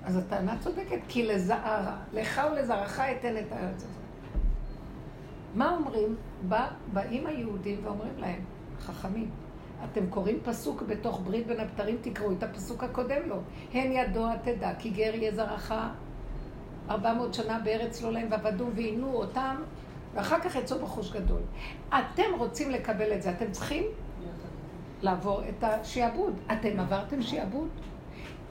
[0.08, 1.82] אז הטענה צודקת, כי לזער,
[2.14, 3.89] לך ולזרעך אתן את הארץ הזאת.
[5.55, 6.16] מה אומרים?
[6.47, 8.39] בא, באים היהודים ואומרים להם,
[8.80, 9.30] חכמים,
[9.84, 13.36] אתם קוראים פסוק בתוך ברית בין הבתרים, תקראו את הפסוק הקודם לו.
[13.74, 15.74] הן ידוע תדע, כי גר יהיה זרעך
[16.89, 19.55] ארבע מאות שנה בארץ לא להם ועבדו ועינו אותם,
[20.14, 21.41] ואחר כך יצאו בחוש גדול.
[21.89, 23.84] אתם רוצים לקבל את זה, אתם צריכים
[25.01, 26.34] לעבור את השעבוד.
[26.51, 27.68] אתם עברתם שעבוד?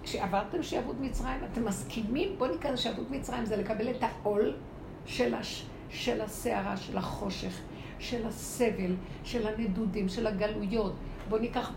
[0.06, 2.34] שעברתם שעבוד מצרים, אתם מסכימים?
[2.38, 4.56] בואו ניכנס שעבוד מצרים, זה לקבל את העול
[5.06, 7.60] של, הש, של הסערה, של החושך,
[7.98, 8.94] של הסבל,
[9.24, 10.92] של הנדודים, של הגלויות.
[11.28, 11.70] בואו ניקח,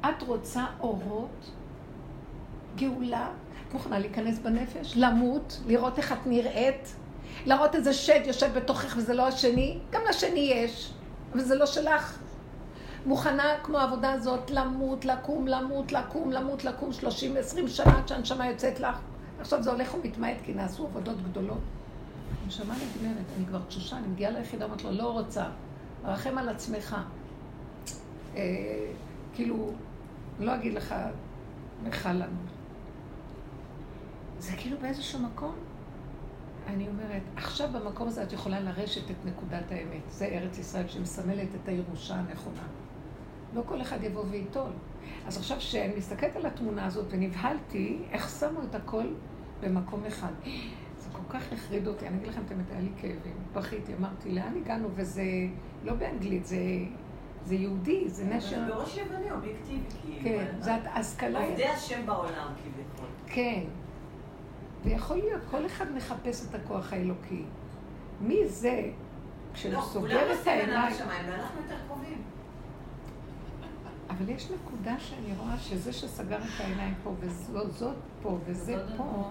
[0.00, 1.50] את רוצה אורות,
[2.76, 3.28] גאולה,
[3.68, 6.96] את מוכנה להיכנס בנפש, למות, לראות איך את נראית,
[7.46, 10.92] להראות איזה שד יושב בתוכך וזה לא השני, גם לשני יש,
[11.32, 12.18] אבל זה לא שלך.
[13.06, 18.46] מוכנה כמו העבודה הזאת למות, לקום, למות, לקום, למות, לקום 30, 20 שנה עד שהנשמה
[18.46, 18.98] יוצאת לך.
[19.40, 21.58] עכשיו זה הולך ומתמעט כי נעשו עבודות גדולות.
[22.44, 25.44] הנשמה נגמרת, אני כבר תשושה, אני מגיעה ליחידה, אומרת לו, לא רוצה,
[26.04, 26.96] רחם על עצמך.
[28.36, 28.42] אה,
[29.34, 29.72] כאילו,
[30.40, 30.94] לא אגיד לך,
[31.82, 32.38] נכה לנו.
[34.38, 35.54] זה כאילו באיזשהו מקום,
[36.66, 40.02] אני אומרת, עכשיו במקום הזה את יכולה לרשת את נקודת האמת.
[40.10, 42.62] זה ארץ ישראל שמסמלת את הירושה הנכונה.
[43.56, 44.70] לא כל אחד יבוא וייטול.
[45.26, 49.06] אז עכשיו כשאני מסתכלת על התמונה הזאת ונבהלתי, איך שמו את הכל
[49.60, 50.32] במקום אחד.
[50.96, 53.36] זה כל כך החריד אותי, אני אגיד לכם את האמת, היה לי כאבים.
[53.52, 54.88] בכיתי, אמרתי, לאן הגענו?
[54.94, 55.22] וזה
[55.84, 56.56] לא באנגלית, זה,
[57.44, 58.66] זה יהודי, זה נשר...
[58.66, 60.22] זה בראש יווני, אובייקטיבי, כאילו.
[60.22, 61.46] כן, זה השכלה...
[61.46, 63.06] עובדי השם בעולם, כביכול.
[63.26, 63.62] כן.
[64.84, 67.42] ויכול להיות, כל אחד מחפש את הכוח האלוקי.
[68.20, 68.82] מי זה,
[69.54, 70.94] כשהוא סוגר את העיניים...
[71.08, 71.76] ואנחנו יותר.
[74.10, 79.30] אבל יש נקודה שאני רואה שזה שסגר את העיניים פה, וזאת פה, וזה פה.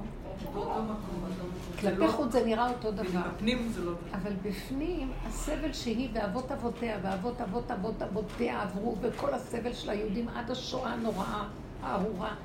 [1.80, 3.22] כלפי חוץ זה נראה אותו דבר.
[3.35, 3.91] בפנים זה לא...
[4.14, 10.30] אבל בפנים, הסבל שהיא ואבות אבותיה ואבות אבות אבות אבותיה עברו, וכל הסבל של היהודים
[10.30, 11.43] עד השואה הנוראה,
[11.84, 12.35] הארורה,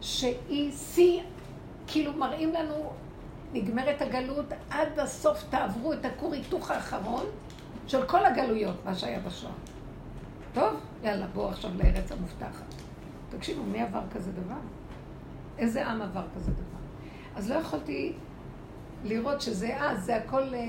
[0.00, 1.22] שהיא שיא,
[1.86, 2.92] כאילו מראים לנו,
[3.52, 7.24] נגמרת הגלות, עד הסוף תעברו את הכור היתוך האחרון
[7.86, 9.52] של כל הגלויות, מה שהיה בשואה.
[10.56, 10.80] טוב?
[11.02, 12.74] יאללה, בואו עכשיו לארץ המובטחת.
[13.30, 14.54] תקשיבו, מי עבר כזה דבר?
[15.58, 16.80] איזה עם עבר כזה דבר?
[17.36, 18.12] אז לא יכולתי
[19.04, 20.60] לראות שזה, אה, זה הכל אה,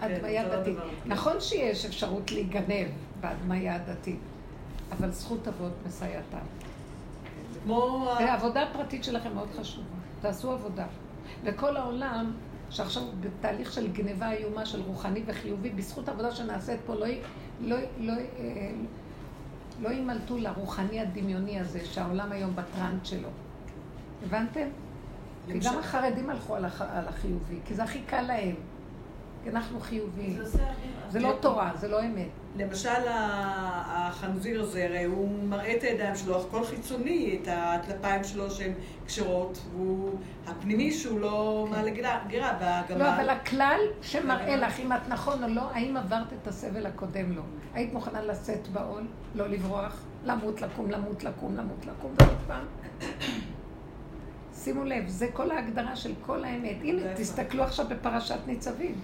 [0.00, 0.76] הדמיה זה לא דתית.
[0.76, 0.88] דבר.
[1.06, 2.88] נכון שיש אפשרות להיגנב
[3.20, 4.20] בהדמיה הדתית,
[4.92, 6.44] אבל זכות אבות מסייעתם.
[7.68, 9.86] העבודה הפרטית שלכם מאוד חשובה.
[10.20, 10.86] תעשו עבודה.
[11.44, 12.32] וכל העולם,
[12.70, 17.06] שעכשיו בתהליך של גניבה איומה של רוחני וחיובי, בזכות העבודה שנעשית פה, לא,
[17.60, 18.70] לא, לא, אה,
[19.80, 23.28] לא יימלטו לרוחני הדמיוני הזה, שהעולם היום בטראנט שלו.
[24.26, 24.68] הבנתם?
[25.46, 26.82] כי גם החרדים הלכו על, הח...
[26.82, 28.54] על החיובי, כי זה הכי קל להם.
[29.44, 30.38] כי אנחנו חיוביים.
[31.08, 32.28] זה לא תורה, זה לא אמת.
[32.56, 38.72] למשל, החנזיר הזה, הרי הוא מראה את הידיים שלו, הכל חיצוני, את הטלפיים שלו שהן
[39.06, 42.98] כשרות, והוא הפנימי שהוא לא מעלה גירה, גירה, והגמל...
[42.98, 47.32] לא, אבל הכלל שמראה לך אם את נכון או לא, האם עברת את הסבל הקודם
[47.32, 47.42] לו.
[47.74, 49.02] היית מוכנה לשאת בעול,
[49.34, 52.64] לא לברוח, למות, לקום, למות, לקום, למות, לקום, ועוד פעם.
[54.54, 56.76] שימו לב, זה כל ההגדרה של כל האמת.
[56.82, 58.94] הנה, תסתכלו עכשיו בפרשת ניצבים.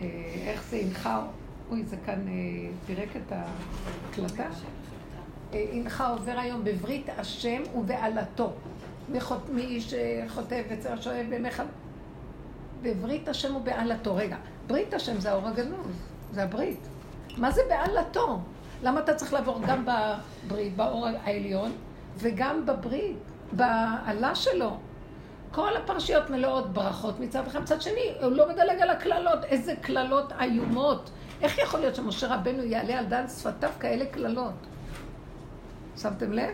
[0.00, 0.06] אה,
[0.46, 1.26] איך זה הנחה,
[1.70, 2.32] אוי, זה כאן אה,
[2.86, 4.46] פירק את ההקלטה.
[5.52, 8.52] אה, הנך עובר היום בברית השם ובעלתו.
[9.52, 11.62] מי שחוטא וצריך שואב בימיך.
[12.82, 14.16] בברית השם ובעלתו.
[14.16, 15.96] רגע, ברית השם זה האור הגנוז,
[16.32, 16.80] זה הברית.
[17.36, 18.38] מה זה בעלתו?
[18.82, 21.72] למה אתה צריך לעבור גם בברית, באור העליון,
[22.16, 23.16] וגם בברית,
[23.52, 24.76] בעלה שלו?
[25.52, 29.44] כל הפרשיות מלאות ברכות מצד אחד, מצד שני, הוא לא מדלג על הקללות.
[29.44, 31.10] איזה קללות איומות.
[31.42, 34.66] איך יכול להיות שמשה רבנו יעלה על דל שפתיו כאלה קללות?
[35.96, 36.50] שמתם לב?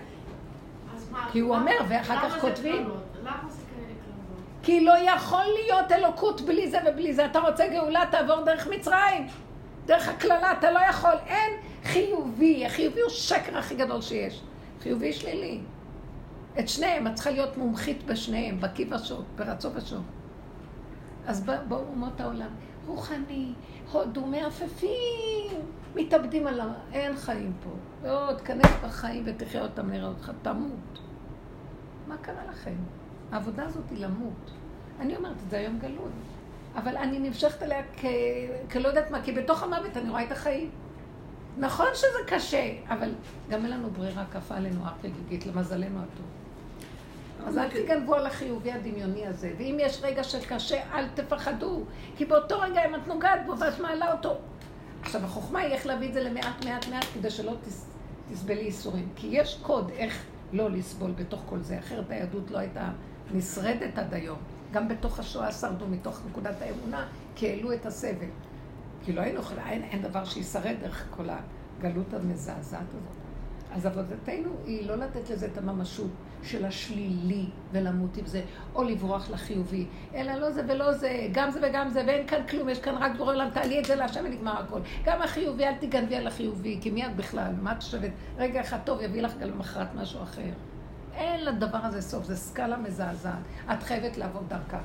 [1.32, 2.90] כי הוא אומר, ואחר כך כותבים.
[4.62, 7.26] כי לא יכול להיות אלוקות בלי זה ובלי זה.
[7.26, 9.26] אתה רוצה גאולה, תעבור דרך מצרים.
[9.90, 11.14] דרך הקללה, אתה לא יכול.
[11.26, 11.52] אין
[11.84, 12.66] חיובי.
[12.66, 14.42] החיובי הוא שקר הכי גדול שיש.
[14.82, 15.60] חיובי שלילי.
[16.58, 20.02] את שניהם, את צריכה להיות מומחית בשניהם, בקיא ושוב, ברצו ושוב.
[21.26, 22.48] אז בא- באו אומות העולם,
[22.86, 23.52] רוחני,
[23.92, 25.60] הודו, מעפפים,
[25.94, 26.64] מתאבדים על ה...
[26.92, 27.70] אין חיים פה.
[28.08, 30.98] לא, תכנס בחיים ותחיה אותם נראה אותך, תמות.
[32.08, 32.74] מה קרה לכם?
[33.32, 34.50] העבודה הזאת היא למות.
[35.00, 36.10] אני אומרת את זה היום גלוי.
[36.76, 38.04] אבל אני נמשכת אליה כ...
[38.70, 40.70] כלא יודעת מה, כי בתוך המוות אני רואה את החיים.
[41.58, 43.10] נכון שזה קשה, אבל
[43.48, 46.26] גם אין לנו ברירה, כפה עלינו הר כגיגית, למזלנו הטוב.
[47.46, 51.84] אז אל תגנבו על החיובי הדמיוני הזה, ואם יש רגע של קשה, אל תפחדו,
[52.16, 54.38] כי באותו רגע אם את נוגעת בו ואת מעלה אותו.
[55.02, 57.86] עכשיו, החוכמה היא איך להביא את זה למעט, מעט, מעט, כדי שלא תס...
[58.32, 59.08] תסבלי ייסורים.
[59.16, 62.88] כי יש קוד איך לא לסבול בתוך כל זה, אחרת היהדות לא הייתה
[63.34, 64.38] נשרדת עד היום.
[64.72, 67.06] גם בתוך השואה שרדו מתוך נקודת האמונה,
[67.36, 68.26] כי העלו את הסבל.
[69.04, 71.28] כי לא היינו יכולים, אין, אין דבר שישרד דרך כל
[71.78, 73.20] הגלות המזעזעת הזאת.
[73.72, 76.10] אז עבודתנו היא לא לתת לזה את הממשות
[76.42, 78.42] של השלילי ולמות עם זה,
[78.74, 82.68] או לברוח לחיובי, אלא לא זה ולא זה, גם זה וגם זה, ואין כאן כלום,
[82.68, 84.80] יש כאן רק בורא עולם, תעלי את זה להשם ונגמר הכל.
[85.04, 87.52] גם החיובי, אל תגנבי על החיובי, כי מי את בכלל?
[87.62, 88.10] מה את חושבת?
[88.38, 90.50] רגע אחד טוב יביא לך גם למחרת משהו אחר.
[91.20, 93.38] אין לדבר הזה סוף, זה סקאלה מזעזעת.
[93.72, 94.80] את חייבת לעבור דרכה.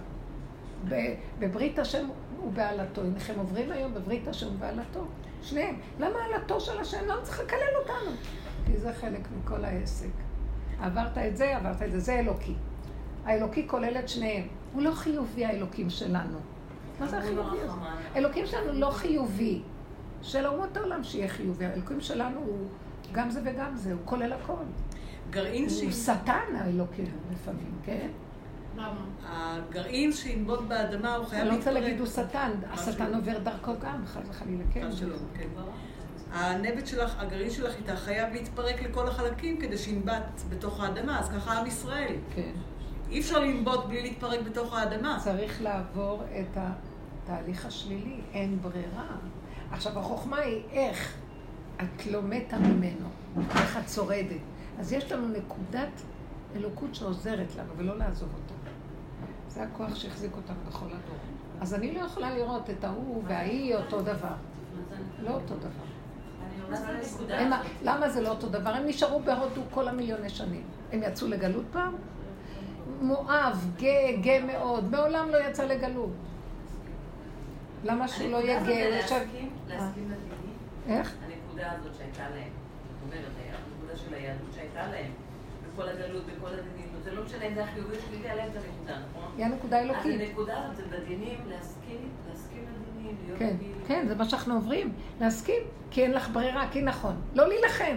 [1.40, 2.08] בברית השם
[2.46, 3.02] ובעלתו.
[3.02, 5.06] הנכם עוברים היום בברית השם ובעלתו.
[5.42, 5.76] שניהם.
[6.00, 7.06] למה עלתו של השם?
[7.08, 8.16] למה צריך לקלל אותנו?
[8.66, 10.10] כי זה חלק מכל העסק.
[10.82, 12.54] עברת את זה, עברת את זה, זה אלוקי.
[13.26, 14.48] האלוקי כולל את שניהם.
[14.74, 16.38] הוא לא חיובי האלוקים שלנו.
[17.00, 17.78] מה זה החיובי הזה?
[18.16, 19.62] אלוקים שלנו לא חיובי.
[20.22, 21.66] של אומות העולם שיהיה חיובי.
[21.66, 22.68] האלוקים שלנו הוא
[23.12, 24.54] גם זה וגם זה, הוא כולל הכל.
[25.36, 26.06] גרעין הוא ש...
[26.06, 28.08] שטן האלוקים לפעמים, כן?
[28.76, 29.06] למה?
[29.24, 31.74] הגרעין שינבוט באדמה הוא חייב אני לא להתפרק.
[31.74, 32.52] רוצה להגיד הוא שטן.
[32.72, 34.90] השטן עובר דרכו גם, חס וחלילה, כן.
[35.38, 35.48] כן.
[36.32, 41.60] הנבט שלך, הגרעין שלך איתה חייב להתפרק לכל החלקים כדי שינבט בתוך האדמה, אז ככה
[41.60, 42.16] עם ישראל.
[42.36, 42.52] כן.
[43.12, 45.18] אי אפשר לנבוט בלי להתפרק בתוך האדמה.
[45.24, 49.08] צריך לעבור את התהליך השלילי, אין ברירה.
[49.72, 51.14] עכשיו, החוכמה היא איך
[51.78, 53.08] את לא מתה ממנו,
[53.56, 54.55] איך את שורדת.
[54.80, 56.02] אז יש לנו נקודת
[56.56, 58.54] אלוקות שעוזרת לנו, ולא לעזוב אותה.
[59.48, 61.18] זה הכוח שהחזיק אותנו בכל הדור.
[61.62, 64.34] אז אני לא יכולה לראות את ההוא וההיא אותו דבר.
[65.20, 65.86] לא אותו דבר.
[67.30, 67.52] הם?
[67.84, 68.70] למה זה לא אותו דבר?
[68.70, 70.64] הם נשארו בהודו כל המיליוני שנים.
[70.92, 71.96] הם יצאו לגלות פעם?
[73.02, 76.12] מואב, גאה, גאה מאוד, מעולם לא יצא לגלות.
[77.84, 78.90] למה שהוא לא יהיה גאה?
[78.90, 79.76] להסכים, אה.
[79.76, 80.56] להסכים לדינים.
[80.88, 81.16] איך?
[81.26, 82.65] הנקודה הזאת שהייתה להם.
[84.16, 85.12] היהדות שהייתה להם.
[85.74, 86.86] בכל הגלות, בכל הדינים.
[87.04, 89.32] זה לא משנה אם זה החיובי שלילי, עליהם את הנקודה, נכון?
[89.38, 90.22] היא הנקודה אז האלוקית.
[90.22, 93.56] הנקודה הזאת זה בדינים, להסכים, להסכים לדינים, להיות כן,
[93.88, 94.94] כן, זה מה שאנחנו עוברים.
[95.22, 95.62] להסכים,
[95.92, 97.22] כי אין לך ברירה, כי נכון.
[97.34, 97.96] לא להילחם.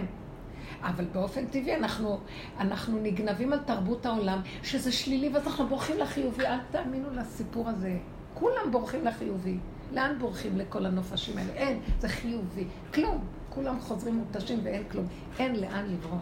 [0.81, 2.19] אבל באופן טבעי אנחנו,
[2.59, 6.45] אנחנו נגנבים על תרבות העולם, שזה שלילי, ואז אנחנו בורחים לחיובי.
[6.45, 7.97] אל תאמינו לסיפור הזה.
[8.33, 9.57] כולם בורחים לחיובי.
[9.91, 11.53] לאן בורחים לכל הנופשים האלה?
[11.53, 12.65] אין, זה חיובי.
[12.93, 13.38] כלום.
[13.49, 15.05] כולם חוזרים מותשים ואין כלום.
[15.39, 16.21] אין לאן לברוח.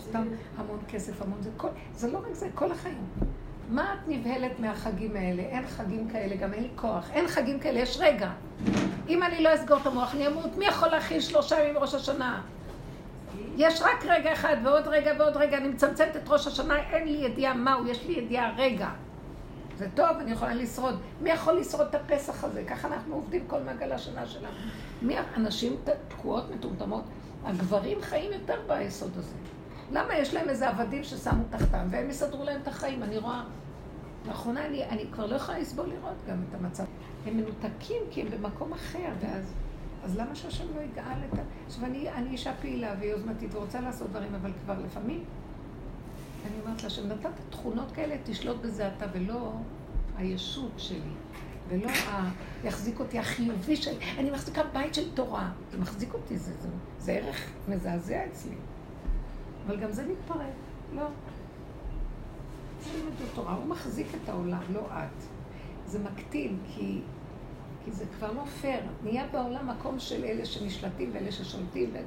[0.00, 0.22] סתם
[0.56, 1.68] המון כסף, המון זה כל...
[1.94, 3.04] זה לא רק זה, כל החיים.
[3.70, 5.42] מה את נבהלת מהחגים האלה?
[5.42, 7.10] אין חגים כאלה, גם אין לי כוח.
[7.10, 8.30] אין חגים כאלה, יש רגע.
[9.08, 10.56] אם אני לא אסגור את המוח, אני אמות.
[10.56, 12.42] מי יכול להכיל שלושה ימים ראש השנה?
[13.56, 15.56] יש רק רגע אחד, ועוד רגע ועוד רגע.
[15.56, 18.88] אני מצמצמת את ראש השנה, אין לי ידיעה מהו, יש לי ידיעה רגע.
[19.78, 20.98] זה טוב, אני יכולה לשרוד.
[21.22, 22.64] מי יכול לשרוד את הפסח הזה?
[22.64, 24.54] ככה אנחנו עובדים כל מעגל השנה שלנו.
[25.02, 25.76] מי הנשים
[26.08, 27.04] תקועות, מטומטמות?
[27.44, 29.34] הגברים חיים יותר ביסוד הזה.
[29.92, 33.02] למה יש להם איזה עבדים ששמו תחתם, והם יסדרו להם את החיים?
[33.02, 33.42] אני רואה...
[34.28, 36.84] לאחרונה אני, אני כבר לא יכולה לסבול לראות גם את המצב.
[37.26, 39.54] הם מנותקים כי הם במקום אחר, ואז...
[40.04, 41.42] אז למה שהשם לא יגאל את ה...
[41.66, 45.24] עכשיו, אני, אני אישה פעילה ויוזמתית ורוצה לעשות דברים, אבל כבר לפעמים
[46.46, 49.52] אני אומרת לה, שנתת תכונות כאלה, תשלוט בזה אתה, ולא
[50.16, 51.14] הישות שלי,
[51.68, 52.30] ולא ה...
[52.64, 53.98] יחזיק אותי החיובי שלי.
[54.18, 58.54] אני מחזיקה בית של תורה, זה מחזיק אותי, זה, זה, זה ערך מזעזע אצלי.
[59.66, 60.54] אבל גם זה מתפרק,
[60.94, 61.06] לא.
[62.84, 65.22] תלמדו תורה, הוא מחזיק את העולם, לא את.
[65.86, 67.00] זה מקטין, כי,
[67.84, 68.80] כי זה כבר לא פייר.
[69.04, 71.90] נהיה בעולם מקום של אלה שנשלטים ואלה ששולטים.
[71.92, 71.98] ו...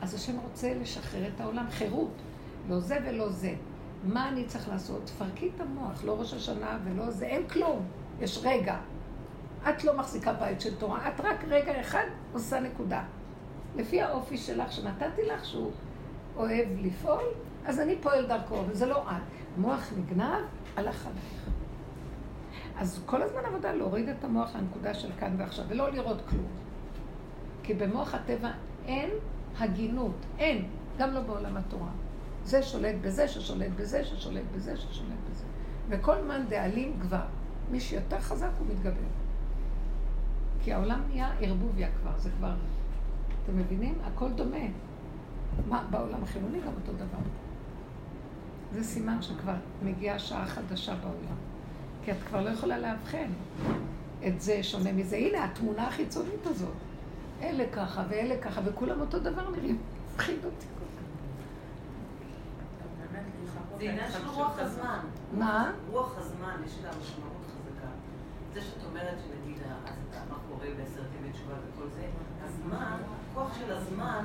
[0.00, 2.22] אז השם רוצה לשחרר את העולם, חירות.
[2.68, 3.54] לא זה ולא זה.
[4.04, 5.02] מה אני צריך לעשות?
[5.04, 7.86] תפרקי את המוח, לא ראש השנה ולא זה, אין כלום.
[8.20, 8.76] יש רגע.
[9.68, 13.02] את לא מחזיקה בית של תורה, את רק רגע אחד עושה נקודה.
[13.76, 15.70] לפי האופי שלך שנתתי לך, שהוא
[16.36, 17.24] אוהב לפעול,
[17.66, 19.22] אז אני פועל דרכו, וזה לא את.
[19.56, 20.42] מוח נגנב,
[20.76, 21.48] הלך עלייך.
[22.78, 26.46] אז כל הזמן עבודה להוריד את המוח לנקודה של כאן ועכשיו, ולא לראות כלום.
[27.62, 28.50] כי במוח הטבע
[28.86, 29.10] אין
[29.58, 30.68] הגינות, אין,
[30.98, 31.90] גם לא בעולם התורה.
[32.44, 35.44] זה שולט בזה, ששולט בזה, ששולט בזה, ששולט בזה.
[35.88, 37.24] וכל מאן דאלים גבר.
[37.70, 39.08] מי שיותר חזק הוא מתגבר.
[40.64, 42.54] כי העולם נהיה ערבוביה כבר, זה כבר...
[43.44, 43.94] אתם מבינים?
[44.04, 44.66] הכל דומה.
[45.68, 47.18] מה, בעולם החילוני גם אותו דבר.
[48.72, 51.36] זה סימן שכבר מגיעה שעה חדשה בעולם.
[52.04, 53.26] כי את כבר לא יכולה לאבחן
[54.26, 55.16] את זה שונה מזה.
[55.16, 56.74] הנה, התמונה החיצונית הזאת.
[57.42, 59.78] אלה ככה ואלה ככה, וכולם אותו דבר נראים.
[60.14, 60.94] מפחיד אותי כל כך.
[63.84, 64.98] זה עניין של רוח הזמן.
[65.32, 65.72] מה?
[65.90, 67.88] רוח הזמן, יש לה משמעות חזקה.
[68.54, 69.70] זה שאת אומרת שנגיד, אז
[70.10, 72.06] אתה- מה קורה בעשרת ימי תשובה וכל זה,
[72.44, 72.96] הזמן,
[73.32, 74.24] הכוח של הזמן,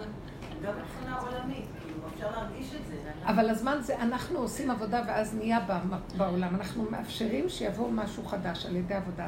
[0.64, 3.12] גם מבחינה עולמית, כאילו, אפשר להרגיש את זה.
[3.26, 5.60] אבל הזמן זה, אנחנו עושים עבודה ואז נהיה
[6.18, 6.56] בעולם.
[6.56, 9.28] אנחנו מאפשרים שיבוא משהו חדש על ידי עבודה.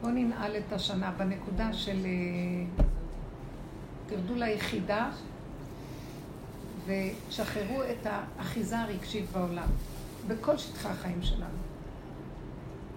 [0.00, 1.96] בואו ננעל את השנה בנקודה של...
[2.04, 2.84] אה,
[4.06, 5.10] תרדו ליחידה
[6.86, 9.68] ושחררו את האחיזה הרגשית בעולם,
[10.28, 11.58] בכל שטחי החיים שלנו.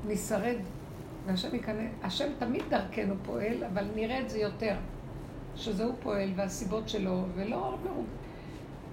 [0.08, 0.56] נשרד,
[1.26, 4.76] והשם ייכנס, השם תמיד דרכנו פועל, אבל נראה את זה יותר,
[5.56, 8.02] שזה הוא פועל והסיבות שלו, ולא לא,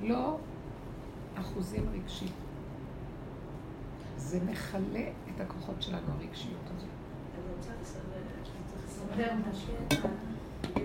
[0.02, 0.36] לא
[1.34, 2.32] אחוזים רגשית.
[4.16, 6.88] זה מכלה את הכוחות שלנו, הרגשיות הזאת.
[7.34, 9.74] אני רוצה לספר, משהו.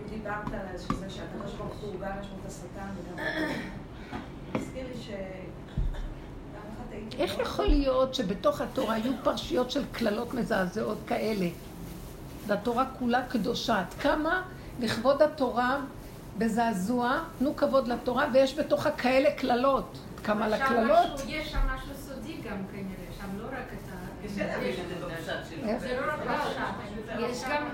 [0.09, 2.11] דיברת על זה שהקדוש ברוך הוא גם
[2.41, 3.23] את השטן וגם...
[5.01, 5.09] ש...
[7.19, 11.47] איך יכול להיות שבתוך התורה יהיו פרשיות של קללות מזעזעות כאלה?
[12.47, 13.79] והתורה כולה קדושה.
[13.79, 14.41] עד כמה
[14.79, 15.77] לכבוד התורה
[16.37, 19.97] בזעזוע, תנו כבוד לתורה, ויש בתוכה כאלה קללות.
[20.17, 21.21] עד כמה לקללות?
[21.27, 23.97] יש שם משהו סודי גם כנראה, שם לא רק את ה...
[25.79, 26.19] זה לא רק
[27.49, 27.67] גם,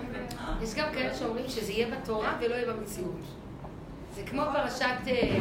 [0.61, 3.42] יש גם כאלה שאומרים שזה יהיה בתורה ולא יהיה במציאות.
[4.15, 5.37] זה כמו פרשת אה,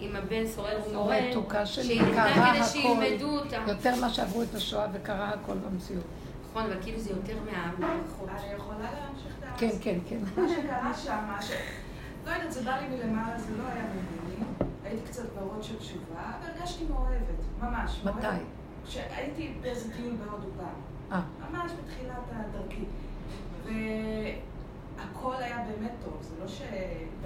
[0.00, 1.16] עם הבן סורר ומורה,
[1.64, 3.56] שהיא ניתנה כדי שילמדו אותה.
[3.66, 6.04] יותר מה שעברו את השואה וקרה הכל במציאות.
[6.50, 8.28] נכון, אבל כאילו זה יותר מהמערכות.
[8.28, 9.58] אני יכולה להמשיך את ה...
[9.58, 10.18] כן, כן, כן.
[10.36, 11.50] מה שקרה שם, מה ש...
[12.26, 14.44] לא יודעת, זה בא לי מלמעלה, זה לא היה ממני.
[14.84, 18.00] הייתי קצת באורות של תשובה, והרגשתי מאוהבת, ממש.
[18.04, 18.26] מתי?
[18.86, 20.74] כשהייתי באיזה טיול בהודו פעם.
[21.12, 21.20] אה,
[21.50, 22.84] ממש בתחילת הדרכי.
[24.98, 26.62] הכל היה באמת טוב, זה לא ש...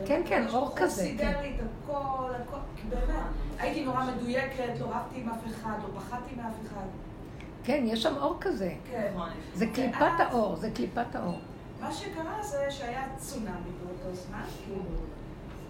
[0.06, 1.42] כן, כן, אור הוא כזה, סידר כן.
[1.42, 3.24] לי את הכל, הכל, כי באמת,
[3.58, 6.86] הייתי נורא מדויקת, לא רבתי עם אף אחד, לא פחדתי מאף אחד.
[7.64, 8.74] כן, יש שם אור כזה.
[8.90, 9.10] כן.
[9.14, 9.28] נכון.
[9.54, 11.38] זה קליפת האור, זה קליפת האור.
[11.80, 14.82] מה שקרה זה שהיה צונאמי באותו זמן, כאילו...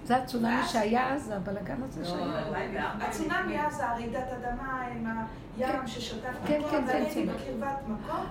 [0.04, 2.38] זה הצונאמי שהיה אז, הבלגן הזה לא, שהיה.
[2.48, 3.04] 2004.
[3.04, 5.06] הצונאמי אז, הרעידת אדמה עם
[5.58, 7.26] הים ששטף כן, הכל, כן, זה ואני הייתי.
[7.26, 8.24] בקרבת מקום,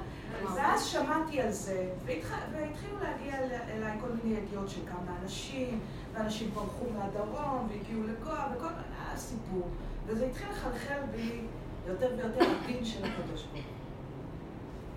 [0.55, 5.79] ואז שמעתי על זה, והתח- והתחילו להגיע אל- אליי כל מיני ידיעות של כמה אנשים,
[6.13, 9.67] ואנשים ברחו מהדרום, והגיעו לגואה, וכל היה סיפור.
[10.05, 11.41] וזה התחיל לחלחל בי
[11.87, 13.73] יותר ויותר הדין של הקדוש ברוך הוא.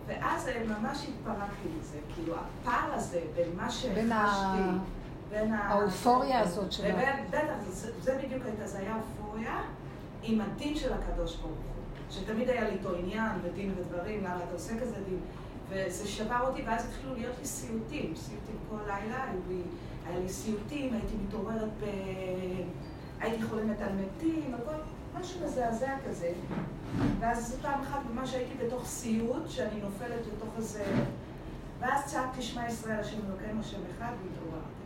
[0.07, 4.63] ואז אה, ממש התפרקתי מזה, כאילו הפער הזה בין מה שהחשתי,
[5.31, 6.95] בין האופוריה הזאת שלה.
[6.95, 9.61] ובין- בטח, זה בדיוק הייתה, זה היה אופוריה
[10.23, 11.74] עם הדין של הקדוש ברוך הוא.
[12.15, 15.21] שתמיד היה לי איתו עניין ודין ודברים, למה אתה עושה כזה דין?
[15.69, 19.61] וזה שבר אותי, ואז התחילו להיות לי סיוטים, סיוטים כל לילה, היו לי,
[20.07, 21.85] היה לי סיוטים, הייתי מתעוררת ב...
[23.21, 24.73] הייתי חולמת על מתים, הכל,
[25.21, 26.33] משהו מזעזע כזה.
[27.21, 30.85] ואז פעם אחת ממש הייתי בתוך סיוט, שאני נופלת לתוך איזה...
[31.81, 34.85] ואז צעקתי שמע ישראל, השם אלוקינו, השם אחד, והתעוררתי.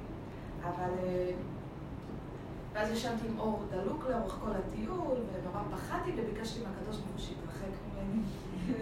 [0.65, 1.07] אבל...
[2.79, 4.97] אה, ואז ישנתי עם אור דלוק לאורך כל הטיול,
[5.33, 8.23] ונורא פחדתי וביקשתי מהקדוש ברוך הוא שיתרחק ממני.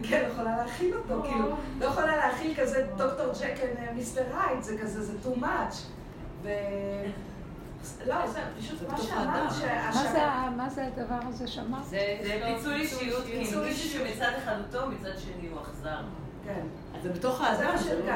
[0.09, 4.79] כן, לא יכולה להכיל אותו, כאילו, לא יכולה להכיל כזה דוקטור ג'קן מיסטר הייט, זה
[4.79, 5.75] כזה, זה too much.
[6.43, 6.49] ו...
[8.07, 9.27] לא, זה פשוט מה שאמרת.
[9.95, 11.85] מה זה ה- מה זה הדבר הזה שאמרת?
[11.85, 11.99] זה
[12.57, 13.91] פיצול אישיות, כאילו מישהו.
[14.07, 15.99] שמצד אחד הוא טוב, מצד שני הוא אכזר.
[16.47, 16.61] כן.
[16.97, 18.13] אז זה בתוך האדם, זה לא.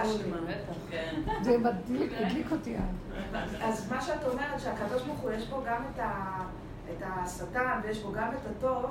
[0.91, 1.15] כן.
[1.43, 2.83] זה מדליק הדליק אותי אז.
[3.63, 6.01] אז מה שאת אומרת, שהקדוש ברוך הוא, יש בו גם את,
[7.03, 8.85] השטן ויש בו גם את הטוב,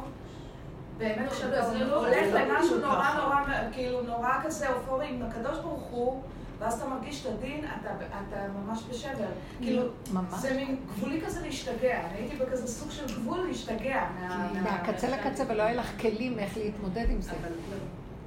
[0.97, 3.13] באמת כשאתה זה לא- הולך לא למשהו נורא.
[3.17, 3.41] נורא,
[3.71, 6.21] כאילו נורא כזה אופורי עם הקדוש ברוך הוא,
[6.59, 9.25] ואז אתה מרגיש את הדין, אתה, אתה ממש בשבר.
[9.61, 9.83] כאילו,
[10.13, 10.39] ממש.
[10.39, 11.99] זה מין גבולי כזה להשתגע.
[11.99, 14.05] אני הייתי בכזה סוג של גבול להשתגע.
[14.19, 17.31] מה- מה- מהקצה לקצה ולא היה לך כלים איך להתמודד עם זה.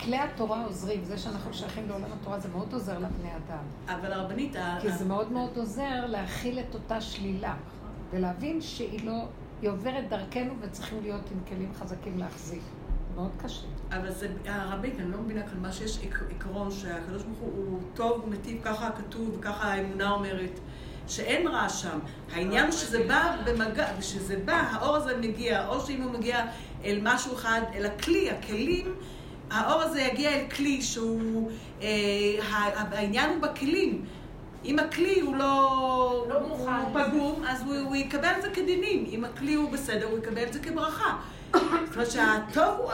[0.04, 3.64] כלי התורה עוזרים, זה שאנחנו שייכים לעולם התורה זה מאוד עוזר לבני אדם.
[3.98, 7.54] אבל הרבנית, כי זה מאוד מאוד עוזר להכיל את אותה שלילה,
[8.10, 9.24] ולהבין שהיא לא,
[9.62, 12.62] היא עוברת דרכנו וצריכים להיות עם כלים חזקים להחזיק.
[13.14, 13.66] מאוד קשה.
[13.90, 18.20] אבל זה, הרבנית, אני לא מבינה כאן מה שיש עק- עקרון שהקדוש ברוך הוא טוב,
[18.20, 20.60] הוא מטיב, ככה כתוב וככה האמונה אומרת,
[21.08, 21.98] שאין רע שם.
[22.32, 26.46] העניין הוא שזה בא במגע, כשזה בא, האור הזה מגיע, או שאם הוא מגיע
[26.84, 28.94] אל משהו אחד, אל הכלי, הכלים,
[29.52, 31.50] האור הזה יגיע אל כלי שהוא,
[31.82, 31.88] אה,
[32.92, 34.04] העניין הוא בכלים.
[34.64, 36.72] אם הכלי הוא לא, לא מוכן.
[36.72, 39.04] הוא פגום, אז הוא, הוא יקבל את זה כדינים.
[39.10, 41.16] אם הכלי הוא בסדר, הוא יקבל את זה כברכה.
[41.52, 41.62] זאת
[41.94, 42.90] אומרת שהטוב הוא,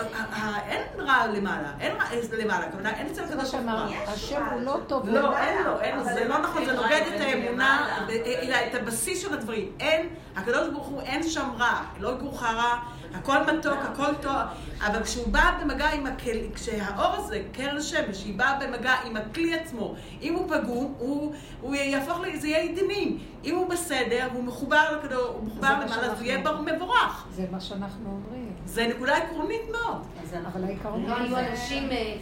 [0.68, 2.04] אין רע למעלה, אין רע
[2.38, 4.12] למעלה, הכוונה אין אצל זה מה הקדוש ברוך הוא רע.
[4.12, 5.08] השם הוא לא טוב.
[5.08, 7.98] לא, אין לו, אין לו, זה לא נכון, זה נוגד את זה האמונה.
[8.08, 9.72] ב- אלא את הבסיס של הדברים.
[9.80, 12.78] אין, הקדוש ברוך הוא, אין שם רע, לא יגורך רע,
[13.14, 14.36] הכל מתוק, הכל טוב,
[14.80, 19.54] אבל כשהוא בא במגע עם הכלי, כשהאור הזה, קרן השמש, היא באה במגע עם הכלי
[19.54, 23.18] עצמו, אם הוא פגום, הוא, הוא יהפוך, זה יהיה דינים.
[23.44, 26.58] אם הוא בסדר, הוא מחובר לקדוש, הוא מחובר למעלה, אז הוא יהיה בר-.
[26.76, 27.26] מבורך.
[27.30, 28.52] זה מה שאנחנו אומרים.
[28.66, 30.02] זה נקודה עקרונית מאוד.
[30.46, 32.14] אבל העיקרון לא היו אנשים אה.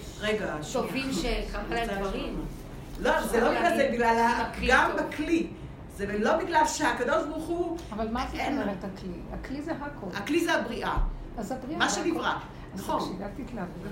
[0.73, 2.45] טובים שקרה להם דברים.
[3.01, 4.33] לא, זה לא בגלל זה, בגלל
[4.69, 4.91] גם.
[4.97, 5.47] בכלי.
[5.97, 8.41] זה לא בגלל שהקדוש ברוך הוא, אבל מה זאת.
[8.49, 9.13] אומרת הכלי?
[9.33, 10.17] הכלי זה הכל.
[10.17, 10.97] הכלי זה הבריאה.
[11.39, 12.33] אז הבריאה מה זה שנברא.
[12.79, 13.19] נכון.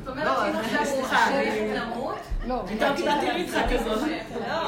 [0.04, 2.14] זאת אומרת לא, שאם אני- עכשיו הוא למות,
[2.46, 4.00] לא, פתאום קיבלתי ריתחה כזאת.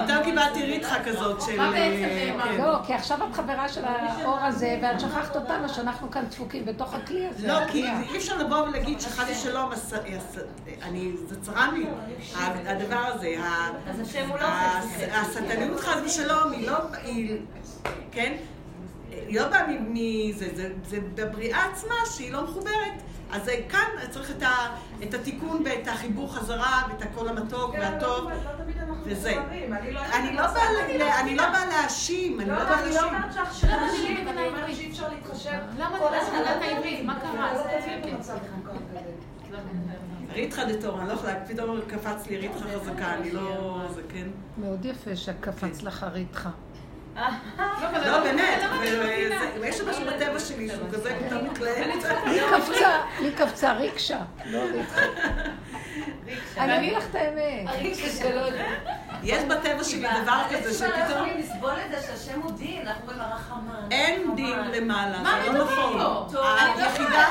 [0.05, 1.61] פתאום קיבלתי ריתחה כזאת של...
[1.61, 1.73] אה?
[1.73, 2.37] כן.
[2.63, 6.95] לא, כי עכשיו את חברה של האור הזה, ואת שכחת אותנו שאנחנו כאן דפוקים בתוך
[6.95, 7.49] הכלי הזה.
[7.49, 7.85] לא, כי.
[8.11, 10.39] אי אפשר לבוא ולהגיד שחס ושלום, הס- הס-
[10.83, 11.87] אני, זה צרם לי,
[12.67, 13.35] הדבר הזה,
[13.91, 14.47] אז השם הוא לא.
[15.13, 16.77] השטניות חס ושלום, היא לא,
[18.13, 18.33] כן?
[19.11, 22.93] היא לא באה מזה, זה, זה בבריאה עצמה שהיא לא מחוברת.
[23.31, 27.81] אז זה כאן צריך את, ה, את התיקון ואת החיבור חזרה ואת הקול המתוק כן,
[27.81, 28.29] והטוב.
[28.31, 29.35] לא, לא תמיד אנחנו וזה.
[29.41, 32.95] אני לא אני לא באה אני לא באה להאשים, אני לא, לא באה אני לא
[32.95, 33.15] להאשים.
[33.15, 34.75] אומרת שעכשיו למה אנשים, אני אומרת?
[34.75, 35.59] שאי אפשר להתחשב.
[35.79, 36.35] למה את.
[36.39, 37.05] יודעת העברית?
[37.05, 37.55] מה קרה?
[37.55, 38.01] לא כזה.
[40.33, 43.81] ריתחה דתורה, אני לא יכולה, פתאום קפץ לי ריתחה חזקה, אני לא...
[43.95, 44.27] זה כן.
[44.59, 46.49] מאוד יפה שקפץ לך הריתך.
[48.07, 51.87] לא, באמת, ו- ויש שם משהו בטבע שלי שהוא כזה פתאום מתלהב.
[52.27, 52.91] לי קפצה,
[53.21, 54.61] לי קפצה ריקשה, לא.
[56.59, 57.67] אני אגיד לך את האמת.
[57.67, 58.41] הריקשה שלו.
[59.23, 62.87] יש בטבע שלי דבר כזה אנחנו לא שפתאום יכולים לסבול את זה שהשם הוא דין,
[62.87, 63.89] אנחנו אומרים הרחמן.
[63.91, 64.35] אין.
[64.37, 66.29] דין למעלה, מה זה לא מדברים נכון.
[66.33, 66.49] פה?
[66.59, 67.27] אני לא היחידה.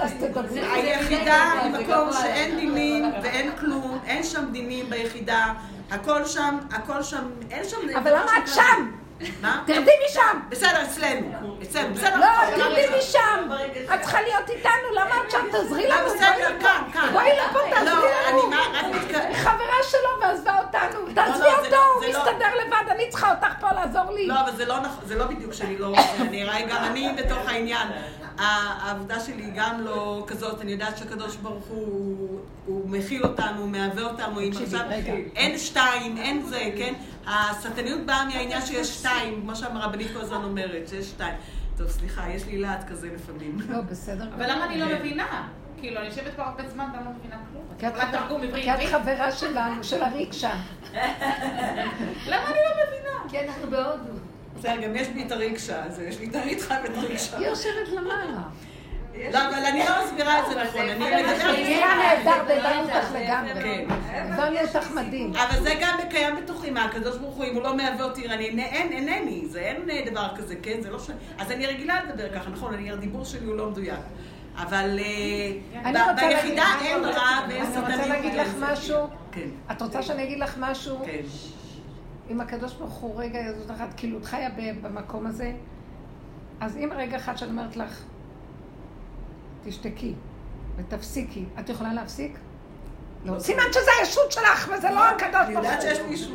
[0.00, 0.60] אז תדברי.
[0.60, 5.52] היחידה היא מקום שאין דינים ואין כלום, אין שם דינים ביחידה,
[5.90, 7.76] הכל שם, הכל שם, אין שם...
[7.96, 8.90] אבל למה את שם?
[9.40, 9.62] מה?
[9.66, 10.40] תרדי משם!
[10.48, 11.56] בסדר, אצלנו.
[11.62, 12.16] אצלנו, בסדר.
[12.16, 12.26] לא,
[12.56, 13.48] תרדי משם!
[13.94, 15.46] את צריכה להיות איתנו, למה את שם?
[15.52, 16.60] תעזרי לנו, בסדר.
[16.60, 17.08] כאן, כאן.
[17.12, 18.42] בואי לפה, תעזרי לא, לנו.
[18.42, 19.16] אני מה, רק מתכ...
[19.28, 21.00] היא חברה שלו ועזבה אותנו.
[21.14, 24.26] תעזבי לא, זה אותו, לא- הוא לא- מסתדר לבד, אני צריכה אותך פה לעזור לי.
[24.26, 25.94] לא, אבל זה לא נכון, זה לא בדיוק שאני לא...
[26.20, 27.88] אני רואה גם אני בתוך העניין.
[28.38, 33.68] העבודה שלי היא גם לא כזאת, אני יודעת שהקדוש ברוך הוא, הוא מכיל אותנו, הוא
[33.68, 34.80] מהווה אותנו, אם עכשיו.
[35.36, 36.94] אין שתיים, אין זה, כן?
[37.26, 41.34] השטניות באה מהעניין שיש שתיים, כמו שהרבנית כל הזמן אומרת, שיש שתיים.
[41.76, 43.58] טוב, סליחה, יש לי להט כזה לפעמים.
[43.68, 44.24] לא, בסדר.
[44.36, 45.48] אבל למה אני לא מבינה?
[45.80, 47.64] כאילו, אני יושבת פה הרבה זמן ואני לא מבינה כלום.
[47.78, 47.86] כי
[48.72, 48.90] את?
[48.90, 50.50] חברה שלנו, של הריקשה.
[52.26, 53.28] למה אני לא מבינה?
[53.28, 54.25] כי אנחנו בהודו.
[54.58, 57.38] בסדר, גם יש בי את הרגשה, אז יש לי את הריתחה ואת הרגשה.
[57.38, 58.40] היא יושבת למעלה.
[59.32, 61.54] לא, אבל אני לא מסבירה את זה נכון, אני מדברת...
[61.54, 63.62] היה נהדר, והבנו אותך לגמרי.
[63.62, 63.84] כן.
[64.12, 65.32] הבנו אותך מדהים.
[65.36, 68.64] אבל זה גם קיים בתוכי, מה, הקדוש ברוך הוא, אם הוא לא מהווה אותי, אני
[68.64, 70.80] אין, אינני, זה אין אה, דבר כזה, כן?
[70.80, 71.10] זה לא ש...
[71.38, 74.00] אז אני רגילה לדבר ככה, נכון, אני, הדיבור שלי הוא לא מדויק.
[74.56, 77.90] אבל אה, אני ביחידה אין רע ואין אני סטניות.
[77.90, 78.98] רוצה להגיד לך משהו.
[79.32, 80.98] כן, את רוצה שאני אגיד לך משהו?
[81.04, 81.20] כן.
[82.30, 84.48] אם הקדוש ברוך הוא רגע יזוז אחת, כאילו את חיה
[84.82, 85.52] במקום הזה,
[86.60, 88.04] אז אם רגע אחד שאני אומרת לך,
[89.64, 90.14] תשתקי
[90.76, 92.38] ותפסיקי, את יכולה להפסיק?
[93.26, 93.38] לא.
[93.38, 96.08] סימן שזה הישות שלך וזה לא הקדוש אני ברוך יודעת שיש הוא.
[96.08, 96.30] לי ישות.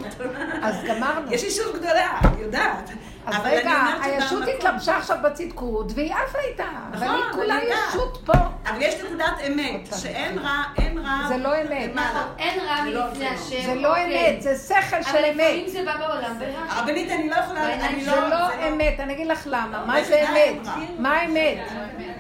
[0.64, 1.34] אז גמרנו.
[1.34, 2.90] יש אישות גדולה, אני יודעת.
[3.26, 6.64] אז אבל אני רגע, הישות התלבשה עכשיו בצדקות והיא עפה איתה.
[6.94, 7.80] אבל נכון, היא כולה אני יודעת.
[7.90, 8.34] ישות פה.
[8.66, 9.90] אבל יש נקודת אמת.
[10.02, 11.28] שאין רע, אין רע.
[11.28, 11.90] זה לא אמת.
[11.92, 12.26] למעלה.
[12.40, 13.30] אין רע זה לא- מלפני זה לא.
[13.36, 13.66] השם.
[13.66, 14.30] זה לא אוקיי.
[14.36, 15.72] אמת, זה שכל של אבל לפעמים אמת.
[15.72, 16.66] זה בא בעולם ברע.
[16.70, 18.30] הרבנית, אני לא יכולה, בעיניים אני זה לא...
[18.30, 20.68] לא אמת, אני אגיד לך למה, מה זה אמת?
[21.00, 21.58] מה האמת?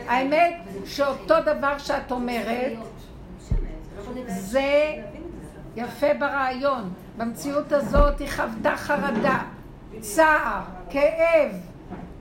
[0.08, 0.54] האמת
[0.86, 2.72] שאותו דבר שאת אומרת,
[4.28, 4.96] זה
[5.76, 6.94] יפה ברעיון.
[7.18, 9.40] במציאות הזאת היא חוותה חרדה,
[10.00, 11.52] צער, כאב,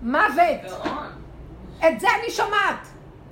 [0.02, 0.88] מוות.
[1.88, 2.86] את זה אני שומעת.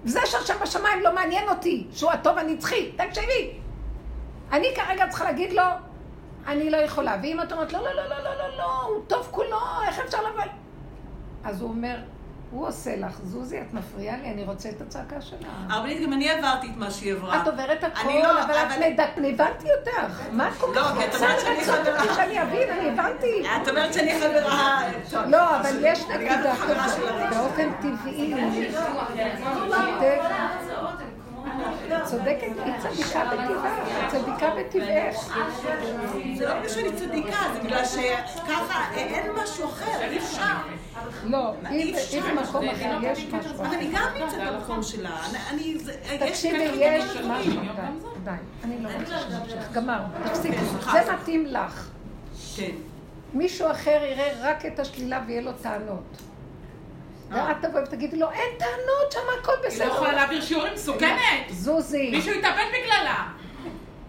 [0.04, 2.92] זה שהשם בשמיים לא מעניין אותי, שהוא הטוב הנצחי.
[2.92, 3.58] תקשיבי.
[4.52, 5.62] אני כרגע צריכה להגיד לו,
[6.46, 7.16] אני לא יכולה.
[7.22, 10.18] ואם את אומרת, לא, לא, לא, לא, לא, לא, לא, הוא טוב כולו, איך אפשר
[10.22, 10.42] לבוא?
[11.44, 11.96] אז הוא אומר,
[12.50, 15.38] הוא עושה לך, זוזי, את מפריעה לי, אני רוצה את הצעקה שלה.
[15.70, 17.42] הרבנית, גם אני עברתי את מה שהיא עברה.
[17.42, 20.20] את עוברת הכל, לא, אבל את אבל- מדק, אני הבנתי אותך.
[20.32, 22.02] מה את כל לא, כך כי את רוצה אומרת שאני לרצות חברה.
[22.02, 23.42] אותי שאני אבין, אני הבנתי.
[23.62, 24.82] את אומרת שאני חברה...
[25.26, 27.34] לא, אבל יש נקודה כזאת, שלך.
[27.36, 28.34] באופן טבעי.
[32.04, 35.38] צודקת, היא צדיקה בטבעה, צדיקה בטבעך.
[36.38, 40.42] זה לא בגלל שאני צדיקה, זה בגלל שככה אין משהו אחר, אי אפשר.
[41.24, 41.52] לא.
[41.70, 43.74] היא במקום אחר, יש משהו אבל אחר.
[43.74, 45.10] אני גם נמצאת במקום שלה.
[45.30, 45.78] אני- אני...
[45.78, 47.04] זה- יש תקשיבי, יש.
[47.04, 47.60] משהו, די,
[48.24, 48.30] די,
[48.64, 51.04] אני לא רוצה שנמשיך, גמר, תפסיקי, סליחה.
[51.04, 51.88] זה מתאים לך.
[52.56, 52.70] כן.
[53.34, 56.16] מישהו אחר יראה רק את השלילה ויהיה לו טענות.
[57.30, 60.16] ואת תבואי ותגידי לו, אין טענות, שם הכל היא לא יכולה בסדר.
[60.16, 61.18] להעביר שיעורים מסוכנת.
[61.50, 62.10] זוזי.
[62.10, 63.28] מישהו יתאבד בגללה.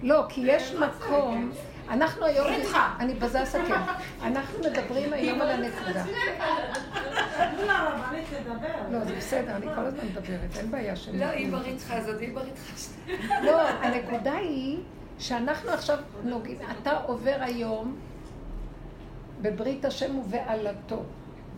[0.04, 1.52] לא, כי יש מקום,
[1.90, 2.78] אנחנו היום, לא איתך.
[3.00, 3.82] אני בזה אסכם,
[4.24, 6.04] אנחנו מדברים היום על הנקודה.
[8.40, 8.68] לדבר.
[8.92, 11.20] לא, זה בסדר, אני כל הזמן מדברת, אין בעיה שאני...
[11.20, 12.34] לא, היא ברתחה הזאת, היא
[12.78, 13.42] שלה.
[13.42, 14.78] לא, הנקודה היא
[15.20, 17.96] שאנחנו עכשיו נוגעים, אתה עובר היום
[19.42, 21.04] בברית השם ובעלתו,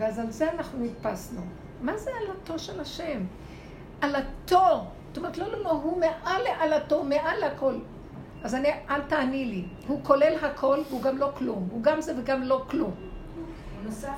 [0.02, 1.42] ואז על זה אנחנו נתפסנו.
[1.82, 3.24] מה זה עלתו של השם?
[4.02, 4.84] עלתו.
[5.08, 7.76] זאת אומרת, לא, לא, לא, הוא מעל לעלתו, הוא מעל הכל.
[8.44, 9.66] אז אני, אל תעני לי.
[9.88, 11.68] הוא כולל הכל, והוא גם לא כלום.
[11.72, 12.92] הוא גם זה וגם לא כלום.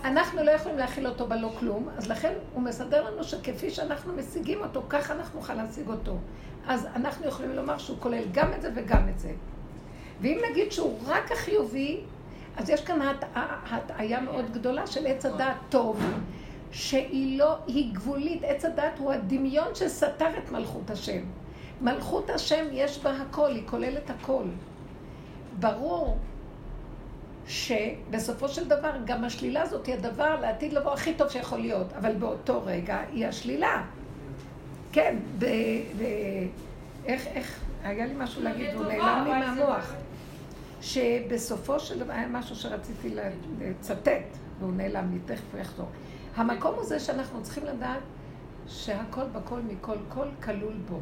[0.03, 4.59] אנחנו לא יכולים להכיל אותו בלא כלום, אז לכן הוא מסדר לנו שכפי שאנחנו משיגים
[4.61, 6.17] אותו, ככה אנחנו נוכל להשיג אותו.
[6.67, 9.31] אז אנחנו יכולים לומר שהוא כולל גם את זה וגם את זה.
[10.21, 12.01] ואם נגיד שהוא רק החיובי,
[12.57, 13.39] אז יש כאן הטע-
[13.71, 16.01] הטעיה מאוד גדולה של עץ הדעת טוב,
[16.71, 18.43] שהיא לא, היא גבולית.
[18.43, 21.21] עץ הדעת הוא הדמיון שסתר את מלכות השם.
[21.81, 24.43] מלכות השם יש בה הכל, היא כוללת הכל.
[25.59, 26.17] ברור
[27.47, 32.15] שבסופו של דבר גם השלילה הזאת היא הדבר לעתיד לבוא הכי טוב שיכול להיות, אבל
[32.15, 33.83] באותו רגע היא השלילה.
[34.91, 35.45] כן, ב...
[35.99, 36.03] ב...
[37.05, 39.93] איך, איך, היה לי משהו להגיד, הוא נעלם לי מהמוח.
[40.83, 43.15] שבסופו של דבר, היה משהו שרציתי
[43.59, 45.87] לצטט, והוא נעלם לי, תכף הוא יחזור.
[46.35, 47.99] המקום הוא זה שאנחנו צריכים לדעת
[48.67, 50.99] שהכל בכל מכל כל כלול בו.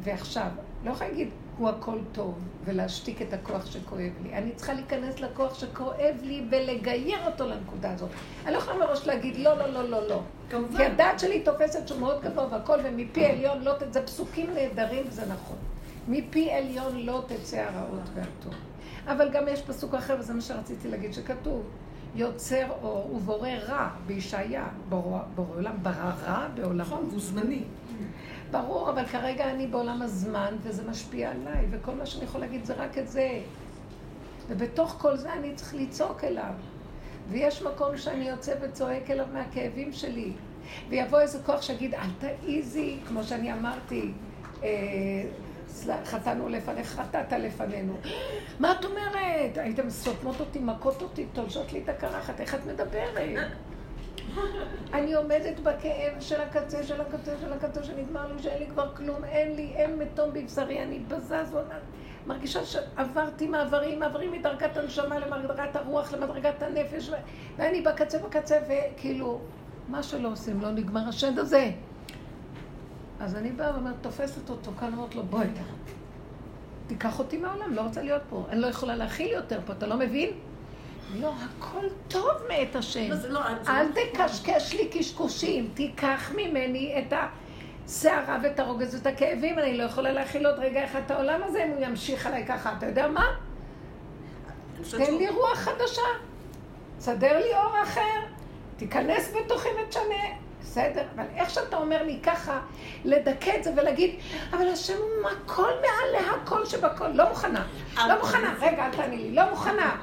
[0.00, 0.48] ועכשיו,
[0.84, 1.28] לא יכולה להגיד,
[1.58, 4.34] הוא הכל טוב, ולהשתיק את הכוח שכואב לי.
[4.34, 8.10] אני צריכה להיכנס לכוח שכואב לי ולגייר אותו לנקודה הזאת.
[8.44, 10.20] אני לא יכולה מראש להגיד, לא, לא, לא, לא, לא.
[10.50, 10.76] כמובן.
[10.76, 15.04] כי הדעת שלי תופסת שהוא מאוד גבוה והכל, ומפי עליון לא תצא, זה פסוקים נהדרים
[15.08, 15.56] וזה נכון.
[16.08, 18.54] מפי עליון לא תצא הרעות והטוב.
[19.06, 21.62] אבל גם יש פסוק אחר, וזה מה שרציתי להגיד, שכתוב,
[22.14, 26.74] יוצר אור ובורא רע בישעיה, בורא עולם, ברא רע בעולמו.
[26.74, 27.62] נכון, הוא זמני.
[28.50, 32.74] ברור, אבל כרגע אני בעולם הזמן, וזה משפיע עליי, וכל מה שאני יכול להגיד זה
[32.74, 33.40] רק את זה.
[34.48, 36.52] ובתוך כל זה אני צריך לצעוק אליו.
[37.30, 40.32] ויש מקום שאני יוצא וצועק אליו מהכאבים שלי.
[40.88, 44.12] ויבוא איזה כוח שיגיד, אל תעיזי, כמו שאני אמרתי,
[44.62, 44.68] אה,
[46.04, 47.96] חטאנו לפניך, חטאת לפנינו.
[48.60, 49.58] מה את אומרת?
[49.58, 53.38] הייתם סותמות אותי, מכות אותי, תולשות לי את הקרחת, איך את מדברת?
[54.92, 59.24] אני עומדת בכאב של הקצה, של הקצה, של הקצה, שנגמר לי שאין לי כבר כלום,
[59.24, 61.00] אין לי, אין מתום בבשרי, אני
[61.44, 61.78] זונה.
[62.26, 67.10] מרגישה שעברתי מעברים, מעברים מדרגת הנשמה למדרגת הרוח, למדרגת הנפש,
[67.56, 69.40] ואני בקצה, בקצה, וכאילו,
[69.88, 71.70] מה שלא עושים, לא נגמר השד הזה.
[73.20, 75.46] אז אני באה ואומרת, תופסת אותו כאן, אומרת לו, בואי,
[76.86, 78.44] תיקח אותי מהעולם, לא רוצה להיות פה.
[78.48, 80.30] אני לא יכולה להכיל יותר פה, אתה לא מבין?
[81.14, 83.10] לא, הכל טוב מאת השם.
[83.10, 87.12] לא, לא- אל לא- תקשקש לי קשקושים, תיקח ממני את
[87.86, 91.64] הסערה ואת הרוגז ואת הכאבים, אני לא יכולה להכיל עוד רגע אחד את העולם הזה
[91.64, 92.74] אם הוא ימשיך עליי ככה.
[92.78, 93.24] אתה יודע מה?
[94.90, 96.02] תן לי רוח חדשה,
[96.98, 98.20] סדר לי אור אחר,
[98.76, 100.45] תיכנס בתוכי ותשנה.
[100.66, 102.60] בסדר, אבל איך שאתה אומר לי ככה,
[103.04, 104.14] לדכא את זה ולהגיד,
[104.50, 107.66] אבל השם הוא הכל מעל להכל שבכל, לא מוכנה,
[108.08, 109.96] לא מוכנה, רגע, אל תעני לי, לא מוכנה.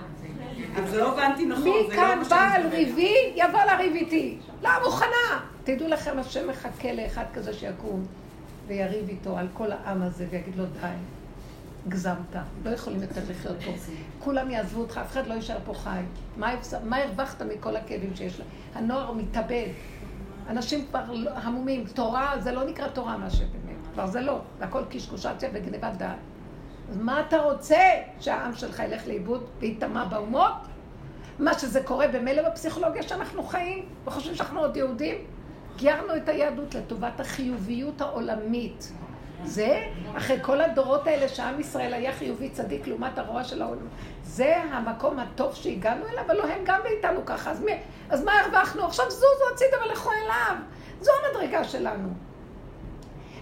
[0.88, 1.64] זה לא הבנתי נכון.
[1.64, 2.74] מי לא כאן מה בא שאני על מדברת.
[2.74, 4.38] ריבי, יבוא לריב איתי.
[4.64, 5.40] לא מוכנה.
[5.64, 8.06] תדעו לכם, השם מחכה לאחד כזה שיקום
[8.68, 10.88] ויריב איתו על כל העם הזה ויגיד לו, די,
[11.88, 12.36] הגזמת,
[12.66, 13.72] לא יכולים יותר לחיות פה.
[14.20, 16.02] כולם יעזבו אותך, אף אחד לא יישאר פה חי.
[16.38, 16.54] מה
[16.84, 18.46] מה הרווחת מכל הכאבים שיש לה?
[18.76, 19.66] הנוער מתאבד.
[20.50, 21.86] אנשים כבר לא- המומים.
[21.94, 23.88] תורה, זה לא נקרא תורה מה שבאמת.
[23.94, 24.40] כבר זה לא.
[24.60, 26.18] זה הכל קשקושציה וגנבת דעת.
[26.90, 27.78] אז מה אתה רוצה?
[28.20, 30.54] שהעם שלך ילך לאיבוד וייטמע באומות?
[31.40, 35.16] מה שזה קורה במילא בפסיכולוגיה שאנחנו חיים, וחושבים שאנחנו עוד יהודים?
[35.78, 38.92] גיירנו את היהדות לטובת החיוביות העולמית.
[39.46, 39.84] זה,
[40.18, 43.88] אחרי כל הדורות האלה שעם ישראל היה חיובי צדיק לעומת הרוע של העולם,
[44.24, 47.72] זה המקום הטוב שהגענו אליו, הלוא הם גם מאיתנו ככה, אז, מי,
[48.10, 48.86] אז מה הרווחנו?
[48.86, 50.56] עכשיו זוזו הצידה ולכו אליו.
[51.02, 52.10] זו המדרגה שלנו.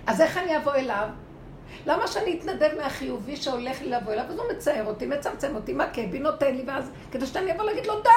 [0.08, 1.10] אז איך אני אבוא אליו?
[1.86, 4.26] למה שאני אתנדב מהחיובי שהולך לי לבוא אליו?
[4.30, 7.88] אז הוא מצייר אותי, מצמצם אותי, מכה בי, נותן לי, ואז כדי שאני אבוא להגיד
[7.88, 8.10] לו די.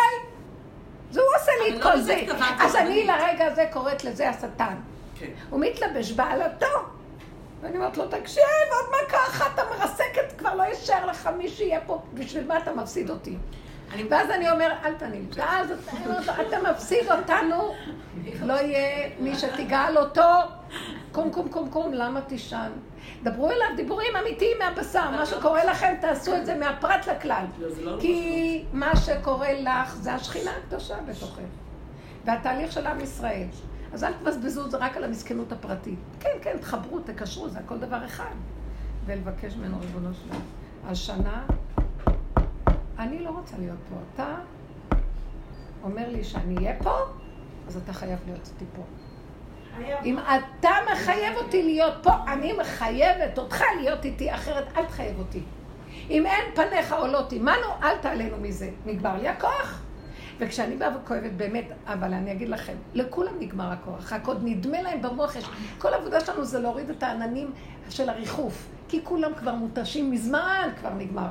[1.11, 2.21] זה הוא עושה לי את אבל לא כל זה.
[2.61, 3.07] אז אני.
[3.07, 4.75] לרגע הזה קוראת לזה השטן.
[5.19, 5.27] כן.
[5.51, 6.67] הוא מתלבש בעלתו.
[7.65, 11.81] ואני אומרת לו, תקשיב, עוד מכה אחת אתה מרסקת, כבר לא יישאר לך מי שיהיה
[11.87, 13.37] פה, בשביל מה אתה מפסיד אותי?
[13.93, 15.27] אני- ואז אני אומר, אל תעני לי.
[15.35, 17.75] ואז אני אומרת לו, אתה מפסיד אותנו,
[18.43, 20.23] לא יהיה מי שתגאל אותו.
[21.13, 22.71] קום, קום, קום, קום, למה תישן?
[23.23, 25.11] דברו אליו דיבורים אמיתיים מהבשר.
[25.11, 27.45] מה שקורה לכם, תעשו את זה מהפרט לכלל.
[27.59, 31.39] לא, לא כי מה שקורה לך זה השכינה הקדושה בתוכך.
[32.25, 33.47] והתהליך של עם ישראל.
[33.95, 35.99] אז אל תבזבזו את זה רק על המסכנות הפרטית.
[36.21, 38.35] כן, כן, תחברו, תקשרו, זה הכל דבר אחד.
[39.07, 40.41] ולבקש ממנו, ריבונו שלנו.
[40.87, 41.47] השנה,
[42.99, 43.97] אני לא רוצה להיות פה.
[44.15, 44.35] אתה
[45.83, 46.97] אומר לי שאני אהיה פה,
[47.69, 48.83] אז אתה חייב להיות איתי פה.
[50.05, 55.43] אם אתה מחייב אותי להיות פה, אני מחייבת אותך להיות איתי, אחרת אל תחייב אותי.
[56.11, 58.71] אם אין פניך עולות עמנו, אל תעלנו מזה.
[58.87, 59.84] נגמר לי הכוח.
[60.39, 65.03] וכשאני באה וכואבת באמת, אבל אני אגיד לכם, לכולם נגמר הכוח, רק עוד נדמה להם
[65.03, 65.45] במוח, יש...
[65.79, 67.53] כל העבודה שלנו זה להוריד את העננים
[67.91, 71.29] של הריחוף, כי כולם כבר מותשים מזמן, כבר נגמר.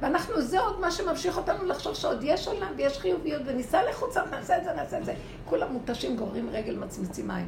[0.00, 4.58] ואנחנו, זה עוד מה שממשיך אותנו לחשוב שעוד יש עולם ויש חיוביות, וניסע לחוצה, נעשה
[4.58, 5.14] את זה, נעשה את זה.
[5.44, 7.46] כולם מותשים, גוררים רגל, מצמצים מים.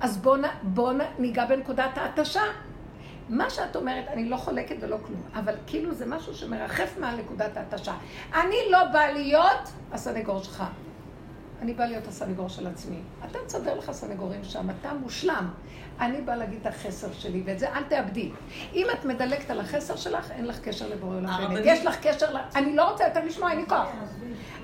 [0.00, 2.42] אז בואו בוא ניגע בנקודת ההתשה.
[3.28, 7.56] מה שאת אומרת, אני לא חולקת ולא כלום, אבל כאילו זה משהו שמרחף מעל נקודת
[7.56, 7.94] ההתשה.
[8.34, 10.64] אני לא באה להיות הסנגור שלך.
[11.62, 12.98] אני באה להיות הסנגור של עצמי.
[13.30, 15.50] אתה תסדר לך סנגורים שם, אתה מושלם.
[16.00, 18.30] אני באה להגיד את החסר שלי, ואת זה אל תאבדי.
[18.74, 21.62] אם את מדלגת על החסר שלך, אין לך קשר לבורא עולם באמת.
[21.64, 22.26] יש לך קשר.
[22.54, 23.88] אני לא רוצה יותר לשמוע, אין לי כוח.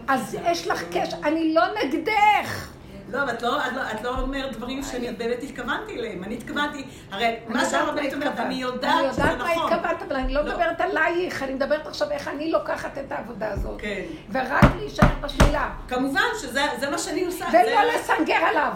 [0.09, 2.78] אז יש לך קשר, אני לא נגדך.
[3.13, 6.25] לא, אבל את לא, את, לא, את לא אומרת דברים שאני באמת התכוונתי אליהם.
[6.25, 8.39] אני התכוונתי, הרי מה שהרבנית אומרת.
[8.39, 9.73] אני אני יודעת שזה יודעת מה נכון.
[9.73, 10.53] התכוונת, אבל אני לא לא.
[10.53, 13.81] מדברת עלייך, אני מדברת עכשיו איך אני לוקחת את העבודה הזאת.
[13.81, 14.03] כן.
[14.33, 15.71] ורק להישאר בשלילה.
[15.89, 17.47] כמובן שזה זה מה שאני עושה.
[17.53, 18.73] ולא לסנגר עליו.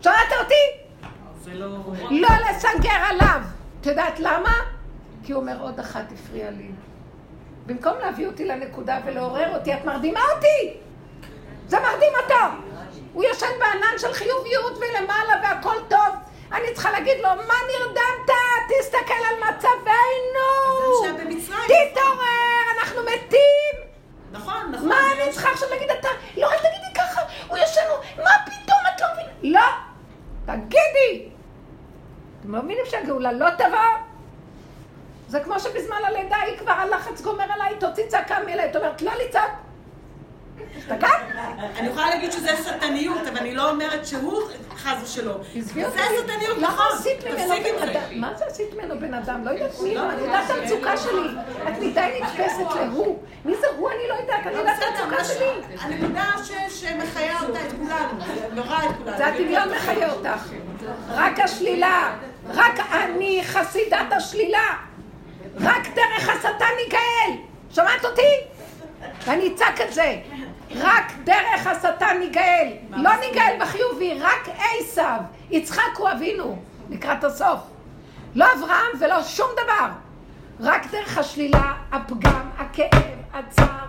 [0.00, 1.08] שמעת אותי?
[1.42, 1.68] זה לא...
[2.10, 3.40] לא לסנגר עליו.
[3.80, 4.52] את יודעת למה?
[5.24, 6.70] כי הוא אומר, עוד אחת הפריעה לי.
[7.66, 10.76] במקום להביא אותי לנקודה ולעורר אותי, את מרדימה אותי!
[11.66, 12.69] זה מרדים אותו!
[13.12, 16.14] הוא ישן בענן של חיוביות ולמעלה והכל טוב.
[16.52, 18.36] אני צריכה להגיד לו, מה נרדמת?
[18.68, 20.46] תסתכל על מצבנו!
[21.66, 23.90] תתעורר, אנחנו מתים!
[24.32, 24.88] נכון, נכון.
[24.88, 26.08] מה אני צריכה עכשיו להגיד אתה?
[26.36, 27.80] לא, אל תגידי ככה, הוא ישן,
[28.16, 29.60] מה פתאום את לא מבינה?
[29.60, 29.66] לא!
[30.54, 31.28] תגידי!
[32.40, 33.78] אתם לא מבינים שהגאולה לא תבוא?
[35.28, 39.12] זה כמו שבזמן הלידה היא כבר הלחץ גומר עליי, תוציא צעקה מאליי, את אומרת, לא
[39.14, 39.50] לצעוק.
[40.78, 41.10] השתגעת?
[41.78, 44.42] אני יכולה להגיד שזה שטניות, אבל אני לא אומרת שהוא
[44.76, 45.40] חס ושלום.
[45.60, 45.82] זה
[46.22, 46.86] שטניות, למה נכון.
[48.16, 49.44] מה זה עשית ממנו בן אדם?
[49.44, 51.28] לא יודעת מי לא, הוא, אני יודעת את המצוקה שלי.
[51.68, 53.18] את מדי נתפסת להוא.
[53.44, 53.90] מי זה הוא?
[53.90, 55.46] אני לא יודעת, אני יודעת את המצוקה שלי.
[55.80, 58.24] הנקודה ש- שמחיה אותה את כולנו,
[58.54, 59.16] נורא את כולנו.
[59.18, 60.48] זה הדמיון מחיה אותך.
[61.08, 62.16] רק השלילה.
[62.54, 64.76] רק אני חסידת השלילה.
[65.60, 67.42] רק דרך השטן ניגאל.
[67.70, 68.22] שמעת אותי?
[69.26, 70.16] ואני אצעק את זה.
[70.76, 72.72] רק דרך השטן ניגאל.
[72.90, 75.20] לא ניגאל בחיובי, רק עשיו.
[75.50, 76.56] יצחק הוא אבינו,
[76.90, 77.60] לקראת הסוף.
[78.34, 79.88] לא אברהם ולא שום דבר.
[80.60, 83.02] רק דרך השלילה, הפגם, הכאב,
[83.32, 83.86] הצער.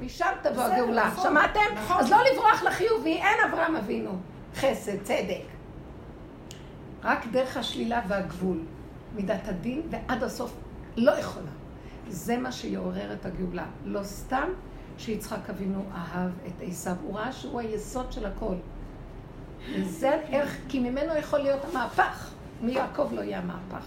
[0.00, 1.06] משם תבוא הגאולה.
[1.06, 1.60] נכון, שמעתם?
[1.74, 1.96] נכון.
[1.98, 4.18] אז לא לברוח לחיובי, אין אברהם אבינו.
[4.56, 5.42] חסד, צדק.
[7.04, 8.58] רק דרך השלילה והגבול.
[9.14, 10.52] מידת הדין ועד הסוף
[10.96, 11.50] לא יכולה.
[12.08, 13.64] זה מה שיעורר את הגאולה.
[13.84, 14.48] לא סתם
[14.98, 16.96] שיצחק אבינו אהב את עשיו.
[17.02, 18.54] הוא ראה שהוא היסוד של הכל.
[19.74, 22.30] וזה איך, כי ממנו יכול להיות המהפך.
[22.62, 23.86] מיעקב לא יהיה המהפך.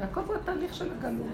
[0.00, 1.26] יעקב הוא התהליך של הגלות.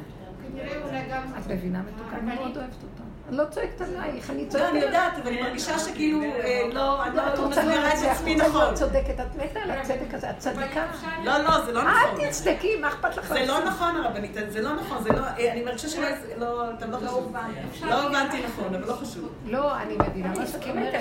[1.39, 2.16] את מבינה מתוקה?
[2.19, 3.02] אני מאוד אוהבת אותה.
[3.28, 4.85] אני לא צועקת עלייך, אני צועקת לא, אני עלייך.
[4.94, 8.35] יודעת, אבל אני מרגישה שכאילו, אה, לא, אני את לא רוצה מסבירה את לנצח, עצמי
[8.35, 8.61] רוצה נכון.
[8.62, 9.20] להיות צודקת.
[9.20, 10.86] את מתה על הצדק הזה, את צדיקה.
[11.24, 12.20] לא, לא, זה לא נכון.
[12.20, 13.28] אל תצדקי, מה אכפת לך?
[13.28, 16.07] זה לא נכון הרבנית, זה לא נכון, זה לא, אה, אני מרגישה שלא,
[16.39, 17.35] לא, אתם לא חשוב.
[17.82, 19.28] לא הבנתי נכון, אבל לא חשוב.
[19.47, 20.94] לא, אני מבינה מה אני שאת אומרת.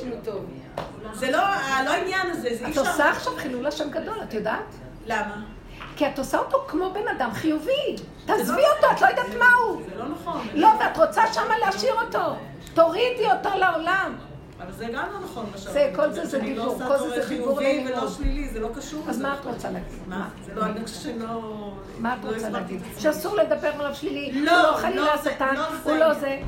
[0.00, 0.44] הוא טוב.
[1.14, 1.38] זה לא,
[1.84, 2.80] לא העניין הזה, זה אי את אפשר.
[2.80, 4.74] עושה עכשיו חילול השם גדול, את יודעת?
[5.06, 5.42] למה?
[6.00, 7.96] כי את עושה אותו כמו בן אדם חיובי.
[8.26, 9.82] תעזבי לא- אותו, את לא יודעת מה הוא.
[9.90, 10.40] זה לא נכון.
[10.54, 12.36] לא, ואת רוצה שמה להשאיר אותו.
[12.74, 14.14] תורידי אותו לעולם.
[14.62, 15.92] אבל זה גם לא נכון מה שאת זה.
[15.96, 17.92] כל זה זה לא דיבור, כל זה זה דיבור חיובי ללימוד.
[18.02, 19.04] ולא שלילי, זה לא קשור.
[19.08, 19.46] אז מה את.
[19.46, 19.98] רוצה להגיד?
[20.08, 20.28] מה?
[20.44, 21.72] זה לא, אני חושבת שלא...
[21.98, 22.80] מה את לא רוצה להגיד?
[22.98, 26.14] שאסור לדבר עליו שלילי, לא, הוא לא לא חלילה זה- השטן, לא הוא לא.
[26.14, 26.38] זה.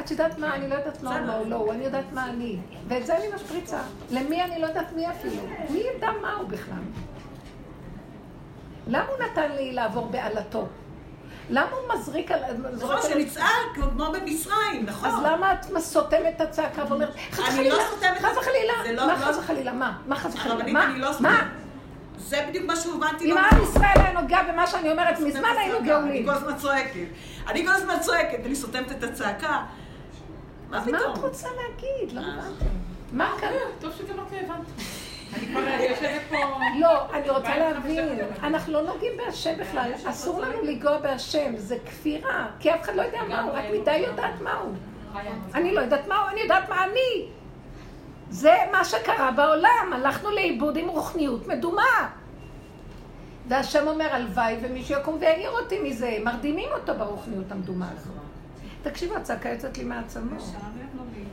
[0.00, 0.54] את יודעת מה?
[0.54, 2.56] אני לא יודעת מה הוא לא הוא, אני יודעת מה אני.
[2.88, 3.78] ואת זה אני משפריצה.
[4.10, 5.42] למי אני לא יודעת מי אפילו.
[5.70, 6.74] מי ידע מה הוא בכלל?
[8.86, 10.66] למה הוא נתן לי לעבור בעלתו?
[11.50, 12.40] למה הוא מזריק על...
[12.76, 15.08] נכון, שנצעק כמו במצרים, נכון.
[15.08, 18.92] אז למה את סותמת את הצעקה ואומרת, חס אני וחלילה, לא סותמת חס וחלילה, זה
[18.92, 19.98] לא- מה לא- חס וחלילה, מה?
[20.06, 20.80] מה חס וחלילה,
[21.20, 21.48] מה?
[22.18, 23.32] זה בדיוק מה שהובנתי.
[23.32, 23.62] אם עם.
[23.62, 25.78] ישראל היה נוגע במה שאני אומרת, מזמן היינו הצעקה.
[25.78, 26.24] אני גאולים.
[26.26, 27.06] כל הזמן צועקת.
[27.48, 29.62] אני כל הזמן צועקת, אני סותמת את הצעקה.
[30.70, 31.18] מה אז מה את פתאום?
[31.24, 32.12] רוצה להגיד?
[32.16, 32.26] לא אה.
[32.26, 32.66] הבנתם.
[33.12, 33.50] מה כאן?
[33.80, 34.66] טוב שגם לא הבנת.
[36.80, 38.08] לא, אני רוצה להבין,
[38.42, 43.02] אנחנו לא נוגעים בהשם בכלל, אסור לנו לנגוע בהשם, זה כפירה, כי אף אחד לא
[43.02, 44.74] יודע מה הוא, רק מדי יודעת מה הוא.
[45.54, 47.28] אני לא יודעת מה הוא, אני יודעת מה אני.
[48.30, 52.08] זה מה שקרה בעולם, הלכנו לאיבוד עם רוחניות מדומה.
[53.48, 58.12] והשם אומר, הלוואי ומישהו יקום ויעיר אותי מזה, מרדימים אותו ברוחניות המדומה הזאת.
[58.82, 60.42] תקשיבו, הצעקה יוצאת לי מהעצמות.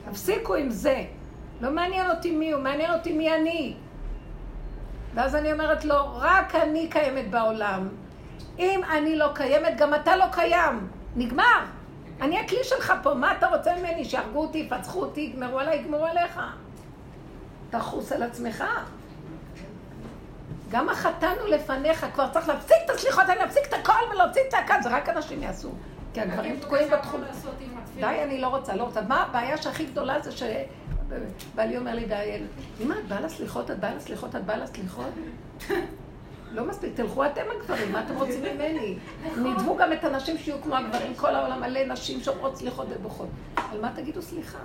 [0.10, 1.04] תפסיקו עם זה.
[1.62, 3.74] לא מעניין אותי מי הוא, מעניין אותי מי אני.
[5.16, 7.90] ואז אני אומרת לו, רק אני קיימת בעולם.
[8.60, 10.88] אם אני לא קיימת, גם אתה לא קיים.
[11.16, 11.60] נגמר.
[12.22, 14.06] אני הכלי שלך פה, מה אתה רוצה ממני?
[14.06, 16.40] שיהרגו אותי, יפצחו אותי, יגמרו עליי, יגמרו עליך.
[17.70, 18.64] תחוס על עצמך.
[20.70, 24.76] גם החתן הוא לפניך, כבר צריך להפסיק את הסליחות, אני להפסיק את הכל ולהוציא צעקה,
[24.84, 25.70] זה רק אנשים יעשו.
[26.14, 27.22] כי הגברים תקועים בתחום.
[27.96, 29.02] די, אני לא רוצה, לא רוצה.
[29.02, 30.32] מה הבעיה שהכי גדולה זה
[31.40, 31.46] ש...
[31.56, 32.42] בעלי אומר לי, די,
[32.82, 35.12] אמא, את באה לסליחות, את באה לסליחות, את באה לסליחות?
[36.54, 38.98] לא מספיק, תלכו אתם הגברים, מה אתם רוצים ממני?
[39.38, 43.28] נדבו גם את הנשים שיהיו כמו הגברים, כל העולם מלא נשים שאומרות סליחות ובוכות.
[43.56, 44.58] על מה תגידו סליחה?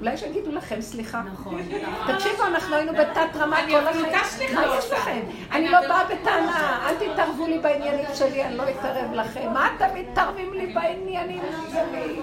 [0.00, 1.22] אולי שיגידו לכם סליחה.
[1.32, 1.62] נכון.
[2.14, 4.54] תקשיבו, אנחנו היינו בתת רמה אני כל החיים.
[4.54, 4.92] מה לא יש.
[4.92, 5.10] לכם?
[5.10, 9.52] אני אני לא באה בטענה, אל תתערבו לי בעניינים שלי, אני לא אתערב לכם.
[9.52, 12.20] מה אתם מתערבים לי בעניינים שלי?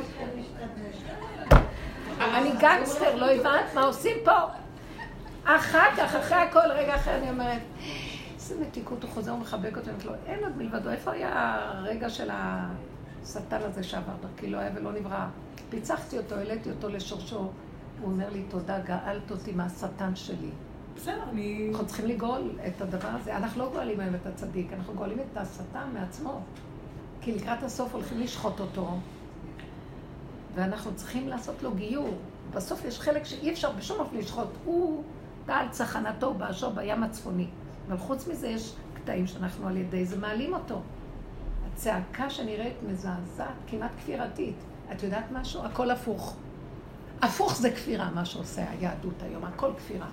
[2.20, 4.38] אני גנגסטר, לא הבנת מה עושים פה?
[5.44, 7.62] אחר כך, אחרי הכל, רגע אחרי אני אומרת,
[8.36, 12.30] איזה מתיקות, הוא חוזר ומחבק אותי, אומרת לו, אין עוד מלבדו, איפה היה הרגע של
[12.32, 15.26] השטן הזה שעבר דרכי, לא היה ולא נברא.
[15.70, 17.52] פיצחתי אותו, העליתי אותו לשורשו, הוא
[18.02, 20.50] אומר לי, תודה, גאלת אותי מהשטן שלי.
[20.96, 21.68] בסדר, אני...
[21.72, 23.38] אנחנו צריכים לגאול את הדבר הזה.
[23.38, 26.42] אנחנו לא גואלים היום את הצדיק, אנחנו גואלים את השטן מעצמו.
[27.22, 28.98] כי לקראת הסוף הולכים לשחוט אותו,
[30.56, 32.18] ואנחנו צריכים לעשות לו גיור.
[32.54, 34.48] בסוף יש חלק שאי אפשר בשום אופן לשחוט.
[34.66, 35.04] הוא
[35.46, 37.48] טל צחנתו באשו בים הצפוני.
[37.88, 40.82] אבל חוץ מזה יש קטעים שאנחנו על ידי זה מעלים אותו.
[41.74, 44.56] הצעקה שנראית מזעזעת, כמעט כפירתית.
[44.92, 45.66] את יודעת משהו?
[45.66, 46.36] הכל הפוך.
[47.22, 50.08] הפוך זה כפירה, מה שעושה היהדות היום, הכל כפירה.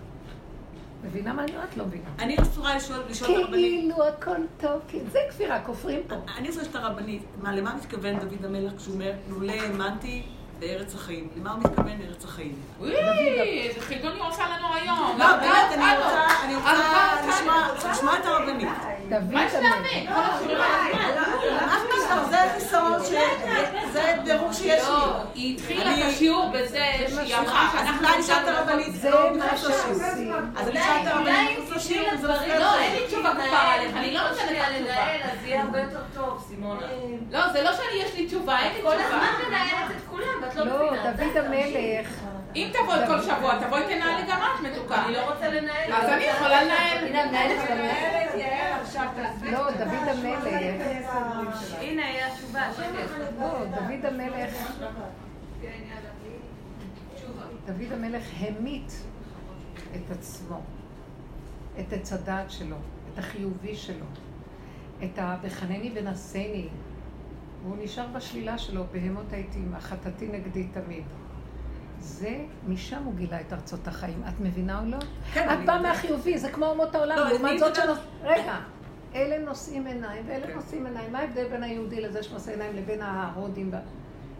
[1.04, 1.76] מבינה מה אני אומרת?
[1.76, 2.04] לא מבינה.
[2.18, 3.80] אני רוצה לשאול לשאול את הרבנית.
[3.80, 6.14] כאילו הכל טוב, כי זה כפירה, כופרים פה.
[6.38, 10.22] אני רוצה לשאול את הרבנית, מה, למה מתכוון דוד המלך כשהוא אומר, לולא האמנתי
[10.60, 11.28] בארץ החיים?
[11.36, 12.54] למה הוא מתכוון בארץ החיים?
[12.78, 12.92] וואי,
[13.68, 15.16] איזה חידון היא עושה לנו היום.
[15.18, 15.84] לא, באמת, אני.
[15.96, 16.72] רוצה, אני רוצה.
[17.92, 18.68] לשמוע- את הרבנית.
[19.30, 19.52] מה יש?
[19.52, 19.60] כל
[20.14, 21.20] השיעורים האלה.
[21.66, 21.76] מה
[22.06, 23.10] פתאום, זה חיסרון ש...
[23.92, 24.88] זה דירוג שיש לי.
[24.88, 28.08] לא, היא התחילה את אני- השיעור בזה שהיא אמרה אז שאנחנו...
[28.08, 29.56] אולי נשאל את הרבנית, זה לא מה.
[29.56, 30.32] שעושים.
[30.56, 31.58] אז אני אשאל את הרבנית
[32.58, 32.74] לא.
[32.78, 34.78] אין לי תשובה כפרה עליך, אני לא נותנת לך תשובה.
[34.78, 36.86] לנהל, אז יהיה הרבה יותר טוב, סימונה.
[37.30, 39.04] לא, זה לא שאני יש לי תשובה, אין לי כל תשובה.
[39.06, 41.12] הזמן מנהלת את כולם, ואת לא לא, מבינה.
[41.12, 42.08] דוד המלך.
[42.56, 45.04] אם תבואי כל שבוע, תבואי תנהלי גם את מתוקה.
[45.04, 45.92] אני לא רוצה לנהל.
[45.92, 47.06] אז אני יכולה לנהל.
[47.06, 47.60] הנה, המנהלת
[48.92, 49.50] של תעזבי.
[49.50, 50.46] לא, דוד המלך.
[51.80, 53.30] הנה, היא התשובה, שקט.
[53.40, 54.72] לא, דוד המלך.
[57.66, 59.02] דוד המלך המית
[59.96, 60.60] את עצמו,
[61.80, 62.76] את עץ הדעת שלו,
[63.12, 64.06] את החיובי שלו,
[65.04, 66.68] את ה"וחנני ונשני".
[67.62, 71.04] והוא נשאר בשלילה שלו, בהמות העיתים, החטאתי נגדי תמיד.
[72.00, 72.38] זה,
[72.68, 74.22] משם הוא גילה את ארצות החיים.
[74.28, 74.98] את מבינה או לא?
[75.32, 75.82] כן, את באה.
[75.82, 77.16] מהחיובי, זה כמו אומות העולם.
[77.16, 77.74] לא, לעומת זאת.
[77.74, 77.98] שנוס...
[78.22, 78.56] רגע,
[79.14, 80.54] אלה נושאים עיניים ואלה כן.
[80.54, 81.12] נושאים עיניים.
[81.12, 83.70] מה ההבדל בין היהודי לזה שנושא עיניים לבין ההודים?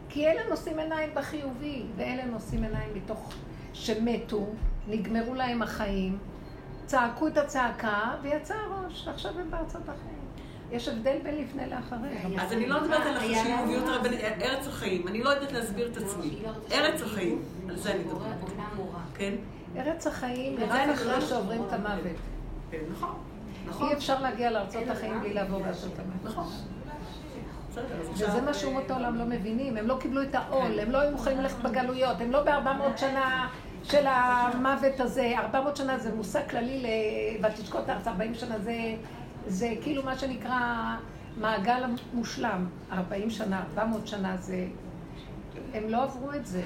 [0.09, 3.33] כי אלה נושאים עיניים בחיובי, ואלה נושאים עיניים מתוך
[3.73, 4.47] שמתו,
[4.89, 6.19] נגמרו להם החיים,
[6.87, 10.21] צעקו את הצעקה ויצא הראש, עכשיו הם בארצות החיים.
[10.73, 12.09] יש הבדל בין לפני לאחרי.
[12.43, 15.09] אז אני לא מדברת על החשיביות הרבנית, ארץ החיים.
[15.09, 16.39] אני לא יודעת להסביר את עצמי.
[16.73, 18.37] ארץ החיים, על זה אני מדברת.
[19.15, 19.35] כן?
[19.77, 21.21] ארץ החיים היא רק אחרי.
[21.21, 22.17] שעוברים את המוות.
[22.71, 23.15] כן, נכון.
[23.69, 23.89] נכון.
[23.89, 26.25] אי אפשר להגיע לארצות החיים בלי לעבור בארצות המוות.
[26.25, 26.45] נכון.
[28.13, 31.39] וזה מה שאומות העולם לא מבינים, הם לא קיבלו את העול, הם לא היו מוכנים
[31.41, 33.49] ללכת בגלויות, הם לא ב-400 שנה
[33.85, 38.75] של המוות הזה, 400 שנה זה מושג כללי ל- ותשקוט הארץ, 40 שנה זה,
[39.51, 40.97] זה כאילו מה שנקרא
[41.36, 44.66] מעגל מושלם, 40 שנה, 400 שנה זה,
[45.74, 46.62] הם לא עברו את זה.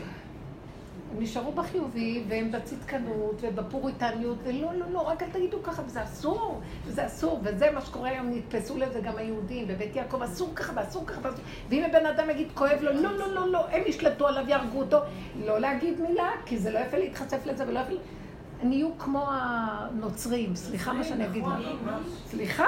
[1.12, 6.60] הם נשארו בחיובי, והם בצדקנות, ובפוריטניות, ולא, לא, לא, רק אל תגידו ככה, וזה אסור,
[6.86, 11.06] וזה אסור, וזה מה שקורה היום, נתפסו לזה גם היהודים, בבית יעקב, אסור ככה, ואסור
[11.06, 11.44] ככה, ואסור.
[11.68, 14.98] ואם הבן אדם יגיד כואב לו, לא, לא, לא, לא, הם ישלטו עליו, יהרגו אותו,
[15.44, 17.94] לא להגיד מילה, כי זה לא יפה להתחצף לזה, ולא יפה...
[18.62, 21.54] נהיו כמו הנוצרים, סליחה מה שאני אגיד לך.
[22.26, 22.66] סליחה,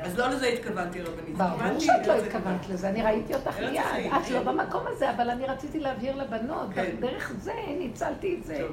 [0.00, 1.36] אז לא לזה התכוונתי, רבנית.
[1.36, 4.12] ברור התכוונתי שאת לא לארץ התכוונת לזה, אני ראיתי אותך ארץ מיד.
[4.12, 6.96] את לא במקום הזה, אבל אני רציתי להבהיר לבנות, כן.
[7.00, 8.66] דרך זה ניצלתי את זה.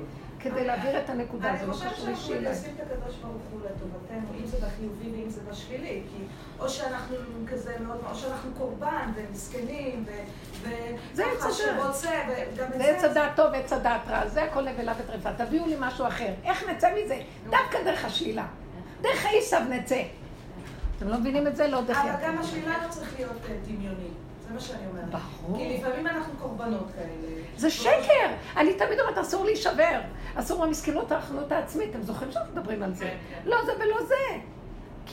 [0.44, 2.36] כדי להעביר את הנקודה אני הזו, לא חושבת שאנחנו.
[2.41, 6.24] מנסים את הקדוש ברוך הוא לטובתנו, אם זה בחיובי ואם זה בשלילי, כי
[6.60, 7.15] או שאנחנו
[7.52, 10.06] כזה מאוד, או שאנחנו קורבן ומסכנים,
[11.14, 11.52] וככה.
[11.52, 15.68] שרוצה, וגם את זה עץ הדעת טוב ועץ הדעת רע, זה הכל נבלה וטרפה, תביאו
[15.68, 16.34] לי משהו אחר.
[16.44, 17.22] איך נצא מזה?
[17.49, 18.45] דווקא דרך השלילה.
[19.02, 20.02] דרך העשב נצא.
[20.98, 21.68] אתם לא מבינים את זה?
[21.68, 22.26] לא דרך אבל.
[22.28, 24.10] גם השלילה לא צריך להיות אה, דמיוני,
[24.54, 25.10] זה מה שאני אומרת.
[25.10, 25.58] ברור.
[25.58, 27.42] כי לפעמים אנחנו קורבנות כאלה.
[27.58, 28.28] זה שקר!
[28.58, 30.00] אני תמיד אומרת, אסור להישבר.
[30.36, 31.90] אסור במסכנות האחרונות העצמית.
[31.90, 33.14] אתם זוכרים שאנחנו מדברים על זה?
[33.46, 34.16] לא זה ולא זה.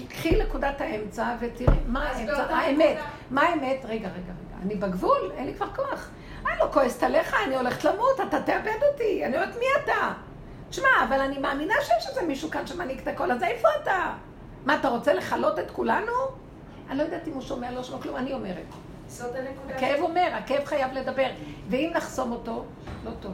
[0.09, 2.97] קחי נקודת האמצע ותראי מה האמצע, האמת.
[3.31, 3.85] מה האמת?
[3.85, 4.63] רגע, רגע, רגע.
[4.63, 6.11] אני בגבול, אין לי כבר כוח.
[6.47, 9.25] אני לא כועסת עליך, אני הולכת למות, אתה תאבד אותי.
[9.27, 10.13] אני אומרת, מי אתה?
[10.71, 14.13] תשמע, אבל אני מאמינה שיש איזה מישהו כאן שמנהיג את הכל, אז איפה אתה?
[14.65, 16.13] מה, אתה רוצה לכלות את כולנו?
[16.91, 18.67] אני לא יודעת אם הוא שומע, לא שומע כלום, אני אומרת.
[19.11, 19.77] זאת הנקודה.
[19.77, 21.31] הכאב אומר, הכאב חייב לדבר.
[21.71, 22.65] ואם נחסום אותו,
[23.05, 23.33] לא טוב.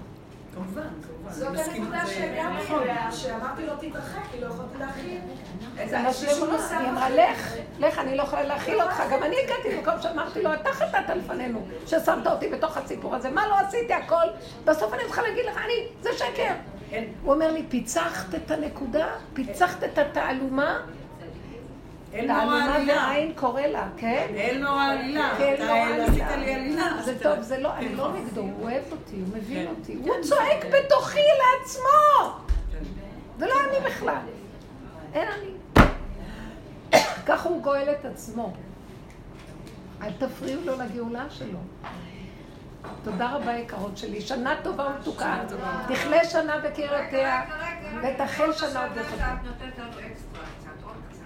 [0.55, 1.33] כמובן, כמובן.
[1.33, 2.03] זאת הנקודה
[2.65, 2.83] נכון.
[2.83, 5.19] אליה, שאמרתי לו תתרחק, כי לא יכולתי להכיל.
[5.83, 7.11] את זה מה שהיא השישור אמרה, נוסף היא אמרה.
[7.11, 9.03] לך, לך, אני לא יכולה להכיל אותך.
[9.13, 13.31] גם אני הגעתי למקום שאמרתי לו, אתה חטאת לפנינו, ששמת אותי בתוך הסיפור הזה.
[13.31, 14.27] מה לא עשיתי הכל?
[14.65, 16.55] בסוף אני צריכה להגיד לך, אני, זה שקר.
[17.23, 20.81] הוא אומר לי, פיצחת את הנקודה, פיצחת את התעלומה,
[22.17, 23.07] אין נורא תעלומה עלילה.
[23.09, 24.27] ועין קורא לה, כן?
[24.35, 25.35] אין נורא עלילה.
[25.39, 26.15] כן, אתה נורא עשית.
[26.15, 27.03] לי עלילה.
[27.05, 28.13] זה טוב, זה לא, אני כן, לא.
[28.13, 29.75] נגדו, הוא אוהב אותי, הוא מבין כן.
[29.79, 29.95] אותי.
[29.95, 30.65] הוא צועק.
[30.65, 32.39] בתוכי לעצמו!
[33.39, 34.17] זה לא אני בכלל.
[35.15, 35.51] אין אני.
[37.27, 38.53] ככה הוא גואל את עצמו.
[40.03, 41.59] אל תפריעו לו לגאולה שלו.
[43.05, 44.21] תודה רבה יקרות שלי.
[44.21, 45.39] שנה טובה ומתוקה.
[45.89, 47.43] תכלה שנה בקריאותיה.
[48.03, 49.21] ותחל שנה עוד שאת לחכות.
[49.45, 51.21] נותנת לנו אקסטרה קצת, עוד קצת.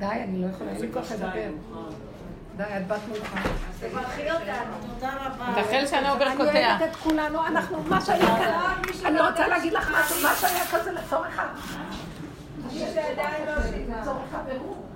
[0.00, 1.50] די, אני לא יכולה, אין לי כוח לדבר.
[2.56, 3.34] די, את בת מולך.
[3.80, 4.74] תברכי אותנו.
[4.94, 5.62] תודה רבה.
[5.62, 6.52] תחל שנה עובר אני קוטע.
[6.52, 10.78] אוהבת את כולנו, אנחנו, מה שהיה כאן, אני רוצה להגיד לך משהו, מה שהיה כאן
[10.84, 11.46] זה לצורך ה...
[12.66, 13.52] מי שעדיין לא...
[14.00, 14.86] לצורך הבירור.